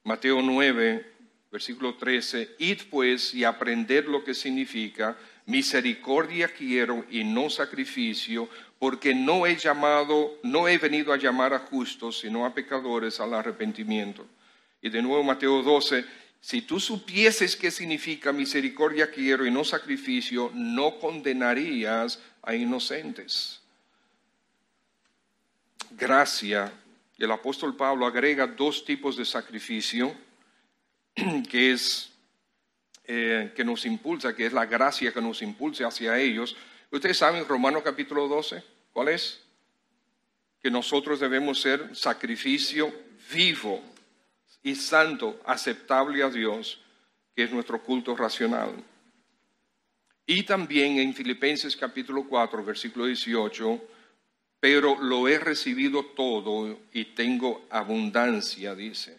Mateo 0.04 0.42
9, 0.42 1.12
versículo 1.50 1.94
13, 1.94 2.56
id 2.58 2.82
pues 2.90 3.34
y 3.34 3.44
aprender 3.44 4.06
lo 4.06 4.24
que 4.24 4.34
significa 4.34 5.16
misericordia 5.48 6.48
quiero 6.48 7.04
y 7.10 7.24
no 7.24 7.48
sacrificio, 7.48 8.48
porque 8.78 9.14
no 9.14 9.46
he 9.46 9.56
llamado, 9.56 10.38
no 10.42 10.68
he 10.68 10.76
venido 10.76 11.12
a 11.12 11.16
llamar 11.16 11.54
a 11.54 11.60
justos, 11.60 12.20
sino 12.20 12.44
a 12.44 12.54
pecadores 12.54 13.18
al 13.18 13.32
arrepentimiento. 13.32 14.26
Y 14.82 14.90
de 14.90 15.02
nuevo 15.02 15.24
Mateo 15.24 15.62
12, 15.62 16.04
si 16.40 16.62
tú 16.62 16.78
supieses 16.80 17.56
qué 17.56 17.70
significa 17.70 18.32
misericordia 18.32 19.10
quiero 19.10 19.44
y 19.44 19.50
no 19.50 19.64
sacrificio, 19.64 20.50
no 20.54 20.98
condenarías 20.98 22.20
a 22.42 22.54
inocentes. 22.54 23.60
Gracia. 25.90 26.72
El 27.18 27.32
apóstol 27.32 27.74
Pablo 27.76 28.06
agrega 28.06 28.46
dos 28.46 28.84
tipos 28.84 29.16
de 29.16 29.24
sacrificio 29.24 30.14
que 31.50 31.72
es 31.72 32.12
eh, 33.04 33.52
que 33.56 33.64
nos 33.64 33.84
impulsa, 33.84 34.36
que 34.36 34.46
es 34.46 34.52
la 34.52 34.66
gracia 34.66 35.12
que 35.12 35.20
nos 35.20 35.42
impulsa 35.42 35.88
hacia 35.88 36.18
ellos. 36.18 36.56
Ustedes 36.90 37.18
saben, 37.18 37.46
Romanos 37.48 37.82
capítulo 37.82 38.28
12, 38.28 38.62
¿cuál 38.92 39.08
es? 39.08 39.40
Que 40.62 40.70
nosotros 40.70 41.18
debemos 41.18 41.60
ser 41.60 41.96
sacrificio 41.96 42.94
vivo 43.32 43.82
y 44.68 44.74
santo, 44.74 45.40
aceptable 45.46 46.22
a 46.22 46.28
Dios, 46.28 46.78
que 47.34 47.44
es 47.44 47.50
nuestro 47.50 47.82
culto 47.82 48.14
racional. 48.14 48.70
Y 50.26 50.42
también 50.42 50.98
en 50.98 51.14
Filipenses 51.14 51.74
capítulo 51.74 52.24
4, 52.28 52.62
versículo 52.62 53.06
18, 53.06 53.80
pero 54.60 55.00
lo 55.00 55.26
he 55.26 55.38
recibido 55.38 56.04
todo 56.04 56.78
y 56.92 57.06
tengo 57.06 57.64
abundancia, 57.70 58.74
dice. 58.74 59.18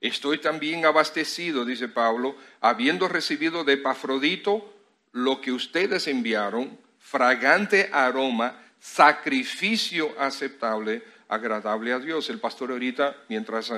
Estoy 0.00 0.38
también 0.38 0.84
abastecido, 0.86 1.64
dice 1.64 1.86
Pablo, 1.86 2.34
habiendo 2.60 3.06
recibido 3.06 3.62
de 3.62 3.74
Epafrodito 3.74 4.74
lo 5.12 5.40
que 5.40 5.52
ustedes 5.52 6.08
enviaron, 6.08 6.76
fragante 6.98 7.90
aroma, 7.92 8.60
sacrificio 8.80 10.18
aceptable, 10.18 11.04
agradable 11.28 11.92
a 11.92 12.00
Dios. 12.00 12.28
El 12.28 12.40
pastor 12.40 12.72
ahorita, 12.72 13.16
mientras 13.28 13.72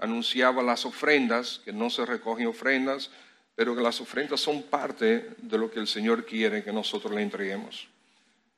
anunciaba 0.00 0.62
las 0.62 0.84
ofrendas, 0.84 1.60
que 1.64 1.72
no 1.72 1.90
se 1.90 2.04
recogen 2.04 2.46
ofrendas, 2.46 3.10
pero 3.54 3.76
que 3.76 3.82
las 3.82 4.00
ofrendas 4.00 4.40
son 4.40 4.62
parte 4.62 5.30
de 5.38 5.58
lo 5.58 5.70
que 5.70 5.78
el 5.78 5.86
Señor 5.86 6.26
quiere 6.26 6.64
que 6.64 6.72
nosotros 6.72 7.12
le 7.14 7.22
entreguemos. 7.22 7.86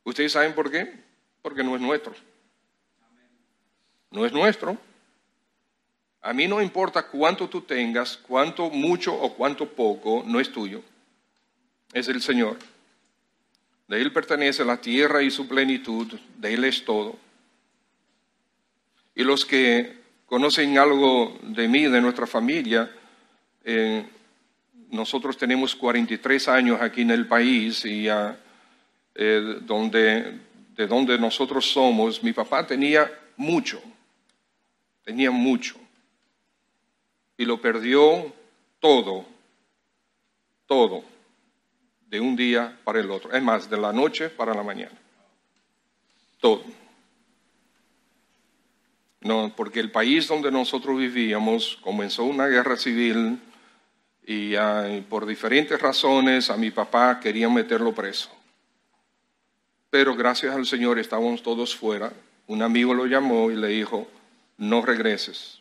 ¿Ustedes 0.04 0.32
saben 0.32 0.54
por 0.54 0.70
qué? 0.70 0.92
Porque 1.42 1.62
no 1.62 1.74
es 1.74 1.82
nuestro. 1.82 2.14
No 4.10 4.24
es 4.24 4.32
nuestro 4.32 4.78
a 6.22 6.32
mí 6.32 6.46
no 6.46 6.62
importa 6.62 7.08
cuánto 7.08 7.48
tú 7.48 7.62
tengas, 7.62 8.16
cuánto 8.16 8.70
mucho 8.70 9.12
o 9.12 9.34
cuánto 9.34 9.68
poco, 9.68 10.22
no 10.24 10.38
es 10.38 10.52
tuyo. 10.52 10.80
Es 11.92 12.06
el 12.06 12.22
Señor. 12.22 12.58
De 13.88 14.00
Él 14.00 14.12
pertenece 14.12 14.64
la 14.64 14.80
tierra 14.80 15.20
y 15.22 15.32
su 15.32 15.48
plenitud, 15.48 16.06
de 16.38 16.54
Él 16.54 16.62
es 16.62 16.84
todo. 16.84 17.18
Y 19.16 19.24
los 19.24 19.44
que 19.44 20.00
conocen 20.32 20.78
algo 20.78 21.36
de 21.42 21.68
mí, 21.68 21.82
de 21.88 22.00
nuestra 22.00 22.26
familia, 22.26 22.90
eh, 23.62 24.02
nosotros 24.88 25.36
tenemos 25.36 25.76
43 25.76 26.48
años 26.48 26.80
aquí 26.80 27.02
en 27.02 27.10
el 27.10 27.28
país 27.28 27.84
y 27.84 28.08
eh, 28.08 29.58
donde, 29.60 30.40
de 30.74 30.86
donde 30.86 31.18
nosotros 31.18 31.70
somos, 31.70 32.22
mi 32.22 32.32
papá 32.32 32.66
tenía 32.66 33.12
mucho, 33.36 33.82
tenía 35.04 35.30
mucho 35.30 35.76
y 37.36 37.44
lo 37.44 37.60
perdió 37.60 38.32
todo, 38.80 39.26
todo, 40.64 41.04
de 42.06 42.20
un 42.20 42.36
día 42.36 42.74
para 42.84 43.00
el 43.00 43.10
otro. 43.10 43.30
Es 43.34 43.42
más, 43.42 43.68
de 43.68 43.76
la 43.76 43.92
noche 43.92 44.30
para 44.30 44.54
la 44.54 44.62
mañana. 44.62 44.98
Todo. 46.40 46.81
No, 49.22 49.52
porque 49.56 49.80
el 49.80 49.90
país 49.90 50.26
donde 50.26 50.50
nosotros 50.50 50.98
vivíamos 50.98 51.78
comenzó 51.82 52.24
una 52.24 52.46
guerra 52.46 52.76
civil 52.76 53.38
y, 54.26 54.54
por 55.08 55.26
diferentes 55.26 55.80
razones 55.80 56.50
a 56.50 56.56
mi 56.56 56.70
papá 56.70 57.20
querían 57.20 57.54
meterlo 57.54 57.94
preso. 57.94 58.30
Pero 59.90 60.16
gracias 60.16 60.54
al 60.54 60.66
Señor 60.66 60.98
estábamos 60.98 61.42
todos 61.42 61.76
fuera. 61.76 62.12
Un 62.46 62.62
amigo 62.62 62.94
lo 62.94 63.06
llamó 63.06 63.50
y 63.50 63.56
le 63.56 63.68
dijo, 63.68 64.08
no 64.56 64.82
regreses. 64.82 65.60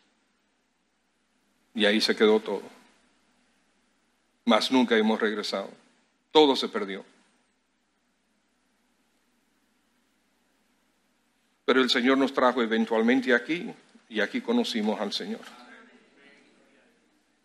Y 1.75 1.85
ahí 1.85 2.01
se 2.01 2.15
quedó 2.15 2.39
todo. 2.39 2.63
Más 4.45 4.71
nunca 4.71 4.97
hemos 4.97 5.19
regresado. 5.19 5.69
Todo 6.31 6.55
se 6.55 6.67
perdió. 6.67 7.05
Pero 11.65 11.81
el 11.81 11.89
Señor 11.89 12.17
nos 12.17 12.33
trajo 12.33 12.61
eventualmente 12.61 13.33
aquí 13.33 13.71
y 14.09 14.19
aquí 14.19 14.41
conocimos 14.41 14.99
al 14.99 15.13
Señor. 15.13 15.41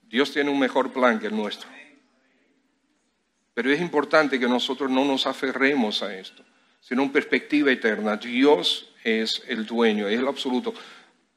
Dios 0.08 0.32
tiene 0.32 0.50
un 0.50 0.58
mejor 0.58 0.92
plan 0.92 1.18
que 1.18 1.26
el 1.26 1.36
nuestro. 1.36 1.68
Pero 3.54 3.72
es 3.72 3.80
importante 3.80 4.38
que 4.38 4.48
nosotros 4.48 4.90
no 4.90 5.04
nos 5.04 5.26
aferremos 5.26 6.02
a 6.02 6.14
esto, 6.14 6.44
sino 6.80 7.02
en 7.02 7.10
perspectiva 7.10 7.72
eterna. 7.72 8.16
Dios 8.16 8.90
es 9.02 9.42
el 9.48 9.64
dueño, 9.64 10.08
es 10.08 10.18
el 10.18 10.28
absoluto. 10.28 10.74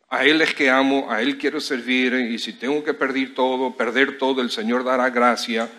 A 0.09 0.25
Él 0.25 0.41
es 0.41 0.53
que 0.53 0.69
amo, 0.69 1.09
a 1.09 1.21
Él 1.21 1.37
quiero 1.37 1.61
servir 1.61 2.13
y 2.13 2.39
si 2.39 2.53
tengo 2.53 2.83
que 2.83 2.93
perder 2.93 3.33
todo, 3.33 3.75
perder 3.75 4.17
todo, 4.17 4.41
el 4.41 4.51
Señor 4.51 4.83
dará 4.83 5.09
gracia 5.09 5.69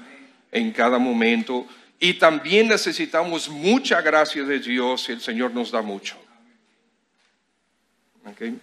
en 0.53 0.73
cada 0.73 0.99
momento. 0.99 1.67
Y 1.99 2.15
también 2.15 2.69
necesitamos 2.69 3.49
mucha 3.49 4.01
gracia 4.01 4.43
de 4.45 4.59
Dios 4.61 5.09
y 5.09 5.13
el 5.13 5.21
Señor 5.21 5.53
nos 5.53 5.71
da 5.71 5.83
mucho. 5.83 6.17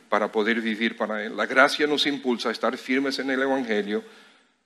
Para 0.10 0.32
poder 0.32 0.62
vivir 0.62 0.96
para 0.96 1.24
Él. 1.24 1.36
La 1.36 1.46
gracia 1.46 1.88
nos 1.88 2.06
impulsa 2.06 2.50
a 2.50 2.52
estar 2.52 2.78
firmes 2.78 3.20
en 3.20 3.30
el 3.30 3.42
Evangelio. 3.42 4.04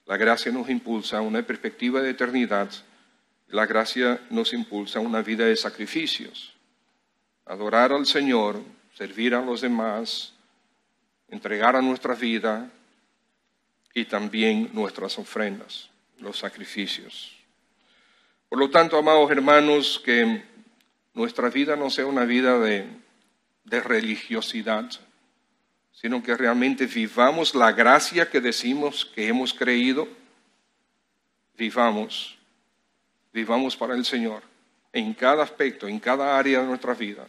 La 0.06 0.16
gracia 0.16 0.52
nos 0.52 0.68
impulsa 0.68 1.18
a 1.18 1.22
una 1.22 1.42
perspectiva 1.42 2.00
de 2.02 2.10
eternidad. 2.10 2.70
La 3.48 3.66
gracia 3.66 4.20
nos 4.30 4.52
impulsa 4.52 4.98
a 4.98 5.02
una 5.02 5.22
vida 5.22 5.46
de 5.46 5.56
sacrificios. 5.56 6.54
Adorar 7.46 7.92
al 7.92 8.06
Señor, 8.06 8.60
servir 8.94 9.34
a 9.34 9.40
los 9.40 9.60
demás, 9.60 10.34
entregar 11.28 11.76
a 11.76 11.82
nuestra 11.82 12.14
vida 12.14 12.70
y 13.94 14.04
también 14.04 14.70
nuestras 14.72 15.18
ofrendas, 15.18 15.90
los 16.18 16.38
sacrificios. 16.38 17.32
Por 18.48 18.58
lo 18.58 18.70
tanto, 18.70 18.98
amados 18.98 19.30
hermanos, 19.30 20.00
que 20.04 20.42
nuestra 21.14 21.48
vida 21.48 21.74
no 21.76 21.90
sea 21.90 22.06
una 22.06 22.24
vida 22.24 22.58
de, 22.58 22.86
de 23.64 23.80
religiosidad, 23.80 24.90
sino 25.92 26.22
que 26.22 26.36
realmente 26.36 26.86
vivamos 26.86 27.54
la 27.54 27.72
gracia 27.72 28.28
que 28.28 28.40
decimos 28.40 29.04
que 29.04 29.28
hemos 29.28 29.54
creído, 29.54 30.08
vivamos, 31.56 32.38
vivamos 33.32 33.76
para 33.76 33.94
el 33.94 34.04
Señor 34.04 34.42
en 34.92 35.14
cada 35.14 35.42
aspecto, 35.42 35.88
en 35.88 35.98
cada 35.98 36.38
área 36.38 36.60
de 36.60 36.66
nuestra 36.66 36.94
vida. 36.94 37.26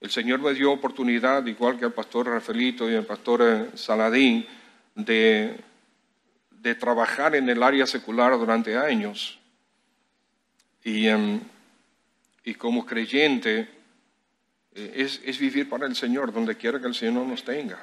El 0.00 0.10
Señor 0.10 0.40
me 0.40 0.52
dio 0.52 0.72
oportunidad, 0.72 1.46
igual 1.46 1.78
que 1.78 1.84
al 1.84 1.92
pastor 1.92 2.26
Rafaelito 2.26 2.90
y 2.90 2.94
al 2.94 3.06
pastor 3.06 3.42
eh, 3.42 3.76
Saladín, 3.76 4.46
de, 4.94 5.56
de 6.50 6.74
trabajar 6.74 7.34
en 7.34 7.48
el 7.48 7.62
área 7.62 7.86
secular 7.86 8.32
durante 8.38 8.76
años. 8.76 9.38
Y, 10.82 11.06
em, 11.08 11.40
y 12.44 12.54
como 12.54 12.84
creyente, 12.84 13.68
es, 14.74 15.20
es, 15.24 15.38
vivir 15.38 15.68
para 15.68 15.86
el 15.86 15.94
Señor 15.94 16.32
donde 16.32 16.56
quiera 16.56 16.80
que 16.80 16.88
el 16.88 16.94
Señor 16.94 17.26
nos 17.26 17.44
tenga. 17.44 17.78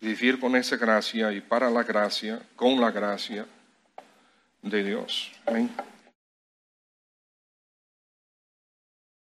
Vivir 0.00 0.38
con 0.38 0.54
esa 0.56 0.76
gracia 0.76 1.32
y 1.32 1.40
para 1.40 1.70
la 1.70 1.82
gracia, 1.82 2.42
con 2.54 2.80
la 2.80 2.90
gracia 2.90 3.46
de 4.62 4.84
Dios. 4.84 5.32
Amén. 5.46 5.70